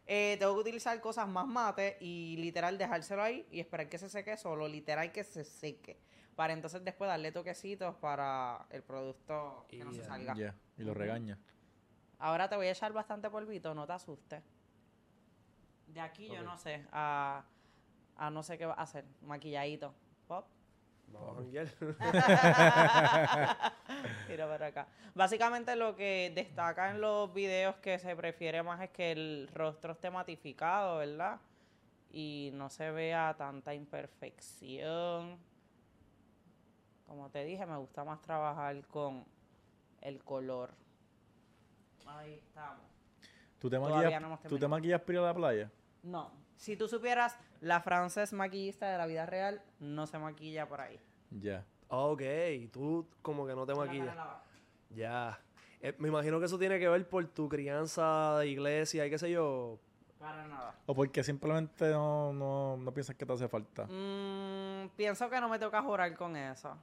Eh, 0.07 0.37
tengo 0.39 0.53
que 0.55 0.61
utilizar 0.61 1.01
cosas 1.01 1.27
más 1.27 1.47
mate 1.47 1.97
y 2.01 2.37
literal 2.37 2.77
dejárselo 2.77 3.23
ahí 3.23 3.47
y 3.51 3.61
esperar 3.61 3.89
que 3.89 3.97
se 3.97 4.11
seque 4.11 4.37
solo, 4.37 4.69
literal 4.69 5.11
que 5.11 5.25
se 5.25 5.45
seque. 5.45 5.99
Para 6.37 6.53
entonces 6.53 6.85
después 6.85 7.09
darle 7.09 7.31
toquecitos 7.33 7.95
para 7.97 8.67
el 8.71 8.83
producto 8.83 9.67
que 9.69 9.85
no 9.85 9.93
se 9.93 10.05
salga. 10.05 10.35
Ya. 10.35 10.55
Y 10.77 10.83
lo 10.83 10.95
regaña. 10.95 11.39
Ahora 12.19 12.49
te 12.49 12.57
voy 12.57 12.67
a 12.67 12.71
echar 12.71 12.93
bastante 12.93 13.31
polvito, 13.31 13.75
no 13.75 13.87
te 13.87 13.93
asustes. 13.93 14.43
De 15.87 16.01
aquí 16.01 16.29
yo 16.29 16.43
no 16.43 16.57
sé, 16.59 16.87
a, 16.91 17.45
a 18.17 18.31
no 18.31 18.43
sé 18.43 18.59
qué 18.59 18.67
va 18.67 18.75
a 18.75 18.83
hacer. 18.83 19.05
Maquilladito. 19.23 19.95
Pop. 20.27 20.47
Vamos. 21.09 21.45
Mira 24.29 24.49
para 24.49 24.67
acá. 24.67 24.89
Básicamente 25.15 25.77
lo 25.77 25.95
que 25.95 26.33
destaca 26.35 26.91
en 26.91 27.01
los 27.01 27.33
videos 27.33 27.77
que 27.77 27.99
se 27.99 28.17
prefiere 28.17 28.63
más 28.63 28.81
es 28.81 28.91
que 28.91 29.13
el 29.13 29.49
rostro 29.55 29.93
esté 29.93 30.11
matificado, 30.11 30.99
¿verdad? 30.99 31.39
Y 32.11 32.51
no 32.55 32.71
se 32.71 32.91
vea 32.91 33.35
tanta 33.37 33.75
imperfección. 33.75 35.39
Como 37.07 37.31
te 37.31 37.45
dije, 37.45 37.67
me 37.67 37.77
gusta 37.77 38.05
más 38.05 38.21
trabajar 38.21 38.87
con 38.87 39.25
el 40.01 40.23
color. 40.23 40.75
Ahí 42.07 42.35
estamos. 42.35 42.85
¿Tú 43.59 43.71
te 43.71 43.79
maquillas, 43.79 44.21
no 44.21 44.39
¿tú 44.49 44.59
te 44.59 44.69
maquillas 44.69 45.01
a 45.09 45.13
la 45.13 45.35
playa? 45.35 45.71
No. 46.03 46.31
Si 46.57 46.77
tú 46.77 46.87
supieras, 46.87 47.37
la 47.61 47.81
Frances 47.81 48.33
maquillista 48.33 48.91
de 48.91 48.99
la 48.99 49.07
vida 49.07 49.27
real 49.27 49.63
no 49.81 50.07
se 50.07 50.19
maquilla 50.19 50.69
por 50.69 50.81
ahí. 50.81 51.01
Ya. 51.31 51.65
ok, 51.89 52.23
tú 52.71 53.09
como 53.23 53.47
que 53.47 53.55
no 53.55 53.67
te 53.67 53.75
maquillas. 53.75 54.17
Ya. 54.91 55.41
Eh, 55.81 55.95
me 55.99 56.09
imagino 56.09 56.39
que 56.39 56.47
eso 56.47 56.59
tiene 56.59 56.79
que 56.79 56.89
ver 56.89 57.09
por 57.09 57.27
tu 57.29 57.49
crianza 57.49 58.39
de 58.39 58.49
iglesia 58.49 59.07
y 59.07 59.11
qué 59.11 59.19
sé 59.19 59.31
yo. 59.31 59.79
Para 60.19 60.47
nada. 60.47 60.75
O 60.87 60.95
porque 60.95 61.23
simplemente 61.23 61.91
no, 61.91 62.33
no, 62.33 62.77
no 62.77 62.95
piensas 62.95 63.17
que 63.17 63.27
te 63.27 63.33
hace 63.33 63.49
falta. 63.49 63.87
Mm, 63.87 64.89
pienso 64.97 65.29
que 65.29 65.41
no 65.41 65.49
me 65.49 65.59
toca 65.59 65.83
jurar 65.83 66.15
con 66.17 66.37
eso. 66.37 66.77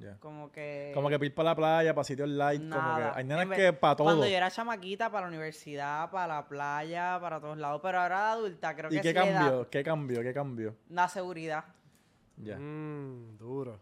Ya. 0.00 0.16
Como 0.18 0.50
que. 0.50 0.90
Como 0.94 1.08
que 1.08 1.18
ir 1.24 1.34
para 1.34 1.50
la 1.50 1.54
playa, 1.56 1.94
para 1.94 2.04
sitios 2.04 2.28
light, 2.28 2.60
como 2.60 2.74
nada. 2.82 3.12
que 3.12 3.18
hay 3.18 3.24
nenas 3.24 3.48
vez- 3.48 3.58
que 3.58 3.72
para 3.72 3.96
todo. 3.96 4.06
Cuando 4.06 4.26
yo 4.26 4.36
era 4.36 4.50
chamaquita, 4.50 5.10
para 5.10 5.22
la 5.22 5.28
universidad, 5.28 6.10
para 6.10 6.34
la 6.34 6.48
playa, 6.48 7.18
para 7.20 7.40
todos 7.40 7.56
lados. 7.58 7.80
Pero 7.82 8.00
ahora 8.00 8.18
de 8.18 8.32
adulta, 8.32 8.74
creo 8.74 8.90
¿Y 8.90 8.96
que 8.96 9.02
qué 9.02 9.08
sí 9.08 9.14
le 9.14 9.32
da 9.32 9.40
cambió? 9.40 9.70
¿Qué 9.70 9.84
cambió? 9.84 10.22
¿Qué 10.22 10.34
cambió? 10.34 10.76
la 10.88 11.08
seguridad. 11.08 11.64
Ya. 12.36 12.56
Mmm, 12.58 13.36
duro. 13.38 13.78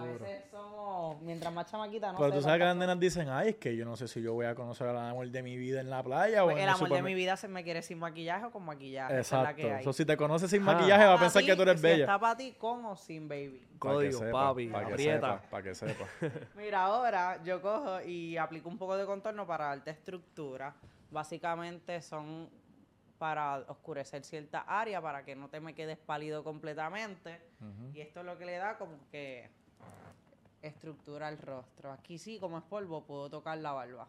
A 0.00 0.04
veces 0.04 0.44
somos, 0.50 1.20
mientras 1.22 1.52
más 1.52 1.70
chamaquita, 1.70 2.12
no 2.12 2.18
Pero 2.18 2.30
sé 2.30 2.36
tú 2.36 2.42
sabes 2.42 2.58
que 2.58 2.64
las 2.64 2.76
nenas 2.76 2.98
dicen, 3.00 3.28
ay, 3.28 3.50
es 3.50 3.56
que 3.56 3.76
yo 3.76 3.84
no 3.84 3.96
sé 3.96 4.08
si 4.08 4.20
yo 4.22 4.32
voy 4.34 4.46
a 4.46 4.54
conocer 4.54 4.86
al 4.88 4.96
amor 4.98 5.28
de 5.28 5.42
mi 5.42 5.56
vida 5.56 5.80
en 5.80 5.90
la 5.90 6.02
playa 6.02 6.42
o 6.44 6.46
cosas. 6.46 6.58
en 6.58 6.64
El 6.64 6.74
amor 6.74 6.88
de 6.90 7.02
mi 7.02 7.14
vida 7.14 7.36
se 7.36 7.48
me 7.48 7.62
quiere 7.64 7.82
sin 7.82 7.98
maquillaje 7.98 8.44
o 8.46 8.50
con 8.50 8.64
maquillaje. 8.64 9.14
es 9.14 9.32
Exacto. 9.32 9.74
hay. 9.74 9.84
So, 9.84 9.92
si 9.92 10.04
te 10.04 10.16
conoces 10.16 10.50
sin 10.50 10.62
Ah. 10.62 10.72
maquillaje, 10.74 11.04
va 11.04 11.14
a 11.14 11.18
pensar 11.20 11.44
que 11.44 11.56
tú 11.56 11.62
eres 11.62 11.76
si 11.80 11.82
bella. 11.86 12.04
Está 12.04 12.18
para 12.18 12.36
ti 12.36 12.52
con 12.58 12.84
o 12.84 12.96
sin 12.96 13.28
baby. 13.28 13.62
Código, 13.78 14.18
sepa, 14.20 14.32
papi. 14.48 14.68
que 14.68 14.98
sepa, 14.98 15.42
Para 15.50 15.62
que 15.62 15.74
sepa. 15.74 16.04
Mira, 16.56 16.82
ahora 16.84 17.42
yo 17.44 17.60
cojo 17.60 18.00
y 18.02 18.36
aplico 18.36 18.68
un 18.68 18.78
poco 18.78 18.96
de 18.96 19.04
contorno 19.06 19.46
para 19.46 19.66
darte 19.66 19.90
estructura. 19.90 20.74
Básicamente 21.10 22.00
son 22.02 22.48
para 23.18 23.56
oscurecer 23.68 24.22
cierta 24.24 24.60
área 24.60 25.00
para 25.00 25.24
que 25.24 25.34
no 25.34 25.48
te 25.48 25.58
me 25.58 25.74
quedes 25.74 25.96
pálido 25.96 26.44
completamente. 26.44 27.40
Y 27.94 28.00
esto 28.00 28.20
es 28.20 28.26
lo 28.26 28.36
que 28.36 28.44
le 28.44 28.56
da 28.58 28.76
como 28.76 28.98
que 29.10 29.48
estructura 30.62 31.28
al 31.28 31.38
rostro. 31.38 31.92
Aquí 31.92 32.18
sí, 32.18 32.38
como 32.38 32.58
es 32.58 32.64
polvo, 32.64 33.04
puedo 33.04 33.30
tocar 33.30 33.58
la 33.58 33.72
barba. 33.72 34.08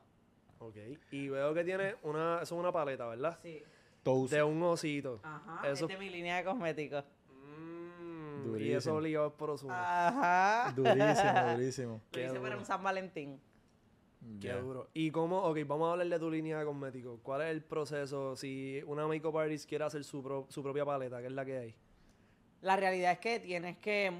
Ok. 0.59 0.76
Y 1.11 1.30
veo 1.30 1.53
que 1.53 1.63
tiene 1.63 1.95
una, 2.03 2.41
eso 2.41 2.55
es 2.55 2.59
una 2.59 2.72
paleta, 2.72 3.05
¿verdad? 3.07 3.38
Sí. 3.41 3.61
Toast. 4.03 4.34
De 4.34 4.41
un 4.43 4.61
osito. 4.63 5.20
Ajá. 5.24 5.68
Eso- 5.70 5.86
Esta 5.86 5.93
es 5.93 5.99
mi 5.99 6.09
línea 6.09 6.38
de 6.38 6.43
cosméticos. 6.45 7.03
Mm, 7.32 8.55
y 8.57 8.72
eso 8.72 8.95
obligado 8.95 9.34
por. 9.36 9.49
Osuna. 9.51 10.07
Ajá. 10.07 10.72
Durísimo, 10.74 11.51
durísimo. 11.53 11.93
Lo 11.93 12.01
Qué 12.11 12.26
hice 12.26 12.39
para 12.39 12.57
un 12.57 12.65
San 12.65 12.82
Valentín. 12.84 13.39
Qué 14.41 14.47
Ya. 14.47 14.57
duro. 14.57 14.89
Y 14.93 15.11
cómo, 15.11 15.39
ok, 15.43 15.59
vamos 15.68 15.89
a 15.89 15.91
hablar 15.91 16.07
de 16.07 16.20
tu 16.20 16.30
línea 16.32 16.57
de 16.59 16.65
cosméticos. 16.65 17.20
¿Cuál 17.22 17.41
es 17.43 17.47
el 17.49 17.63
proceso 17.63 18.36
si 18.36 18.82
una 18.88 19.05
makeup 19.07 19.38
artist 19.38 19.70
quiere 19.70 19.84
hacer 19.86 20.03
su, 20.03 20.24
pro- 20.24 20.47
su 20.49 20.63
propia 20.63 20.84
paleta? 20.86 21.20
¿Qué 21.22 21.28
es 21.28 21.32
la 21.34 21.45
que 21.45 21.57
hay? 21.57 21.76
La 22.61 22.76
realidad 22.76 23.11
es 23.11 23.20
que 23.20 23.39
tienes 23.39 23.78
que... 23.78 24.11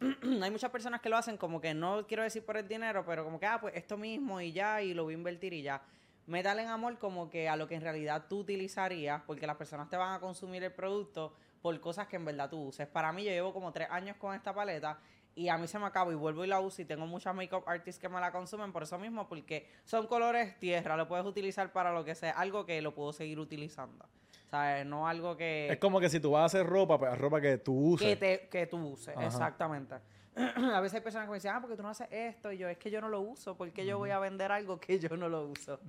Hay 0.42 0.50
muchas 0.50 0.70
personas 0.70 1.00
que 1.00 1.08
lo 1.08 1.16
hacen 1.16 1.36
como 1.36 1.60
que 1.60 1.74
no 1.74 2.06
quiero 2.06 2.22
decir 2.22 2.44
por 2.44 2.56
el 2.56 2.66
dinero, 2.66 3.04
pero 3.06 3.24
como 3.24 3.38
que, 3.38 3.46
ah, 3.46 3.58
pues 3.60 3.74
esto 3.76 3.96
mismo 3.96 4.40
y 4.40 4.52
ya, 4.52 4.82
y 4.82 4.94
lo 4.94 5.04
voy 5.04 5.14
a 5.14 5.16
invertir 5.16 5.52
y 5.52 5.62
ya. 5.62 5.82
Métale 6.26 6.62
en 6.62 6.68
amor 6.68 6.98
como 6.98 7.28
que 7.28 7.48
a 7.48 7.56
lo 7.56 7.68
que 7.68 7.74
en 7.74 7.82
realidad 7.82 8.26
tú 8.28 8.40
utilizarías, 8.40 9.22
porque 9.26 9.46
las 9.46 9.56
personas 9.56 9.88
te 9.90 9.96
van 9.96 10.14
a 10.14 10.20
consumir 10.20 10.64
el 10.64 10.72
producto 10.72 11.34
por 11.60 11.78
cosas 11.80 12.06
que 12.08 12.16
en 12.16 12.24
verdad 12.24 12.48
tú 12.48 12.62
uses. 12.62 12.86
Para 12.86 13.12
mí, 13.12 13.24
yo 13.24 13.30
llevo 13.30 13.52
como 13.52 13.72
tres 13.72 13.88
años 13.90 14.16
con 14.16 14.34
esta 14.34 14.54
paleta 14.54 14.98
y 15.34 15.48
a 15.48 15.58
mí 15.58 15.66
se 15.66 15.78
me 15.78 15.86
acaba 15.86 16.12
y 16.12 16.14
vuelvo 16.14 16.44
y 16.44 16.48
la 16.48 16.60
uso 16.60 16.82
y 16.82 16.84
tengo 16.84 17.06
muchas 17.06 17.34
makeup 17.34 17.68
artists 17.68 18.00
que 18.00 18.08
me 18.08 18.20
la 18.20 18.32
consumen 18.32 18.72
por 18.72 18.84
eso 18.84 18.98
mismo, 18.98 19.28
porque 19.28 19.68
son 19.84 20.06
colores 20.06 20.58
tierra, 20.58 20.96
lo 20.96 21.08
puedes 21.08 21.26
utilizar 21.26 21.72
para 21.72 21.92
lo 21.92 22.04
que 22.04 22.14
sea, 22.14 22.32
algo 22.32 22.64
que 22.64 22.80
lo 22.80 22.94
puedo 22.94 23.12
seguir 23.12 23.38
utilizando. 23.38 24.06
¿Sabes? 24.50 24.86
No 24.86 25.08
algo 25.08 25.36
que... 25.36 25.68
Es 25.72 25.78
como 25.78 26.00
que 26.00 26.08
si 26.08 26.20
tú 26.20 26.32
vas 26.32 26.42
a 26.42 26.44
hacer 26.46 26.66
ropa, 26.66 26.98
pues 26.98 27.18
ropa 27.18 27.40
que 27.40 27.58
tú 27.58 27.74
uses. 27.92 28.06
que, 28.06 28.16
te, 28.16 28.48
que 28.48 28.66
tú 28.66 28.78
uses, 28.78 29.16
Ajá. 29.16 29.26
exactamente. 29.26 29.96
a 30.36 30.80
veces 30.80 30.96
hay 30.96 31.00
personas 31.00 31.26
que 31.26 31.30
me 31.30 31.36
dicen, 31.36 31.52
ah, 31.54 31.60
porque 31.60 31.76
tú 31.76 31.82
no 31.82 31.88
haces 31.88 32.08
esto, 32.10 32.52
y 32.52 32.58
yo, 32.58 32.68
es 32.68 32.78
que 32.78 32.90
yo 32.90 33.00
no 33.00 33.08
lo 33.08 33.20
uso, 33.20 33.56
porque 33.56 33.86
yo 33.86 33.98
voy 33.98 34.10
a 34.10 34.18
vender 34.18 34.52
algo 34.52 34.78
que 34.78 34.98
yo 34.98 35.16
no 35.16 35.28
lo 35.28 35.48
uso? 35.48 35.80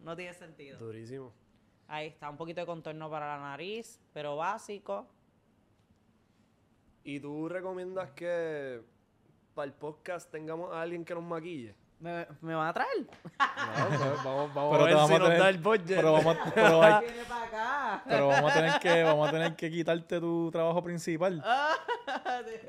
No 0.00 0.16
tiene 0.16 0.34
sentido. 0.34 0.78
Durísimo. 0.78 1.32
Ahí 1.86 2.08
está, 2.08 2.30
un 2.30 2.36
poquito 2.36 2.60
de 2.60 2.66
contorno 2.66 3.10
para 3.10 3.36
la 3.36 3.42
nariz, 3.42 4.00
pero 4.12 4.36
básico. 4.36 5.06
¿Y 7.02 7.20
tú 7.20 7.48
recomiendas 7.48 8.10
que 8.12 8.82
para 9.54 9.66
el 9.66 9.74
podcast 9.74 10.30
tengamos 10.30 10.72
a 10.72 10.80
alguien 10.80 11.04
que 11.04 11.14
nos 11.14 11.22
maquille? 11.22 11.74
¿Me, 12.00 12.26
me 12.42 12.54
van 12.54 12.68
a 12.68 12.72
traer? 12.74 12.88
No, 13.00 13.88
pues, 13.88 14.00
vamos, 14.24 14.54
vamos 14.54 14.72
Pero 14.72 14.82
a 14.82 14.86
ver 14.86 14.94
vamos 14.94 15.08
si 15.08 15.14
a 15.14 15.18
nos 15.18 15.28
tener- 15.28 15.42
da 15.42 15.48
el 15.48 15.58
budget. 15.58 15.96
Pero 15.96 16.12
vamos, 16.12 16.36
a- 16.36 16.44
pero 16.54 16.82
hay- 16.82 17.00
Viene 17.00 17.22
para 17.28 17.44
acá. 17.44 18.02
pero 18.06 18.28
vamos 18.28 18.50
a 18.52 18.54
tener 18.54 18.78
que, 18.80 19.02
vamos 19.04 19.28
a 19.28 19.30
tener 19.32 19.54
que 19.56 19.70
quitarte 19.70 20.20
tu 20.20 20.50
trabajo 20.50 20.82
principal. 20.82 21.42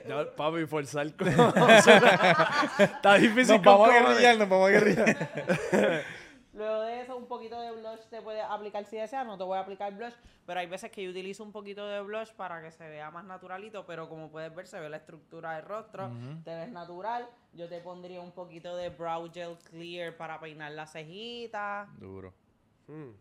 Ya, 0.08 0.24
papi, 0.36 0.66
forzar 0.66 1.12
con 1.18 1.28
Está 1.28 3.16
difícil 3.16 3.56
Nos 3.56 3.64
vamos 3.64 3.90
a 3.90 3.94
guerrillar, 3.94 4.38
nos 4.38 4.50
vamos 4.50 4.68
a 4.68 4.72
guerrillar. 4.72 5.18
Luego 6.56 6.82
de 6.82 7.02
eso, 7.02 7.18
un 7.18 7.28
poquito 7.28 7.60
de 7.60 7.72
blush 7.72 8.00
te 8.10 8.22
puede 8.22 8.42
aplicar 8.42 8.86
si 8.86 8.96
deseas. 8.96 9.26
No 9.26 9.38
te 9.38 9.44
voy 9.44 9.58
a 9.58 9.62
aplicar 9.62 9.94
blush, 9.94 10.14
pero 10.46 10.62
hay 10.62 10.68
veces 10.68 10.90
que 10.90 11.04
yo 11.04 11.12
utilizo 11.12 11.44
un 11.44 11.52
poquito 11.52 11.86
de 11.86 12.02
blush 12.02 12.32
para 12.32 12.62
que 12.62 12.72
se 12.72 12.88
vea 12.88 13.12
más 13.12 13.26
naturalito. 13.26 13.86
Pero 13.86 14.08
como 14.08 14.32
puedes 14.32 14.56
ver, 14.56 14.66
se 14.66 14.80
ve 14.80 14.90
la 14.90 14.98
estructura 14.98 15.56
del 15.58 15.66
rostro. 15.66 16.10
Te 16.46 16.56
ves 16.56 16.72
natural. 16.72 17.28
Yo 17.54 17.68
te 17.68 17.82
pondría 17.82 18.22
un 18.22 18.32
poquito 18.32 18.76
de 18.78 18.90
brow 18.90 19.30
gel 19.34 19.58
clear 19.70 20.16
para 20.16 20.40
peinar 20.40 20.72
las 20.72 20.94
cejitas. 20.94 21.90
Duro. 22.00 22.34
Mm. 22.88 23.12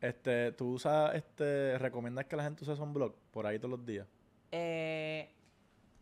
Este, 0.00 0.52
tú 0.52 0.74
usas, 0.74 1.14
este, 1.14 1.78
recomiendas 1.78 2.26
que 2.26 2.36
la 2.36 2.42
gente 2.42 2.62
use 2.62 2.76
sunblock 2.76 3.16
por 3.30 3.46
ahí 3.46 3.58
todos 3.58 3.70
los 3.70 3.86
días. 3.86 4.06
Eh, 4.52 5.34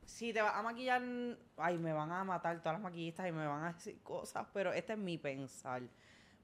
si 0.05 0.33
te 0.33 0.43
vas 0.43 0.57
a 0.57 0.63
maquillar, 0.63 1.03
ay, 1.57 1.79
me 1.79 1.93
van 1.93 2.11
a 2.11 2.25
matar 2.25 2.59
todas 2.59 2.75
las 2.75 2.83
maquillistas 2.83 3.29
y 3.29 3.33
me 3.33 3.47
van 3.47 3.65
a 3.65 3.73
decir 3.73 4.03
cosas, 4.03 4.47
pero 4.53 4.73
este 4.73 4.95
es 4.95 4.99
mi 4.99 5.19
pensar. 5.19 5.83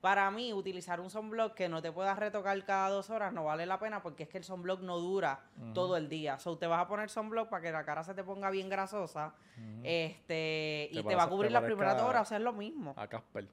Para 0.01 0.31
mí, 0.31 0.53
utilizar 0.55 1.01
un 1.01 1.11
sunblock 1.11 1.55
que 1.55 1.69
no 1.69 1.83
te 1.83 1.93
puedas 1.93 2.19
retocar 2.19 2.65
cada 2.65 2.89
dos 2.89 3.11
horas 3.11 3.33
no 3.35 3.45
vale 3.45 3.67
la 3.67 3.79
pena 3.79 4.03
porque 4.03 4.23
es 4.23 4.29
que 4.31 4.39
el 4.39 4.45
sunblock 4.45 4.81
no 4.81 4.99
dura 4.99 5.41
todo 5.75 5.97
el 5.97 6.09
día. 6.09 6.39
So, 6.39 6.57
te 6.57 6.67
vas 6.67 6.81
a 6.81 6.89
poner 6.89 7.11
sunblock 7.11 7.51
para 7.51 7.63
que 7.63 7.71
la 7.71 7.85
cara 7.85 8.03
se 8.03 8.15
te 8.15 8.25
ponga 8.25 8.51
bien 8.51 8.69
grasosa 8.71 9.35
este 9.83 10.89
y 10.91 11.03
Te 11.03 11.15
va 11.15 11.25
a 11.25 11.29
cubrir 11.29 11.53
las 11.53 11.65
primeras 11.65 11.97
dos 11.99 12.07
horas, 12.07 12.23
o 12.23 12.25
sea, 12.25 12.39
es 12.39 12.45
lo 12.45 12.53
mismo. 12.53 12.95
A 12.97 13.07
Casper. 13.07 13.47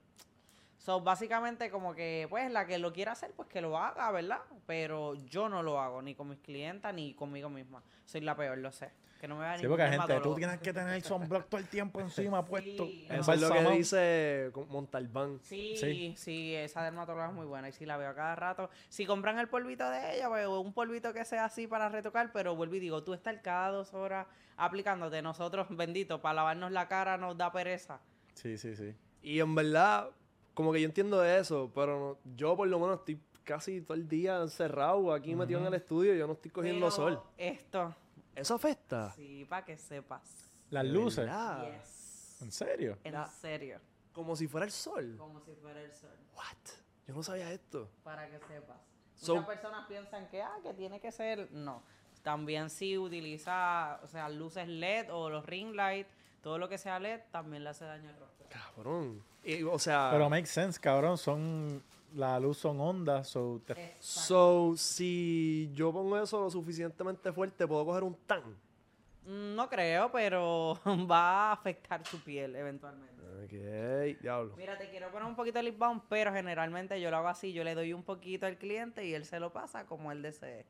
So, 0.77 1.01
básicamente 1.01 1.69
como 1.69 1.93
que, 1.93 2.27
pues, 2.29 2.49
la 2.49 2.65
que 2.65 2.77
lo 2.77 2.93
quiera 2.93 3.11
hacer, 3.11 3.33
pues 3.35 3.49
que 3.49 3.59
lo 3.59 3.77
haga, 3.77 4.09
¿verdad? 4.11 4.39
Pero 4.65 5.15
yo 5.15 5.49
no 5.49 5.61
lo 5.61 5.81
hago, 5.81 6.01
ni 6.01 6.15
con 6.15 6.29
mis 6.29 6.39
clientas, 6.39 6.93
ni 6.93 7.13
conmigo 7.13 7.49
misma. 7.49 7.83
Soy 8.05 8.21
la 8.21 8.37
peor, 8.37 8.57
lo 8.59 8.71
sé. 8.71 8.93
Que 9.19 9.27
no 9.27 9.35
me 9.35 9.41
vea 9.45 9.57
Sí, 9.57 9.67
porque 9.67 9.87
gente, 9.87 10.19
tú 10.21 10.35
tienes 10.35 10.59
que 10.59 10.71
tener 10.73 10.93
el 10.93 11.03
sunblock 11.03 11.47
todo 11.49 11.59
el 11.59 11.67
tiempo 11.67 11.99
encima 11.99 12.45
puesto. 12.45 12.85
Sí. 12.85 13.07
Eso 13.09 13.33
es 13.33 13.41
lo 13.41 13.49
que 13.51 13.61
dice 13.71 14.51
Montalbán. 14.69 15.39
Sí, 15.41 15.75
Sí. 15.77 16.13
sí, 16.17 16.55
esa 16.55 16.83
dermatóloga 16.83 17.27
es 17.27 17.33
muy 17.33 17.45
buena 17.45 17.69
y 17.69 17.71
sí 17.71 17.85
la 17.85 17.97
veo 17.97 18.09
a 18.09 18.15
cada 18.15 18.35
rato. 18.35 18.69
Si 18.89 19.05
compran 19.05 19.39
el 19.39 19.47
polvito 19.47 19.89
de 19.89 20.15
ella, 20.17 20.29
pues 20.29 20.47
un 20.47 20.73
polvito 20.73 21.13
que 21.13 21.25
sea 21.25 21.45
así 21.45 21.67
para 21.67 21.89
retocar, 21.89 22.31
pero 22.31 22.55
vuelvo 22.55 22.75
y 22.75 22.79
digo, 22.79 23.03
tú 23.03 23.13
estás 23.13 23.37
cada 23.41 23.69
dos 23.71 23.93
horas 23.93 24.27
aplicándote. 24.55 25.21
Nosotros, 25.21 25.67
bendito, 25.69 26.21
para 26.21 26.35
lavarnos 26.35 26.71
la 26.71 26.87
cara 26.87 27.17
nos 27.17 27.37
da 27.37 27.51
pereza. 27.51 27.99
Sí, 28.33 28.57
sí, 28.57 28.75
sí. 28.75 28.93
Y 29.21 29.39
en 29.39 29.55
verdad, 29.55 30.09
como 30.53 30.71
que 30.71 30.81
yo 30.81 30.85
entiendo 30.87 31.23
eso, 31.25 31.71
pero 31.73 31.99
no- 31.99 32.35
yo 32.35 32.55
por 32.55 32.67
lo 32.67 32.79
menos 32.79 32.99
estoy 32.99 33.19
casi 33.43 33.81
todo 33.81 33.93
el 33.95 34.07
día 34.07 34.41
encerrado 34.41 35.13
aquí 35.13 35.33
metido 35.35 35.59
en 35.61 35.67
el 35.67 35.73
estudio 35.73 36.13
y 36.13 36.17
yo 36.17 36.27
no 36.27 36.33
estoy 36.33 36.51
cogiendo 36.51 36.87
Pero 36.87 36.91
sol. 36.91 37.21
Esto, 37.37 37.95
¿Eso 38.37 38.55
afecta? 38.55 39.11
sí, 39.15 39.45
para 39.49 39.65
que 39.65 39.77
sepas. 39.77 40.21
Las 40.69 40.85
luces. 40.85 41.29
Yes. 41.29 42.37
¿En 42.41 42.51
serio? 42.51 42.97
En 43.03 43.13
La- 43.13 43.27
serio. 43.27 43.79
Como 44.13 44.35
si 44.35 44.47
fuera 44.47 44.65
el 44.65 44.71
sol. 44.71 45.15
Como 45.17 45.39
si 45.41 45.53
fuera 45.55 45.81
el 45.81 45.93
sol. 45.93 46.15
What? 46.35 46.43
Yo 47.07 47.13
no 47.13 47.23
sabía 47.23 47.51
esto. 47.51 47.89
Para 48.03 48.29
que 48.29 48.39
sepas. 48.39 48.77
So- 49.15 49.35
Muchas 49.35 49.47
personas 49.47 49.87
piensan 49.87 50.27
que, 50.29 50.41
ah, 50.41 50.55
que 50.61 50.73
tiene 50.73 50.99
que 50.99 51.11
ser. 51.11 51.51
No. 51.51 51.81
También 52.23 52.69
si 52.69 52.97
utiliza, 52.97 53.99
o 54.03 54.07
sea, 54.07 54.27
luces 54.29 54.67
LED 54.67 55.11
o 55.13 55.29
los 55.29 55.45
ring 55.45 55.73
light, 55.75 56.07
todo 56.41 56.57
lo 56.57 56.67
que 56.69 56.77
sea 56.77 56.99
LED, 56.99 57.21
también 57.31 57.63
le 57.63 57.69
hace 57.69 57.85
daño 57.85 58.09
al 58.09 58.17
rostro. 58.19 58.47
Cabrón. 58.49 59.23
Y, 59.43 59.63
o 59.63 59.79
sea, 59.79 60.09
Pero 60.11 60.29
makes 60.29 60.47
sense, 60.49 60.79
cabrón. 60.79 61.17
Son. 61.17 61.81
La 62.13 62.39
luz 62.39 62.57
son 62.57 62.79
ondas, 62.79 63.27
so 63.27 63.61
te- 63.65 63.73
so, 63.99 64.73
si 64.77 65.69
yo 65.73 65.91
pongo 65.91 66.17
eso 66.17 66.39
lo 66.41 66.49
suficientemente 66.49 67.31
fuerte, 67.33 67.67
puedo 67.67 67.85
coger 67.85 68.03
un 68.03 68.15
tan. 68.25 68.41
Mm, 69.25 69.55
No 69.55 69.67
creo, 69.69 70.09
pero 70.11 70.79
va 71.11 71.49
a 71.49 71.51
afectar 71.51 72.05
su 72.07 72.19
piel 72.23 72.55
eventualmente. 72.55 73.15
Ok, 73.43 74.21
diablo. 74.21 74.53
Mira, 74.57 74.77
te 74.77 74.89
quiero 74.89 75.11
poner 75.11 75.27
un 75.27 75.35
poquito 75.35 75.59
de 75.59 75.63
lip 75.63 75.77
balm, 75.77 76.01
pero 76.09 76.31
generalmente 76.31 76.99
yo 77.01 77.11
lo 77.11 77.17
hago 77.17 77.27
así, 77.27 77.51
yo 77.53 77.63
le 77.63 77.75
doy 77.75 77.91
un 77.93 78.03
poquito 78.03 78.45
al 78.45 78.57
cliente 78.57 79.05
y 79.05 79.13
él 79.13 79.25
se 79.25 79.39
lo 79.39 79.51
pasa 79.51 79.85
como 79.85 80.11
él 80.11 80.21
desee. 80.21 80.65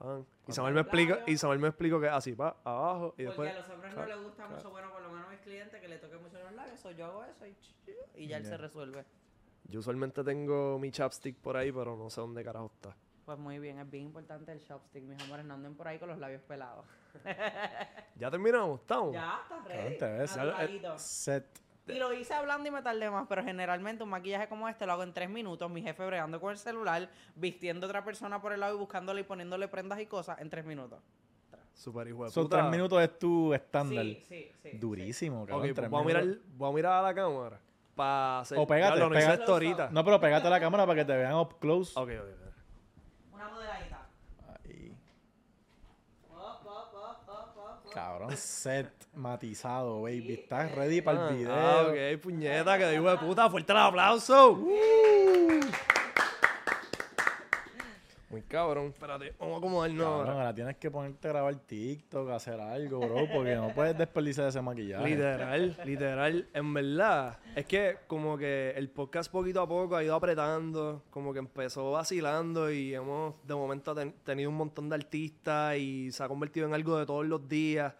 Ah, 0.00 0.18
Ah, 0.18 0.20
Isabel 0.48 0.72
me 0.74 0.80
explica, 0.80 1.18
Isabel 1.26 1.58
me 1.58 1.68
explicó 1.68 2.00
que 2.00 2.08
así, 2.08 2.32
va, 2.32 2.56
abajo 2.64 3.14
y 3.18 3.24
Porque 3.24 3.42
después. 3.42 3.50
a 3.52 3.58
los 3.58 3.68
hombres 3.68 3.94
no 3.94 4.06
les 4.06 4.22
gusta 4.22 4.48
mucho, 4.48 4.70
bueno, 4.70 4.90
por 4.90 5.02
lo 5.02 5.10
menos 5.10 5.26
a 5.26 5.30
mis 5.30 5.40
clientes, 5.40 5.80
que 5.80 5.88
le 5.88 5.98
toque 5.98 6.16
mucho 6.16 6.38
los 6.38 6.52
labios, 6.52 6.84
o 6.84 6.90
yo 6.92 7.06
hago 7.06 7.24
eso 7.24 7.46
y, 7.46 7.54
y 8.14 8.26
ya 8.26 8.38
él 8.38 8.44
se 8.46 8.56
resuelve. 8.56 9.04
Yo 9.64 9.80
usualmente 9.80 10.24
tengo 10.24 10.78
mi 10.78 10.90
chapstick 10.90 11.36
por 11.36 11.56
ahí, 11.56 11.70
pero 11.70 11.96
no 11.96 12.08
sé 12.10 12.20
dónde 12.20 12.42
carajo 12.42 12.72
está. 12.74 12.96
Pues 13.26 13.38
muy 13.38 13.58
bien, 13.60 13.78
es 13.78 13.88
bien 13.88 14.06
importante 14.06 14.50
el 14.50 14.64
chopstick, 14.64 15.04
mis 15.04 15.22
amores, 15.22 15.44
no 15.44 15.54
anden 15.54 15.76
por 15.76 15.86
ahí 15.86 15.98
con 15.98 16.08
los 16.08 16.18
labios 16.18 16.42
pelados. 16.42 16.84
Ya 18.16 18.30
terminamos, 18.30 18.80
estamos. 18.80 19.12
Ya, 19.14 19.40
está 19.42 19.56
cabrón, 19.56 20.56
ready. 20.58 20.80
Set. 20.98 21.46
Y 21.94 21.98
lo 21.98 22.12
hice 22.12 22.34
hablando 22.34 22.68
y 22.68 22.72
me 22.72 22.82
tardé 22.82 23.10
más, 23.10 23.26
pero 23.28 23.42
generalmente 23.42 24.02
un 24.02 24.10
maquillaje 24.10 24.48
como 24.48 24.68
este 24.68 24.86
lo 24.86 24.92
hago 24.92 25.02
en 25.02 25.12
tres 25.12 25.28
minutos. 25.30 25.70
Mi 25.70 25.82
jefe 25.82 26.04
bregando 26.06 26.40
con 26.40 26.52
el 26.52 26.58
celular, 26.58 27.08
vistiendo 27.34 27.86
a 27.86 27.88
otra 27.88 28.04
persona 28.04 28.40
por 28.40 28.52
el 28.52 28.60
lado 28.60 28.74
y 28.76 28.78
buscándole 28.78 29.20
y 29.22 29.24
poniéndole 29.24 29.68
prendas 29.68 30.00
y 30.00 30.06
cosas 30.06 30.38
en 30.40 30.50
tres 30.50 30.64
minutos. 30.64 31.00
Super 31.74 32.08
hijo 32.08 32.24
de 32.24 32.30
Son 32.30 32.44
puta. 32.44 32.58
tres 32.58 32.70
minutos 32.70 33.02
es 33.02 33.18
tu 33.18 33.54
estándar. 33.54 34.04
Sí, 34.04 34.22
sí, 34.28 34.52
sí. 34.62 34.70
Durísimo, 34.78 35.46
cabrón. 35.46 35.72
pues 35.74 35.88
voy 35.90 36.02
a, 36.02 36.04
mirar, 36.04 36.24
voy 36.56 36.70
a 36.70 36.74
mirar 36.74 36.92
a 36.92 37.02
la 37.02 37.14
cámara. 37.14 37.58
Para 37.94 38.40
hacer. 38.40 38.58
O 38.58 38.66
pégate, 38.66 38.96
Diablo, 38.96 39.08
no 39.08 39.14
hice 39.18 39.26
pégate. 39.26 39.42
esto 39.42 39.52
ahorita. 39.54 39.88
No, 39.90 40.04
pero 40.04 40.20
pégate 40.20 40.46
a 40.46 40.50
la 40.50 40.60
cámara 40.60 40.84
para 40.86 41.00
que 41.00 41.04
te 41.06 41.16
vean 41.16 41.34
up 41.36 41.58
close. 41.58 41.92
Ok, 41.98 42.10
ok, 42.10 42.20
ok. 42.20 42.52
sí. 42.54 42.60
Una 43.32 43.48
modeladita. 43.48 44.06
Ahí. 44.64 44.94
Up, 46.28 46.36
up, 46.36 46.66
up, 46.66 46.94
up, 46.94 47.28
up, 47.28 47.56
up. 47.56 47.79
Cabrón, 47.92 48.36
set 48.36 48.88
matizado, 49.14 50.02
baby. 50.02 50.34
Estás 50.34 50.72
ready 50.72 51.00
para 51.00 51.26
Ah, 51.26 51.28
el 51.30 51.36
video. 51.36 51.52
Ah, 51.54 51.86
ok, 51.88 52.20
puñeta, 52.22 52.78
que 52.78 52.94
hijo 52.94 53.10
de 53.10 53.18
puta. 53.18 53.50
Fuerte 53.50 53.72
el 53.72 53.78
aplauso. 53.78 54.58
Muy 58.30 58.42
cabrón. 58.42 58.86
Espérate, 58.94 59.34
vamos 59.40 59.56
a 59.56 59.58
acomodarnos 59.58 59.98
Cabrón, 60.04 60.20
ahora. 60.20 60.32
ahora 60.32 60.54
tienes 60.54 60.76
que 60.76 60.88
ponerte 60.88 61.26
a 61.26 61.32
grabar 61.32 61.54
TikTok, 61.56 62.30
hacer 62.30 62.60
algo, 62.60 63.00
bro, 63.00 63.26
porque 63.34 63.56
no 63.56 63.74
puedes 63.74 63.98
desperdiciar 63.98 64.46
ese 64.46 64.62
maquillaje. 64.62 65.08
Literal, 65.08 65.76
literal. 65.84 66.48
En 66.54 66.72
verdad, 66.72 67.38
es 67.56 67.66
que 67.66 67.96
como 68.06 68.38
que 68.38 68.70
el 68.76 68.88
podcast 68.88 69.32
poquito 69.32 69.60
a 69.60 69.68
poco 69.68 69.96
ha 69.96 70.04
ido 70.04 70.14
apretando, 70.14 71.02
como 71.10 71.32
que 71.32 71.40
empezó 71.40 71.90
vacilando 71.90 72.70
y 72.70 72.94
hemos 72.94 73.34
de 73.44 73.54
momento 73.56 73.94
ten- 73.96 74.14
tenido 74.24 74.48
un 74.48 74.56
montón 74.56 74.88
de 74.88 74.94
artistas 74.94 75.76
y 75.78 76.12
se 76.12 76.22
ha 76.22 76.28
convertido 76.28 76.68
en 76.68 76.74
algo 76.74 76.98
de 76.98 77.06
todos 77.06 77.26
los 77.26 77.48
días. 77.48 77.92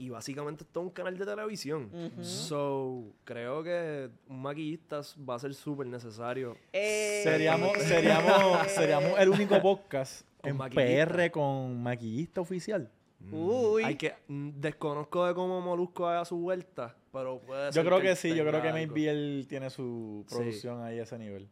Y 0.00 0.10
básicamente 0.10 0.62
esto 0.62 0.78
es 0.80 0.86
un 0.86 0.92
canal 0.92 1.18
de 1.18 1.26
televisión. 1.26 1.90
So, 2.22 3.02
creo 3.24 3.64
que 3.64 4.08
un 4.28 4.40
maquillista 4.40 5.00
va 5.28 5.34
a 5.34 5.38
ser 5.40 5.52
súper 5.54 5.88
necesario. 5.88 6.56
Eh, 6.72 7.20
Seríamos, 7.24 7.76
seríamos, 7.82 8.68
seríamos 8.70 9.18
el 9.18 9.28
único 9.28 9.60
podcast 9.60 10.22
Con 10.40 10.50
en 10.50 10.56
maquillista. 10.56 11.06
PR 11.16 11.30
con 11.32 11.82
maquillista 11.82 12.40
oficial. 12.40 12.88
Uy. 13.32 13.82
Hay 13.82 13.96
que, 13.96 14.14
mm, 14.28 14.50
desconozco 14.60 15.26
de 15.26 15.34
cómo 15.34 15.60
Molusco 15.60 16.06
haga 16.06 16.24
su 16.24 16.36
vuelta, 16.38 16.94
pero 17.12 17.40
puede 17.40 17.66
Yo 17.66 17.72
ser 17.72 17.84
creo 17.86 18.00
que 18.00 18.14
sí, 18.14 18.32
yo 18.36 18.46
creo 18.46 18.62
que 18.62 18.72
maybe 18.72 19.10
él 19.10 19.46
tiene 19.48 19.68
su 19.68 20.24
Sí. 20.28 20.34
producción 20.36 20.80
ahí 20.84 21.00
a 21.00 21.02
ese 21.02 21.18
nivel. 21.18 21.48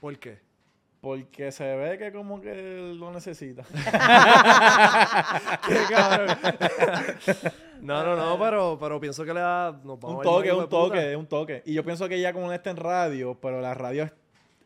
¿Por 0.00 0.16
qué? 0.20 0.38
Porque 1.00 1.50
se 1.50 1.64
ve 1.76 1.98
que 1.98 2.12
como 2.12 2.40
que 2.40 2.52
él 2.52 2.96
lo 2.98 3.10
necesita. 3.12 3.64
Qué 5.66 5.76
cabrón. 5.88 6.36
No, 7.80 8.04
no, 8.04 8.16
no, 8.16 8.38
pero, 8.38 8.78
pero 8.80 9.00
pienso 9.00 9.24
que 9.24 9.34
le 9.34 9.40
da. 9.40 9.72
Nos 9.84 9.98
vamos 9.98 10.18
un 10.18 10.22
toque, 10.22 10.52
un 10.52 10.68
toque, 10.68 11.16
un 11.16 11.26
toque. 11.26 11.62
Y 11.66 11.74
yo 11.74 11.84
pienso 11.84 12.08
que 12.08 12.20
ya 12.20 12.32
como 12.32 12.52
está 12.52 12.70
en 12.70 12.76
radio, 12.76 13.38
pero 13.40 13.60
la 13.60 13.74
radio 13.74 14.04
es 14.04 14.12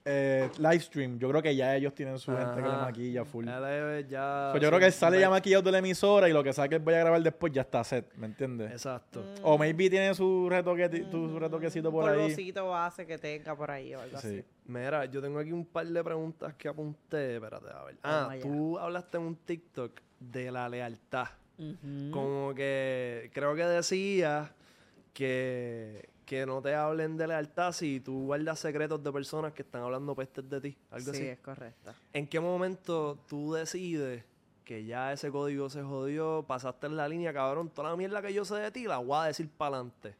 eh, 0.04 0.50
live 0.58 0.80
stream, 0.80 1.18
yo 1.18 1.28
creo 1.28 1.40
que 1.40 1.54
ya 1.54 1.76
ellos 1.76 1.94
tienen 1.94 2.18
su 2.18 2.36
gente 2.36 2.56
que 2.56 2.68
le 2.68 2.74
maquilla 2.74 3.24
full. 3.24 3.46
Ya. 4.08 4.48
Pues 4.50 4.60
yo 4.60 4.68
creo 4.68 4.80
que 4.80 4.86
él 4.86 4.92
sale 4.92 5.20
ya 5.20 5.30
maquillado 5.30 5.62
de 5.62 5.70
la 5.70 5.78
emisora 5.78 6.28
y 6.28 6.32
lo 6.32 6.42
que 6.42 6.52
saque 6.52 6.78
voy 6.78 6.94
a 6.94 6.98
grabar 6.98 7.22
después 7.22 7.52
ya 7.52 7.62
está 7.62 7.84
set, 7.84 8.12
¿me 8.16 8.26
entiendes? 8.26 8.72
Exacto. 8.72 9.22
O 9.44 9.56
maybe 9.56 9.88
tiene 9.88 10.12
su, 10.14 10.48
retoque, 10.50 11.06
su 11.08 11.38
retoquecito 11.38 11.92
por 11.92 12.08
ahí. 12.10 12.16
polvocito 12.18 12.68
base 12.68 13.06
que 13.06 13.18
tenga 13.18 13.54
por 13.54 13.70
ahí 13.70 13.94
o 13.94 14.00
algo 14.00 14.18
Sí. 14.18 14.26
así. 14.26 14.44
Mira, 14.66 15.04
yo 15.04 15.20
tengo 15.22 15.38
aquí 15.38 15.52
un 15.52 15.66
par 15.66 15.86
de 15.86 16.02
preguntas 16.02 16.54
que 16.54 16.68
apunté. 16.68 17.36
Espérate, 17.36 17.66
a 17.72 17.84
ver. 17.84 17.96
Ah, 18.02 18.34
tú 18.40 18.78
hablaste 18.78 19.18
en 19.18 19.22
un 19.22 19.36
TikTok 19.36 19.92
de 20.18 20.50
la 20.50 20.68
lealtad. 20.68 21.28
Como 22.10 22.54
que 22.54 23.30
creo 23.32 23.54
que 23.54 23.64
decías 23.64 24.50
que, 25.12 26.08
que 26.24 26.46
no 26.46 26.62
te 26.62 26.74
hablen 26.74 27.16
de 27.16 27.26
lealtad 27.26 27.72
si 27.72 28.00
tú 28.00 28.26
guardas 28.26 28.58
secretos 28.58 29.02
de 29.02 29.12
personas 29.12 29.52
que 29.52 29.62
están 29.62 29.82
hablando 29.82 30.14
pestes 30.14 30.48
de 30.48 30.60
ti. 30.60 30.76
Algo 30.90 31.12
sí, 31.12 31.18
así. 31.18 31.28
es 31.28 31.38
correcto. 31.38 31.92
¿En 32.12 32.26
qué 32.26 32.40
momento 32.40 33.18
tú 33.28 33.52
decides 33.52 34.24
que 34.64 34.84
ya 34.84 35.12
ese 35.12 35.30
código 35.30 35.68
se 35.68 35.82
jodió, 35.82 36.44
pasaste 36.46 36.86
en 36.86 36.96
la 36.96 37.08
línea, 37.08 37.32
cabrón, 37.32 37.68
toda 37.68 37.90
la 37.90 37.96
mierda 37.96 38.22
que 38.22 38.32
yo 38.32 38.44
sé 38.44 38.56
de 38.56 38.70
ti 38.70 38.84
la 38.84 38.98
voy 38.98 39.18
a 39.18 39.24
decir 39.24 39.48
para 39.48 39.76
adelante? 39.76 40.14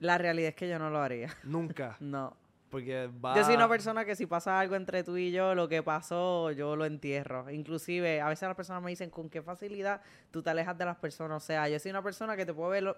La 0.00 0.16
realidad 0.16 0.50
es 0.50 0.54
que 0.54 0.68
yo 0.68 0.78
no 0.78 0.90
lo 0.90 1.00
haría. 1.00 1.36
Nunca. 1.44 1.96
No. 2.00 2.36
Porque 2.70 3.08
va... 3.24 3.34
Yo 3.36 3.44
soy 3.44 3.54
una 3.54 3.68
persona 3.68 4.04
que 4.04 4.14
si 4.14 4.26
pasa 4.26 4.60
algo 4.60 4.74
entre 4.76 5.02
tú 5.04 5.16
y 5.16 5.30
yo, 5.32 5.54
lo 5.54 5.68
que 5.68 5.82
pasó, 5.82 6.50
yo 6.52 6.76
lo 6.76 6.84
entierro. 6.84 7.50
Inclusive, 7.50 8.20
a 8.20 8.28
veces 8.28 8.46
las 8.46 8.56
personas 8.56 8.82
me 8.82 8.90
dicen 8.90 9.10
con 9.10 9.30
qué 9.30 9.40
facilidad 9.42 10.00
tú 10.30 10.42
te 10.42 10.50
alejas 10.50 10.76
de 10.76 10.84
las 10.84 10.96
personas. 10.96 11.42
O 11.42 11.46
sea, 11.46 11.68
yo 11.68 11.78
soy 11.78 11.90
una 11.90 12.02
persona 12.02 12.36
que 12.36 12.44
te 12.44 12.52
puedo 12.52 12.70
ver, 12.70 12.82
lo- 12.82 12.96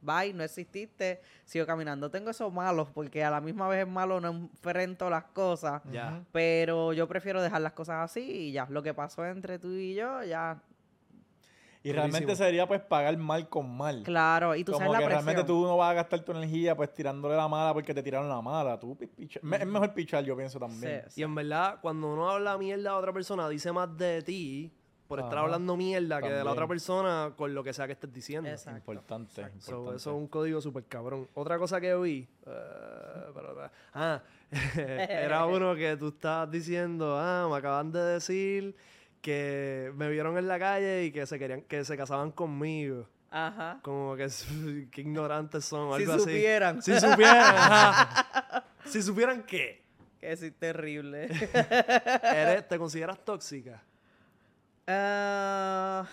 bye, 0.00 0.32
no 0.32 0.42
exististe, 0.42 1.20
sigo 1.44 1.66
caminando. 1.66 2.10
Tengo 2.10 2.30
esos 2.30 2.52
malos, 2.52 2.88
porque 2.94 3.22
a 3.24 3.30
la 3.30 3.40
misma 3.40 3.68
vez 3.68 3.86
es 3.86 3.88
malo, 3.92 4.20
no 4.20 4.28
enfrento 4.28 5.08
las 5.10 5.24
cosas. 5.24 5.82
Ya. 5.92 6.22
Pero 6.32 6.92
yo 6.92 7.06
prefiero 7.06 7.42
dejar 7.42 7.60
las 7.62 7.72
cosas 7.74 7.96
así 8.10 8.20
y 8.48 8.52
ya. 8.52 8.66
Lo 8.70 8.82
que 8.82 8.94
pasó 8.94 9.24
entre 9.26 9.58
tú 9.58 9.72
y 9.72 9.94
yo, 9.94 10.22
ya. 10.24 10.60
Y 11.84 11.90
realmente 11.92 12.36
sería 12.36 12.66
pues 12.68 12.80
pagar 12.80 13.16
mal 13.16 13.48
con 13.48 13.68
mal. 13.76 14.02
Claro, 14.04 14.54
y 14.54 14.62
tú 14.64 14.72
Como 14.72 14.84
sabes 14.86 14.92
la 14.92 14.98
que 15.00 15.04
presión. 15.06 15.24
realmente 15.26 15.46
tú 15.52 15.62
no 15.66 15.76
vas 15.76 15.90
a 15.90 15.94
gastar 15.94 16.20
tu 16.20 16.30
energía 16.32 16.76
pues 16.76 16.94
tirándole 16.94 17.34
la 17.36 17.48
mala 17.48 17.74
porque 17.74 17.92
te 17.92 18.02
tiraron 18.02 18.28
la 18.28 18.40
mala. 18.40 18.78
Tú 18.78 18.96
picha- 18.96 19.40
Es 19.42 19.66
mejor 19.66 19.92
pichar, 19.92 20.22
yo 20.24 20.36
pienso 20.36 20.60
también. 20.60 21.02
Sí, 21.08 21.20
Y 21.20 21.24
en 21.24 21.34
verdad, 21.34 21.78
cuando 21.82 22.12
uno 22.12 22.30
habla 22.30 22.56
mierda 22.56 22.90
a 22.90 22.96
otra 22.96 23.12
persona, 23.12 23.48
dice 23.48 23.72
más 23.72 23.96
de 23.96 24.22
ti 24.22 24.72
por 25.08 25.18
estar 25.18 25.34
Ajá. 25.38 25.44
hablando 25.44 25.76
mierda 25.76 26.22
que 26.22 26.30
de 26.30 26.42
la 26.44 26.52
otra 26.52 26.66
persona 26.68 27.32
con 27.36 27.52
lo 27.52 27.62
que 27.64 27.72
sea 27.74 27.86
que 27.86 27.92
estés 27.94 28.12
diciendo. 28.12 28.48
Exacto. 28.48 28.78
Importante, 28.78 29.40
Exacto. 29.42 29.60
So, 29.60 29.70
importante. 29.72 29.96
eso 29.98 30.10
es 30.10 30.16
un 30.16 30.26
código 30.28 30.60
súper 30.60 30.84
cabrón. 30.86 31.28
Otra 31.34 31.58
cosa 31.58 31.80
que 31.80 31.94
vi. 31.96 32.28
pero- 32.44 33.70
ah, 33.94 34.22
era 34.76 35.46
uno 35.46 35.74
que 35.74 35.96
tú 35.96 36.08
estabas 36.08 36.50
diciendo. 36.50 37.16
Ah, 37.18 37.48
me 37.50 37.56
acaban 37.56 37.90
de 37.92 38.00
decir 38.00 38.74
que 39.22 39.90
me 39.96 40.10
vieron 40.10 40.36
en 40.36 40.46
la 40.48 40.58
calle 40.58 41.04
y 41.04 41.12
que 41.12 41.24
se 41.26 41.38
querían 41.38 41.62
que 41.62 41.84
se 41.84 41.96
casaban 41.96 42.30
conmigo. 42.32 43.08
Ajá. 43.30 43.78
Como 43.82 44.14
que 44.16 44.28
qué 44.90 45.00
ignorantes 45.00 45.64
son 45.64 45.88
o 45.92 45.96
Si 45.96 46.02
algo 46.02 46.14
así. 46.14 46.24
supieran. 46.24 46.82
Si 46.82 47.00
supieran. 47.00 47.54
ajá. 47.56 48.64
Si 48.84 49.00
supieran 49.00 49.44
qué. 49.44 49.80
Que 50.20 50.36
sí, 50.36 50.50
terrible. 50.50 51.26
Eres, 52.22 52.68
¿Te 52.68 52.76
consideras 52.78 53.24
tóxica? 53.24 53.82
Ah, 54.86 56.04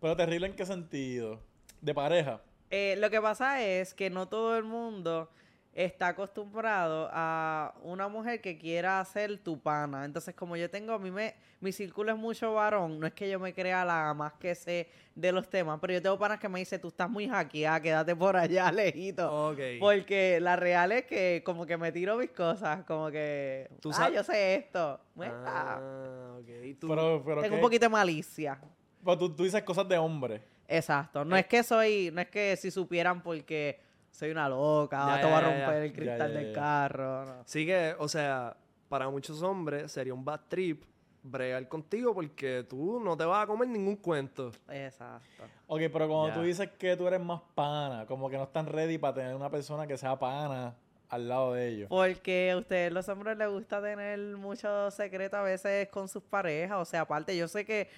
Pero 0.00 0.16
terrible 0.16 0.46
en 0.48 0.54
qué 0.56 0.66
sentido? 0.66 1.40
De 1.80 1.94
pareja. 1.94 2.40
eh, 2.70 2.96
lo 2.98 3.08
que 3.10 3.20
pasa 3.20 3.62
es 3.62 3.94
que 3.94 4.10
no 4.10 4.26
todo 4.28 4.56
el 4.56 4.64
mundo 4.64 5.30
está 5.78 6.08
acostumbrado 6.08 7.10
a 7.12 7.74
una 7.82 8.08
mujer 8.08 8.40
que 8.40 8.56
quiera 8.56 9.04
ser 9.04 9.36
tu 9.38 9.60
pana. 9.60 10.06
Entonces, 10.06 10.34
como 10.34 10.56
yo 10.56 10.70
tengo, 10.70 10.94
a 10.94 10.98
mí 10.98 11.10
me, 11.10 11.34
mi 11.60 11.70
círculo 11.70 12.10
es 12.12 12.16
mucho 12.18 12.54
varón, 12.54 12.98
no 12.98 13.06
es 13.06 13.12
que 13.12 13.28
yo 13.28 13.38
me 13.38 13.52
crea 13.52 13.84
la 13.84 14.14
más 14.14 14.32
que 14.34 14.54
sé 14.54 14.88
de 15.14 15.32
los 15.32 15.48
temas, 15.50 15.78
pero 15.78 15.92
yo 15.92 16.00
tengo 16.00 16.18
panas 16.18 16.40
que 16.40 16.48
me 16.48 16.58
dicen, 16.60 16.80
tú 16.80 16.88
estás 16.88 17.10
muy 17.10 17.28
hackeada, 17.28 17.78
quédate 17.80 18.16
por 18.16 18.36
allá, 18.38 18.72
lejito. 18.72 19.50
Ok. 19.50 19.58
Porque 19.78 20.40
la 20.40 20.56
real 20.56 20.92
es 20.92 21.04
que 21.04 21.42
como 21.44 21.66
que 21.66 21.76
me 21.76 21.92
tiro 21.92 22.16
mis 22.16 22.30
cosas, 22.30 22.82
como 22.86 23.10
que, 23.10 23.68
Tú 23.80 23.90
ah, 23.90 23.92
sabes- 23.92 24.14
yo 24.16 24.24
sé 24.24 24.54
esto. 24.54 24.98
Bueno, 25.14 25.34
Ah, 25.44 26.38
ok. 26.40 26.78
Tú- 26.80 26.88
Pero, 26.88 27.22
pero 27.22 27.42
tengo 27.42 27.52
¿qué? 27.52 27.56
un 27.56 27.60
poquito 27.60 27.84
de 27.84 27.90
malicia. 27.90 28.58
Pero 29.04 29.18
tú, 29.18 29.28
tú 29.36 29.44
dices 29.44 29.62
cosas 29.62 29.86
de 29.86 29.98
hombre. 29.98 30.40
Exacto. 30.68 31.22
No 31.24 31.36
Eh. 31.36 31.40
es 31.40 31.46
que 31.46 31.62
soy, 31.62 32.10
no 32.14 32.20
es 32.22 32.28
que 32.28 32.56
si 32.56 32.70
supieran 32.70 33.22
porque 33.22 33.78
soy 34.16 34.30
una 34.30 34.48
loca, 34.48 35.16
Ya, 35.16 35.20
te 35.20 35.26
voy 35.26 35.34
a 35.34 35.40
romper 35.40 35.68
ya. 35.68 35.84
el 35.84 35.92
cristal 35.92 36.18
Ya, 36.18 36.28
ya, 36.28 36.40
del 36.46 36.52
carro. 36.54 37.24
no. 37.26 37.42
Sí 37.44 37.66
que, 37.66 37.94
o 37.98 38.08
sea, 38.08 38.56
para 38.88 39.10
muchos 39.10 39.42
hombres 39.42 39.92
sería 39.92 40.14
un 40.14 40.24
bad 40.24 40.40
trip 40.48 40.84
bregar 41.22 41.66
contigo 41.68 42.14
porque 42.14 42.64
tú 42.68 43.00
no 43.00 43.16
te 43.16 43.24
vas 43.24 43.42
a 43.44 43.46
comer 43.46 43.68
ningún 43.68 43.96
cuento. 43.96 44.52
Exacto. 44.70 45.44
Ok, 45.66 45.80
pero 45.92 46.08
cuando 46.08 46.28
Ya. 46.28 46.34
tú 46.34 46.42
dices 46.42 46.70
que 46.78 46.96
tú 46.96 47.06
eres 47.06 47.20
más 47.20 47.40
pana, 47.54 48.06
como 48.06 48.30
que 48.30 48.36
no 48.38 48.44
están 48.44 48.66
ready 48.66 48.96
para 48.96 49.14
tener 49.14 49.34
una 49.34 49.50
persona 49.50 49.86
que 49.86 49.96
sea 49.98 50.18
pana 50.18 50.74
al 51.08 51.28
lado 51.28 51.52
de 51.54 51.68
ellos. 51.68 51.88
Porque 51.88 52.50
a 52.50 52.56
ustedes 52.58 52.92
los 52.92 53.08
hombres 53.08 53.36
les 53.38 53.48
gusta 53.48 53.80
tener 53.82 54.18
mucho 54.36 54.90
secreto 54.90 55.36
a 55.36 55.42
veces 55.42 55.88
con 55.88 56.08
sus 56.08 56.22
parejas. 56.22 56.78
O 56.78 56.84
sea, 56.84 57.02
aparte, 57.02 57.36
yo 57.36 57.48
sé 57.48 57.64
que 57.64 57.88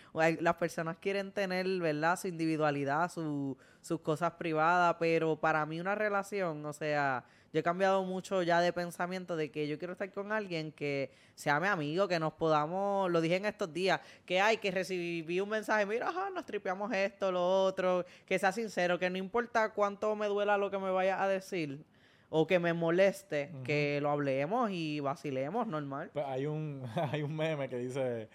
las 0.40 0.54
personas 0.56 0.96
quieren 0.98 1.32
tener, 1.32 1.66
¿verdad? 1.80 2.18
Su 2.18 2.28
individualidad, 2.28 3.10
su- 3.10 3.56
sus 3.80 4.00
cosas 4.00 4.32
privadas, 4.32 4.96
pero 4.98 5.36
para 5.36 5.64
mí 5.64 5.80
una 5.80 5.94
relación, 5.94 6.64
o 6.66 6.72
sea, 6.72 7.24
yo 7.52 7.60
he 7.60 7.62
cambiado 7.62 8.02
mucho 8.04 8.42
ya 8.42 8.60
de 8.60 8.72
pensamiento 8.74 9.36
de 9.36 9.50
que 9.50 9.66
yo 9.66 9.78
quiero 9.78 9.92
estar 9.92 10.12
con 10.12 10.32
alguien 10.32 10.70
que 10.72 11.10
sea 11.34 11.58
mi 11.60 11.68
amigo, 11.68 12.06
que 12.08 12.18
nos 12.18 12.34
podamos, 12.34 13.10
lo 13.10 13.22
dije 13.22 13.36
en 13.36 13.46
estos 13.46 13.72
días, 13.72 14.00
que 14.26 14.40
hay 14.40 14.58
que 14.58 14.70
recibí 14.70 15.40
un 15.40 15.48
mensaje, 15.48 15.86
mira, 15.86 16.08
ajá, 16.08 16.28
nos 16.28 16.44
tripeamos 16.44 16.92
esto, 16.92 17.32
lo 17.32 17.62
otro, 17.64 18.04
que 18.26 18.38
sea 18.38 18.52
sincero, 18.52 18.98
que 18.98 19.08
no 19.08 19.16
importa 19.16 19.72
cuánto 19.72 20.14
me 20.14 20.26
duela 20.26 20.58
lo 20.58 20.70
que 20.70 20.76
me 20.78 20.90
vaya 20.90 21.22
a 21.22 21.28
decir 21.28 21.82
o 22.30 22.46
que 22.46 22.58
me 22.58 22.72
moleste, 22.72 23.50
que 23.64 24.00
lo 24.02 24.10
hablemos 24.10 24.70
y 24.70 25.00
vacilemos, 25.00 25.66
normal. 25.66 26.10
Pues 26.12 26.26
hay 26.26 26.46
un, 26.46 26.82
hay 27.12 27.22
un 27.22 27.34
meme 27.34 27.68
que 27.68 27.78
dice, 27.78 28.28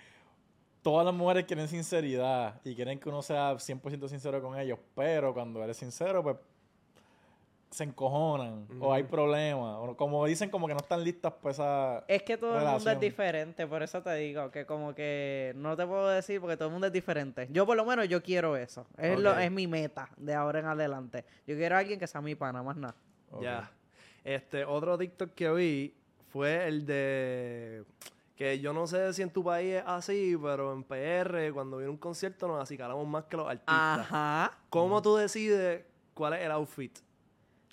todas 0.82 1.06
las 1.06 1.14
mujeres 1.14 1.46
quieren 1.46 1.68
sinceridad 1.68 2.60
y 2.64 2.76
quieren 2.76 3.00
que 3.00 3.10
uno 3.10 3.22
sea 3.22 3.54
100% 3.54 4.08
sincero 4.08 4.42
con 4.42 4.60
ellos, 4.60 4.80
pero 4.96 5.34
cuando 5.34 5.64
eres 5.64 5.78
sincero, 5.78 6.24
pues 6.24 6.38
se 7.74 7.84
encojonan 7.84 8.68
o 8.80 8.94
hay 8.94 9.02
problemas, 9.02 9.78
o 9.80 9.98
como 9.98 10.24
dicen 10.28 10.52
como 10.52 10.68
que 10.68 10.74
no 10.74 10.80
están 10.80 11.04
listas 11.04 11.34
para 11.34 11.52
esa... 11.52 12.04
Es 12.08 12.22
que 12.22 12.38
todo 12.38 12.58
el 12.60 12.66
mundo 12.66 12.92
es 12.92 13.00
diferente, 13.00 13.66
por 13.66 13.82
eso 13.82 14.02
te 14.04 14.14
digo 14.16 14.52
que 14.52 14.68
como 14.68 14.94
que 14.94 15.54
no 15.56 15.76
te 15.76 15.86
puedo 15.88 16.08
decir 16.10 16.40
porque 16.40 16.56
todo 16.56 16.68
el 16.68 16.72
mundo 16.72 16.88
es 16.88 16.94
diferente. 16.94 17.48
Yo 17.52 17.66
por 17.66 17.76
lo 17.76 17.84
menos 17.84 18.08
yo 18.08 18.22
quiero 18.22 18.56
eso. 18.56 18.86
Es, 18.96 19.20
lo, 19.20 19.38
es 19.40 19.52
mi 19.52 19.66
meta 19.66 20.10
de 20.18 20.36
ahora 20.36 20.60
en 20.60 20.68
adelante. 20.68 21.26
Yo 21.48 21.56
quiero 21.56 21.76
a 21.76 21.80
alguien 21.80 22.00
que 22.00 22.06
sea 22.06 22.22
mi 22.22 22.36
pana, 22.36 22.62
más 22.62 22.78
nada. 22.78 22.96
Ya. 23.42 23.72
Este, 24.24 24.66
otro 24.66 24.98
TikTok 24.98 25.32
que 25.34 25.52
vi 25.52 25.94
fue 26.32 26.68
el 26.68 26.86
de 26.86 27.84
que 28.36 28.60
yo 28.60 28.74
no 28.74 28.88
sé 28.88 29.14
si 29.14 29.22
en 29.22 29.30
tu 29.30 29.44
país 29.44 29.76
es 29.76 29.84
así, 29.86 30.36
pero 30.42 30.74
en 30.74 30.84
PR, 30.84 31.54
cuando 31.54 31.78
viene 31.78 31.92
un 31.92 31.98
concierto, 31.98 32.48
nos 32.48 32.62
acicalamos 32.62 33.08
más 33.08 33.26
que 33.26 33.38
los 33.38 33.48
artistas. 33.48 34.00
Ajá. 34.00 34.58
¿Cómo 34.70 35.02
tú 35.02 35.16
decides 35.16 35.86
cuál 36.14 36.34
es 36.34 36.42
el 36.42 36.52
outfit 36.52 36.98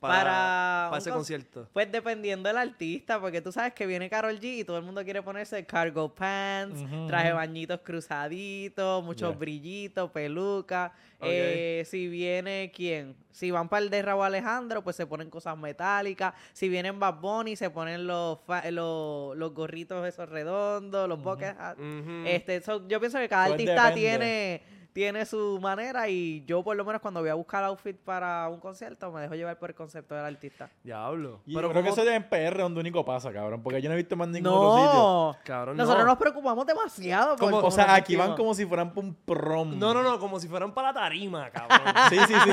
para, 0.00 0.86
Para 0.88 0.98
ese 0.98 1.10
con- 1.10 1.18
concierto? 1.18 1.68
Pues 1.72 1.92
dependiendo 1.92 2.48
del 2.48 2.56
artista, 2.56 3.20
porque 3.20 3.40
tú 3.42 3.52
sabes 3.52 3.74
que 3.74 3.86
viene 3.86 4.08
Carol 4.10 4.40
G 4.40 4.58
y 4.60 4.64
todo 4.64 4.78
el 4.78 4.82
mundo 4.84 5.04
quiere 5.04 5.22
ponerse 5.22 5.64
cargo 5.66 6.14
pants, 6.14 6.80
traje 7.06 7.28
ujú. 7.28 7.36
bañitos 7.36 7.80
cruzaditos, 7.84 9.04
muchos 9.04 9.38
brillitos, 9.38 10.10
peluca. 10.10 10.92
Eh, 11.22 11.84
si 11.86 12.08
viene 12.08 12.72
quién, 12.74 13.14
si 13.30 13.50
van 13.50 13.68
para 13.68 13.84
el 13.84 13.90
de 13.90 14.00
Raúl 14.00 14.24
Alejandro, 14.24 14.82
pues 14.82 14.96
se 14.96 15.06
ponen 15.06 15.28
cosas 15.28 15.56
metálicas. 15.58 16.32
Si 16.54 16.68
vienen 16.70 16.98
Bad 16.98 17.20
Bunny, 17.20 17.56
se 17.56 17.68
ponen 17.68 18.06
los, 18.06 18.38
fa- 18.46 18.70
los, 18.70 19.36
los 19.36 19.52
gorritos 19.52 20.06
esos 20.08 20.28
redondos, 20.30 21.06
los 21.08 21.18
hats. 21.26 21.78
Ujú. 21.78 22.22
Este, 22.26 22.62
so, 22.62 22.88
yo 22.88 22.98
pienso 23.00 23.18
que 23.18 23.28
cada 23.28 23.48
Pues 23.48 23.52
artista 23.52 23.90
depende. 23.90 24.00
tiene, 24.00 24.62
tiene 25.00 25.24
su 25.24 25.58
manera 25.62 26.10
y 26.10 26.44
yo 26.44 26.62
por 26.62 26.76
lo 26.76 26.84
menos 26.84 27.00
cuando 27.00 27.20
voy 27.20 27.30
a 27.30 27.34
buscar 27.34 27.64
outfit 27.64 27.96
para 27.96 28.46
un 28.50 28.60
concierto 28.60 29.10
me 29.10 29.22
dejo 29.22 29.34
llevar 29.34 29.58
por 29.58 29.70
el 29.70 29.74
concepto 29.74 30.14
del 30.14 30.26
artista. 30.26 30.68
Diablo. 30.84 31.40
Y 31.46 31.54
Pero 31.54 31.68
yo 31.68 31.72
creo 31.72 31.82
que 31.84 31.88
¿cómo- 31.88 32.02
eso 32.02 32.10
ya 32.10 32.16
en 32.16 32.28
PR 32.28 32.58
donde 32.60 32.80
único 32.80 33.02
pasa, 33.02 33.32
cabrón, 33.32 33.62
porque 33.62 33.80
yo 33.80 33.88
no 33.88 33.94
he 33.94 33.96
visto 33.96 34.14
más 34.14 34.28
ningún 34.28 34.52
otro 34.52 34.76
sitio. 34.76 34.92
No, 34.92 35.36
Cabrón, 35.42 35.76
nosotros 35.78 36.04
no. 36.04 36.10
nos 36.10 36.18
preocupamos 36.18 36.66
demasiado. 36.66 37.36
por 37.36 37.50
Como- 37.50 37.66
O 37.66 37.70
sea, 37.70 37.94
aquí 37.94 38.14
van 38.14 38.36
como 38.36 38.52
si 38.52 38.66
fueran 38.66 38.92
para 38.92 39.06
un 39.06 39.14
prom. 39.14 39.78
No, 39.78 39.94
no, 39.94 40.02
no, 40.02 40.18
como 40.18 40.38
si 40.38 40.48
fueran 40.48 40.74
para 40.74 40.88
la 40.88 41.00
tarima, 41.00 41.48
cabrón. 41.50 41.80
Sí, 42.10 42.18
sí, 42.28 42.34
sí. 42.44 42.50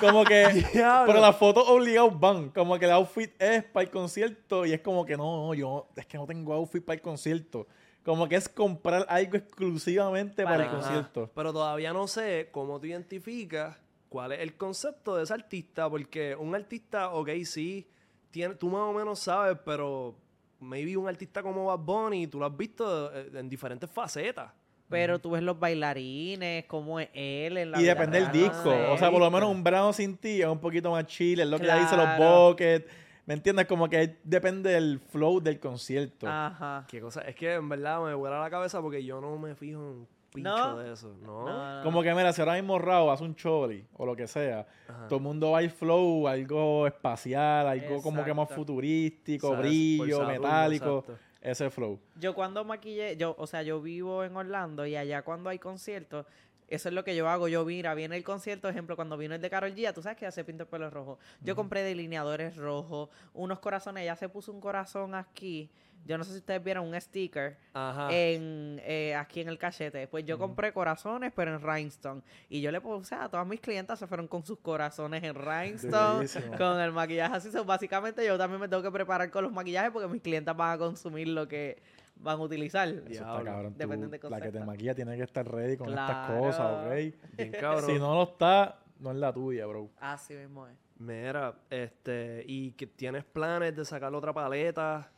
Como 0.00 0.24
que. 0.24 0.48
Diablo. 0.72 1.06
pero 1.06 1.20
las 1.20 1.36
fotos 1.36 1.68
obligados 1.68 2.18
van. 2.18 2.48
Como 2.48 2.78
que 2.78 2.86
el 2.86 2.92
outfit 2.92 3.30
es 3.38 3.62
para 3.64 3.84
el 3.84 3.90
concierto 3.90 4.64
y 4.64 4.72
es 4.72 4.80
como 4.80 5.04
que 5.04 5.18
no, 5.18 5.48
no, 5.48 5.52
yo 5.54 5.86
es 5.96 6.06
que 6.06 6.16
no 6.16 6.24
tengo 6.26 6.54
outfit 6.54 6.82
para 6.82 6.94
el 6.94 7.02
concierto. 7.02 7.66
Como 8.04 8.28
que 8.28 8.36
es 8.36 8.48
comprar 8.48 9.04
algo 9.08 9.36
exclusivamente 9.36 10.44
para, 10.44 10.64
el 10.64 10.70
concierto. 10.70 11.30
Pero 11.34 11.52
todavía 11.52 11.92
no 11.92 12.06
sé 12.06 12.48
cómo 12.50 12.80
tú 12.80 12.86
identificas 12.86 13.76
cuál 14.08 14.32
es 14.32 14.40
el 14.40 14.54
concepto 14.54 15.16
de 15.16 15.24
ese 15.24 15.34
artista, 15.34 15.88
porque 15.88 16.34
un 16.34 16.54
artista, 16.54 17.10
ok, 17.10 17.30
sí, 17.44 17.86
tiene, 18.30 18.54
tú 18.54 18.68
más 18.68 18.82
o 18.82 18.92
menos 18.92 19.20
sabes, 19.20 19.58
pero 19.64 20.16
maybe 20.60 20.96
un 20.96 21.08
artista 21.08 21.42
como 21.42 21.66
Bad 21.66 21.78
Bunny, 21.78 22.26
tú 22.26 22.38
lo 22.38 22.46
has 22.46 22.56
visto 22.56 23.12
eh, 23.14 23.30
en 23.34 23.48
diferentes 23.48 23.90
facetas. 23.90 24.52
Pero 24.88 25.20
tú 25.20 25.30
ves 25.30 25.42
los 25.42 25.58
bailarines, 25.58 26.64
cómo 26.64 26.98
es 26.98 27.08
él 27.14 27.56
en 27.58 27.70
la 27.70 27.80
Y 27.80 27.84
depende 27.84 28.20
del 28.20 28.32
disco. 28.32 28.74
no 28.74 28.92
O 28.94 28.98
sea, 28.98 29.08
por 29.08 29.20
lo 29.20 29.30
menos 29.30 29.48
un 29.48 29.62
verano 29.62 29.92
sin 29.92 30.16
ti 30.16 30.42
es 30.42 30.48
un 30.48 30.58
poquito 30.58 30.90
más 30.90 31.06
chill. 31.06 31.38
Es 31.38 31.46
lo 31.46 31.58
que 31.58 31.64
ella 31.64 31.76
dice, 31.76 31.96
los 31.96 32.18
buckets. 32.18 32.90
¿Me 33.26 33.34
entiendes? 33.34 33.66
Como 33.66 33.88
que 33.88 34.16
depende 34.24 34.70
del 34.72 34.98
flow 34.98 35.40
del 35.40 35.60
concierto. 35.60 36.26
Ajá. 36.28 36.84
Qué 36.88 37.00
cosa, 37.00 37.20
es 37.22 37.34
que 37.36 37.54
en 37.54 37.68
verdad 37.68 38.02
me 38.04 38.14
vuela 38.14 38.40
la 38.40 38.50
cabeza 38.50 38.80
porque 38.80 39.04
yo 39.04 39.20
no 39.20 39.36
me 39.38 39.54
fijo 39.54 39.78
en 39.80 39.86
un 39.86 40.08
pincho 40.32 40.50
¿No? 40.50 40.78
de 40.78 40.92
eso, 40.92 41.14
¿no? 41.22 41.44
No, 41.46 41.76
no, 41.78 41.82
Como 41.82 42.02
que, 42.02 42.14
mira, 42.14 42.32
si 42.32 42.40
ahora 42.40 42.54
mismo 42.54 42.78
Rao 42.78 43.10
hace 43.10 43.24
un 43.24 43.34
choli 43.34 43.84
o 43.96 44.06
lo 44.06 44.14
que 44.16 44.26
sea, 44.26 44.66
Ajá. 44.88 45.06
todo 45.08 45.16
el 45.18 45.22
mundo 45.24 45.50
va 45.52 45.58
a 45.58 45.62
ir 45.62 45.70
flow, 45.70 46.28
algo 46.28 46.86
espacial, 46.86 47.66
algo 47.66 48.00
como 48.02 48.24
que 48.24 48.32
más 48.34 48.48
futurístico, 48.48 49.56
brillo, 49.56 50.18
Saturno, 50.18 50.28
metálico. 50.28 50.98
exacto. 51.00 51.30
Ese 51.42 51.70
flow. 51.70 51.98
Yo 52.16 52.34
cuando 52.34 52.64
maquillé, 52.64 53.16
yo, 53.16 53.34
o 53.38 53.46
sea, 53.46 53.62
yo 53.62 53.80
vivo 53.80 54.24
en 54.24 54.36
Orlando 54.36 54.84
y 54.86 54.94
allá 54.94 55.22
cuando 55.22 55.48
hay 55.48 55.58
conciertos, 55.58 56.26
eso 56.70 56.88
es 56.88 56.94
lo 56.94 57.04
que 57.04 57.14
yo 57.16 57.28
hago. 57.28 57.48
Yo, 57.48 57.64
mira, 57.64 57.94
viene 57.94 58.16
el 58.16 58.24
concierto, 58.24 58.68
ejemplo, 58.68 58.96
cuando 58.96 59.16
vino 59.16 59.34
el 59.34 59.40
de 59.40 59.50
Carol 59.50 59.74
G, 59.74 59.92
tú 59.92 60.02
sabes 60.02 60.16
que 60.16 60.24
ya 60.24 60.30
se 60.30 60.44
pinta 60.44 60.62
el 60.62 60.68
pelo 60.68 60.88
rojo. 60.88 61.18
Yo 61.42 61.56
compré 61.56 61.82
delineadores 61.82 62.56
rojos, 62.56 63.10
unos 63.34 63.58
corazones, 63.58 64.04
ya 64.04 64.16
se 64.16 64.28
puso 64.28 64.52
un 64.52 64.60
corazón 64.60 65.14
aquí. 65.14 65.68
Yo 66.06 66.16
no 66.16 66.24
sé 66.24 66.32
si 66.32 66.38
ustedes 66.38 66.64
vieron 66.64 66.86
un 66.86 66.98
sticker 66.98 67.58
Ajá. 67.74 68.08
en, 68.10 68.80
eh, 68.84 69.14
aquí 69.14 69.40
en 69.40 69.48
el 69.48 69.58
cachete. 69.58 70.06
Pues 70.08 70.24
yo 70.24 70.38
compré 70.38 70.72
corazones, 70.72 71.32
pero 71.34 71.54
en 71.54 71.60
rhinestone. 71.60 72.22
Y 72.48 72.60
yo 72.60 72.70
le 72.72 72.80
puse 72.80 73.14
a 73.14 73.28
todas 73.28 73.46
mis 73.46 73.60
clientas 73.60 73.98
se 73.98 74.06
fueron 74.06 74.26
con 74.26 74.44
sus 74.44 74.58
corazones 74.60 75.22
en 75.22 75.34
rhinestone, 75.34 76.26
con 76.56 76.80
el 76.80 76.92
maquillaje 76.92 77.36
así. 77.36 77.50
So, 77.50 77.64
básicamente 77.64 78.24
yo 78.24 78.38
también 78.38 78.60
me 78.60 78.68
tengo 78.68 78.82
que 78.82 78.90
preparar 78.90 79.30
con 79.30 79.44
los 79.44 79.52
maquillajes 79.52 79.90
porque 79.90 80.08
mis 80.08 80.22
clientas 80.22 80.56
van 80.56 80.72
a 80.72 80.78
consumir 80.78 81.28
lo 81.28 81.46
que 81.46 81.82
van 82.22 82.38
a 82.38 82.42
utilizar. 82.42 82.88
Eso 82.88 83.02
está 83.08 83.42
cabrón. 83.44 83.72
Tú- 83.72 83.78
Depende 83.78 84.06
de 84.18 84.30
la 84.30 84.40
que 84.40 84.52
te 84.52 84.60
maquilla 84.60 84.94
tiene 84.94 85.16
que 85.16 85.22
estar 85.22 85.46
ready 85.50 85.76
con 85.76 85.88
estas 85.90 86.30
cosas, 86.30 86.86
¿ok? 86.86 87.36
Bien 87.36 87.52
cabrón. 87.52 87.86
Si 87.86 87.98
no 87.98 88.14
lo 88.14 88.22
está, 88.24 88.78
no 88.98 89.10
es 89.10 89.16
la 89.16 89.32
tuya, 89.32 89.66
bro. 89.66 89.90
Así 89.98 90.34
mismo 90.34 90.66
es. 90.66 90.76
Mira, 90.98 91.54
este, 91.70 92.44
¿y 92.46 92.72
que 92.72 92.86
tienes 92.86 93.24
planes 93.24 93.74
de 93.74 93.84
sacar 93.86 94.14
otra 94.14 94.32
paleta? 94.34 95.10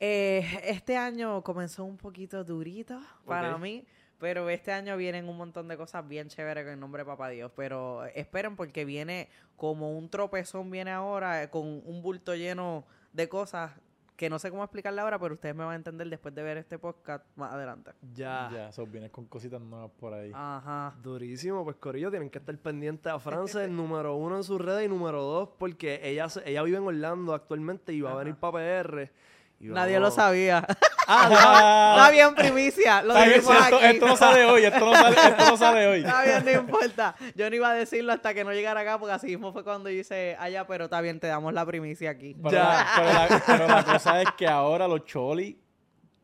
Eh, 0.00 0.44
este 0.64 0.96
año 0.96 1.42
comenzó 1.42 1.84
un 1.84 1.96
poquito 1.96 2.42
durito 2.44 3.00
para 3.24 3.56
mí, 3.56 3.86
pero 4.18 4.50
este 4.50 4.72
año 4.72 4.96
vienen 4.96 5.28
un 5.28 5.36
montón 5.36 5.68
de 5.68 5.76
cosas 5.76 6.06
bien 6.06 6.28
chéveres 6.28 6.64
con 6.64 6.72
el 6.74 6.80
nombre 6.80 7.02
de 7.02 7.06
Papá 7.06 7.28
Dios. 7.30 7.50
Pero 7.56 8.04
esperen 8.06 8.56
porque 8.56 8.84
viene 8.84 9.28
como 9.56 9.96
un 9.96 10.10
tropezón, 10.10 10.70
viene 10.70 10.90
ahora 10.90 11.48
con 11.50 11.64
un 11.86 12.02
bulto 12.02 12.34
lleno 12.34 12.84
de 13.12 13.28
cosas 13.28 13.72
que 14.16 14.30
no 14.30 14.38
sé 14.38 14.50
cómo 14.50 14.62
explicarla 14.64 15.02
ahora, 15.02 15.18
pero 15.18 15.34
ustedes 15.34 15.54
me 15.54 15.62
van 15.64 15.72
a 15.74 15.76
entender 15.76 16.08
después 16.08 16.34
de 16.34 16.42
ver 16.42 16.56
este 16.56 16.78
podcast 16.78 17.24
más 17.36 17.52
adelante. 17.52 17.90
Ya. 18.14 18.48
Ya, 18.52 18.68
eso 18.70 18.86
vienes 18.86 19.10
con 19.10 19.26
cositas 19.26 19.60
nuevas 19.60 19.90
por 20.00 20.14
ahí. 20.14 20.32
Ajá. 20.34 20.94
Durísimo, 21.02 21.62
pues 21.64 21.76
Corillo, 21.76 22.10
tienen 22.10 22.30
que 22.30 22.38
estar 22.38 22.56
pendientes 22.58 23.12
a 23.12 23.18
Frances, 23.18 23.68
número 23.70 24.14
uno 24.16 24.36
en 24.38 24.44
sus 24.44 24.60
redes 24.60 24.86
y 24.86 24.88
número 24.88 25.22
dos, 25.22 25.50
porque 25.58 26.00
ella, 26.02 26.28
se- 26.30 26.48
ella 26.48 26.62
vive 26.62 26.78
en 26.78 26.84
Orlando 26.84 27.34
actualmente 27.34 27.92
y 27.92 28.00
va 28.00 28.12
a 28.12 28.16
venir 28.16 28.36
para 28.36 28.54
PR. 28.82 29.10
Nadie 29.60 29.98
lo 30.00 30.10
sabía. 30.10 30.66
Ah, 31.08 31.94
Está 31.96 32.10
bien, 32.10 32.34
primicia. 32.34 33.00
Lo 33.00 33.12
Está 33.14 33.26
bien, 33.26 33.38
esto, 33.38 33.52
aquí. 33.52 33.84
esto 33.94 34.06
no 34.08 34.16
sale 34.16 34.44
hoy, 34.44 34.64
esto 34.64 34.80
no 34.84 34.92
sale, 34.92 35.16
esto 35.16 35.50
no 35.52 35.56
sale 35.56 35.86
hoy. 35.86 36.00
Está 36.00 36.22
bien, 36.24 36.44
no 36.44 36.50
importa. 36.50 37.14
Yo 37.36 37.48
no 37.48 37.54
iba 37.54 37.70
a 37.70 37.74
decirlo 37.74 38.12
hasta 38.12 38.34
que 38.34 38.42
no 38.42 38.52
llegara 38.52 38.80
acá, 38.80 38.98
porque 38.98 39.14
así 39.14 39.28
mismo 39.28 39.52
fue 39.52 39.62
cuando 39.62 39.88
yo 39.88 40.00
hice 40.00 40.36
allá, 40.40 40.66
pero 40.66 40.86
está 40.86 41.00
bien, 41.00 41.20
te 41.20 41.28
damos 41.28 41.54
la 41.54 41.64
primicia 41.64 42.10
aquí. 42.10 42.34
Pero, 42.34 42.50
Ya. 42.50 42.64
la, 42.64 42.86
pero, 42.96 43.12
la, 43.12 43.42
pero 43.46 43.68
la 43.68 43.84
cosa 43.84 44.20
es 44.20 44.28
que 44.36 44.48
ahora 44.48 44.88
los 44.88 45.04
Choli 45.04 45.56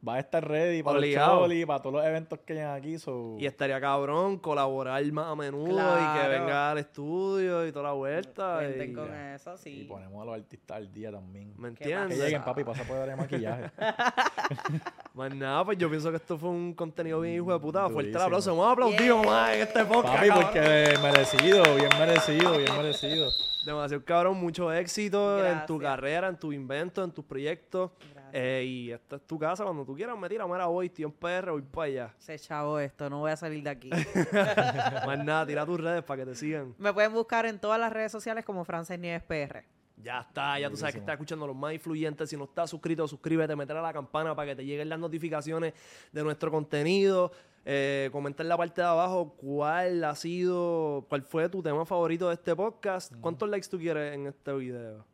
va 0.06 0.14
a 0.16 0.18
estar 0.18 0.46
ready 0.46 0.82
para 0.82 0.98
Obligado. 0.98 1.32
los 1.34 1.42
Choli, 1.44 1.64
para 1.66 1.80
todos 1.80 1.94
los 1.96 2.04
eventos 2.04 2.38
que 2.40 2.54
hayan 2.54 2.74
aquí. 2.76 2.98
So, 2.98 3.36
Y 3.38 3.46
estaría 3.46 3.80
cabrón 3.80 4.38
colaborar 4.38 5.04
más 5.12 5.26
a 5.28 5.36
menudo 5.36 5.78
y 5.78 6.20
que 6.20 6.28
venga 6.28 6.70
al 6.72 6.78
estudio 6.78 7.66
y 7.66 7.70
toda 7.72 7.84
la 7.84 7.92
vuelta. 7.92 8.56
Cuenten 8.58 8.90
y- 8.90 8.94
con 8.94 9.14
eso, 9.14 9.54
y 9.54 9.58
sí. 9.58 9.86
ponemos 9.88 10.20
a 10.20 10.24
los 10.24 10.34
artistas 10.34 10.76
al 10.76 10.92
día 10.92 11.12
también. 11.12 11.52
¿Me 11.56 11.68
¿Qué 11.74 11.84
Que 11.84 11.92
entiendes? 11.92 12.18
lleguen, 12.18 12.42
papi, 12.42 12.64
pasa 12.64 12.82
por 12.84 12.98
de 13.06 13.14
maquillaje. 13.16 13.70
Más 15.14 15.34
nada, 15.34 15.64
pues 15.64 15.78
yo 15.78 15.88
pienso 15.90 16.10
que 16.10 16.16
esto 16.16 16.38
fue 16.38 16.48
un 16.48 16.72
contenido 16.74 17.20
bien 17.20 17.36
hijo 17.36 17.52
de 17.52 17.58
puta. 17.60 17.88
Fuerte 17.88 18.10
el 18.10 18.16
aplauso. 18.16 18.50
Vamos 18.50 18.66
a 18.68 18.72
aplaudir 18.72 19.00
Yeah. 19.02 19.14
mamá, 19.14 19.54
en 19.54 19.60
este 19.60 19.84
podcast. 19.84 20.14
papi, 20.16 20.28
cabrón. 20.28 20.44
porque 20.46 20.94
merecido, 21.02 21.62
bien 21.76 21.88
merecido, 21.98 22.56
bien 22.58 22.76
merecido. 22.76 23.30
Demasiado 23.66 24.04
cabrón, 24.04 24.38
mucho 24.40 24.72
éxito 24.72 25.44
en 25.46 25.64
tu 25.66 25.78
carrera, 25.78 26.28
en 26.28 26.36
tu 26.36 26.52
invento, 26.52 27.04
en 27.04 27.12
tus 27.12 27.24
proyectos. 27.24 27.90
Gracias. 28.00 28.21
Eh, 28.34 28.64
y 28.66 28.90
esta 28.90 29.16
es 29.16 29.26
tu 29.26 29.38
casa, 29.38 29.62
cuando 29.62 29.84
tú 29.84 29.94
quieras 29.94 30.18
me 30.18 30.26
tiras, 30.26 30.48
mira, 30.48 30.64
voy, 30.64 30.88
tío 30.88 31.06
en 31.06 31.12
PR, 31.12 31.50
voy 31.50 31.60
para 31.60 31.86
allá. 31.86 32.14
Se 32.16 32.38
chavo 32.38 32.78
esto, 32.78 33.10
no 33.10 33.20
voy 33.20 33.30
a 33.30 33.36
salir 33.36 33.62
de 33.62 33.68
aquí. 33.68 33.90
Más 35.06 35.22
nada, 35.22 35.46
tira 35.46 35.66
tus 35.66 35.78
redes 35.78 36.02
para 36.02 36.24
que 36.24 36.30
te 36.30 36.34
sigan. 36.34 36.74
Me 36.78 36.94
pueden 36.94 37.12
buscar 37.12 37.44
en 37.44 37.58
todas 37.58 37.78
las 37.78 37.92
redes 37.92 38.10
sociales 38.10 38.44
como 38.44 38.64
Frances 38.64 38.98
Nieves 38.98 39.22
PR. 39.24 39.64
Ya 40.02 40.20
está, 40.20 40.58
ya 40.58 40.70
tú 40.70 40.76
sabes 40.76 40.94
que 40.94 41.00
estás 41.00 41.12
escuchando 41.12 41.46
los 41.46 41.54
más 41.54 41.74
influyentes. 41.74 42.28
Si 42.28 42.36
no 42.36 42.44
estás 42.44 42.70
suscrito, 42.70 43.06
suscríbete, 43.06 43.54
meter 43.54 43.76
a 43.76 43.82
la 43.82 43.92
campana 43.92 44.34
para 44.34 44.48
que 44.48 44.56
te 44.56 44.64
lleguen 44.64 44.88
las 44.88 44.98
notificaciones 44.98 45.74
de 46.10 46.24
nuestro 46.24 46.50
contenido. 46.50 47.30
Eh, 47.64 48.08
comenta 48.10 48.42
en 48.42 48.48
la 48.48 48.56
parte 48.56 48.80
de 48.80 48.86
abajo 48.88 49.34
cuál 49.36 50.02
ha 50.02 50.16
sido, 50.16 51.06
cuál 51.08 51.22
fue 51.22 51.48
tu 51.48 51.62
tema 51.62 51.84
favorito 51.84 52.28
de 52.28 52.34
este 52.34 52.56
podcast. 52.56 53.14
¿Cuántos 53.20 53.48
likes 53.48 53.68
tú 53.68 53.78
quieres 53.78 54.14
en 54.14 54.26
este 54.26 54.52
video? 54.54 55.04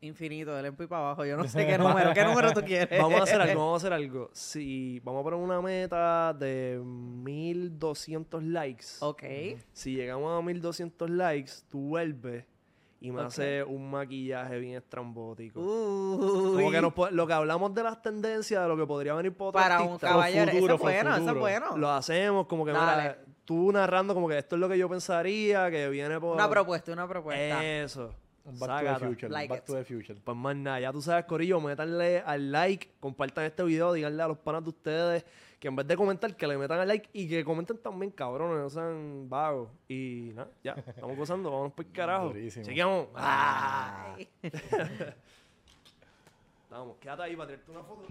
Infinito, 0.00 0.54
del 0.54 0.66
y 0.66 0.86
para 0.86 1.02
abajo. 1.06 1.24
Yo 1.24 1.36
no 1.36 1.44
sé 1.48 1.66
qué 1.66 1.76
número, 1.76 2.12
qué 2.14 2.24
número 2.24 2.52
tú 2.52 2.60
quieres. 2.62 3.00
Vamos 3.00 3.20
a 3.20 3.22
hacer 3.24 3.40
algo, 3.40 3.58
vamos 3.64 3.74
a 3.74 3.76
hacer 3.86 3.92
algo. 3.92 4.30
Si 4.32 5.00
vamos 5.00 5.20
a 5.20 5.24
poner 5.24 5.40
una 5.40 5.60
meta 5.60 6.32
de 6.34 6.80
1200 6.84 8.42
likes. 8.44 8.86
Ok. 9.00 9.22
Si 9.72 9.94
llegamos 9.94 10.38
a 10.38 10.42
1200 10.44 11.10
likes, 11.10 11.52
tú 11.68 11.80
vuelves 11.88 12.44
y 13.00 13.10
me 13.12 13.20
Ok. 13.20 13.26
haces 13.26 13.64
un 13.66 13.90
maquillaje 13.90 14.58
bien 14.58 14.76
estrambótico. 14.76 15.60
Uy. 15.60 16.54
Como 16.56 16.70
que 16.70 16.80
nos 16.80 17.12
lo 17.12 17.26
que 17.26 17.32
hablamos 17.32 17.74
de 17.74 17.82
las 17.82 18.00
tendencias, 18.02 18.62
de 18.62 18.68
lo 18.68 18.76
que 18.76 18.86
podría 18.86 19.14
venir 19.14 19.32
por 19.36 19.48
otro 19.48 19.60
Para 19.60 19.82
un 19.82 19.98
caballero. 19.98 20.50
futuro, 20.52 20.74
eso 20.74 20.74
es 20.74 20.80
bueno, 20.80 21.16
eso 21.16 21.30
es 21.30 21.38
bueno. 21.38 21.76
Lo 21.76 21.90
hacemos 21.90 22.46
como 22.46 22.64
que, 22.64 22.72
Dale. 22.72 23.02
mira, 23.02 23.18
tú 23.44 23.72
narrando 23.72 24.14
como 24.14 24.28
que 24.28 24.38
esto 24.38 24.56
es 24.56 24.60
lo 24.60 24.68
que 24.68 24.76
yo 24.78 24.88
pensaría, 24.88 25.70
que 25.70 25.88
viene 25.88 26.18
por... 26.20 26.34
Una 26.34 26.48
propuesta, 26.50 26.92
una 26.92 27.06
propuesta. 27.08 27.64
Eso. 27.64 28.12
Un 28.48 28.58
back 28.58 28.68
Sácata. 28.70 28.94
to 28.94 29.00
the 29.00 29.06
future, 29.08 29.28
Like 29.28 29.48
back 29.50 29.58
it. 29.60 29.64
to 29.66 29.74
the 29.74 29.84
future. 29.84 30.18
Pues 30.24 30.36
más 30.36 30.56
nada, 30.56 30.80
ya 30.80 30.92
tú 30.92 31.02
sabes, 31.02 31.24
Corillo, 31.26 31.60
métanle 31.60 32.20
al 32.20 32.50
like, 32.50 32.90
compartan 33.00 33.44
este 33.44 33.62
video, 33.62 33.92
díganle 33.92 34.22
a 34.22 34.28
los 34.28 34.38
panas 34.38 34.62
de 34.64 34.70
ustedes 34.70 35.24
que 35.60 35.66
en 35.68 35.74
vez 35.76 35.86
de 35.88 35.96
comentar, 35.96 36.36
que 36.36 36.46
le 36.46 36.56
metan 36.56 36.78
al 36.78 36.86
like 36.88 37.08
y 37.12 37.28
que 37.28 37.44
comenten 37.44 37.78
también, 37.78 38.12
cabrones, 38.12 38.58
no 38.58 38.70
sean 38.70 39.28
vagos. 39.28 39.68
Y 39.88 40.30
nada, 40.34 40.48
ya, 40.62 40.72
estamos 40.86 41.16
gozando, 41.16 41.50
vamos 41.50 41.72
por 41.72 41.84
carajo. 41.86 42.28
Durísimo. 42.28 42.64
Chequeamos. 42.64 43.08
Ay. 43.14 44.28
Vamos, 46.70 46.98
quédate 47.00 47.22
ahí 47.22 47.34
para 47.34 47.48
tirarte 47.48 47.70
una 47.70 47.82
foto. 47.82 48.02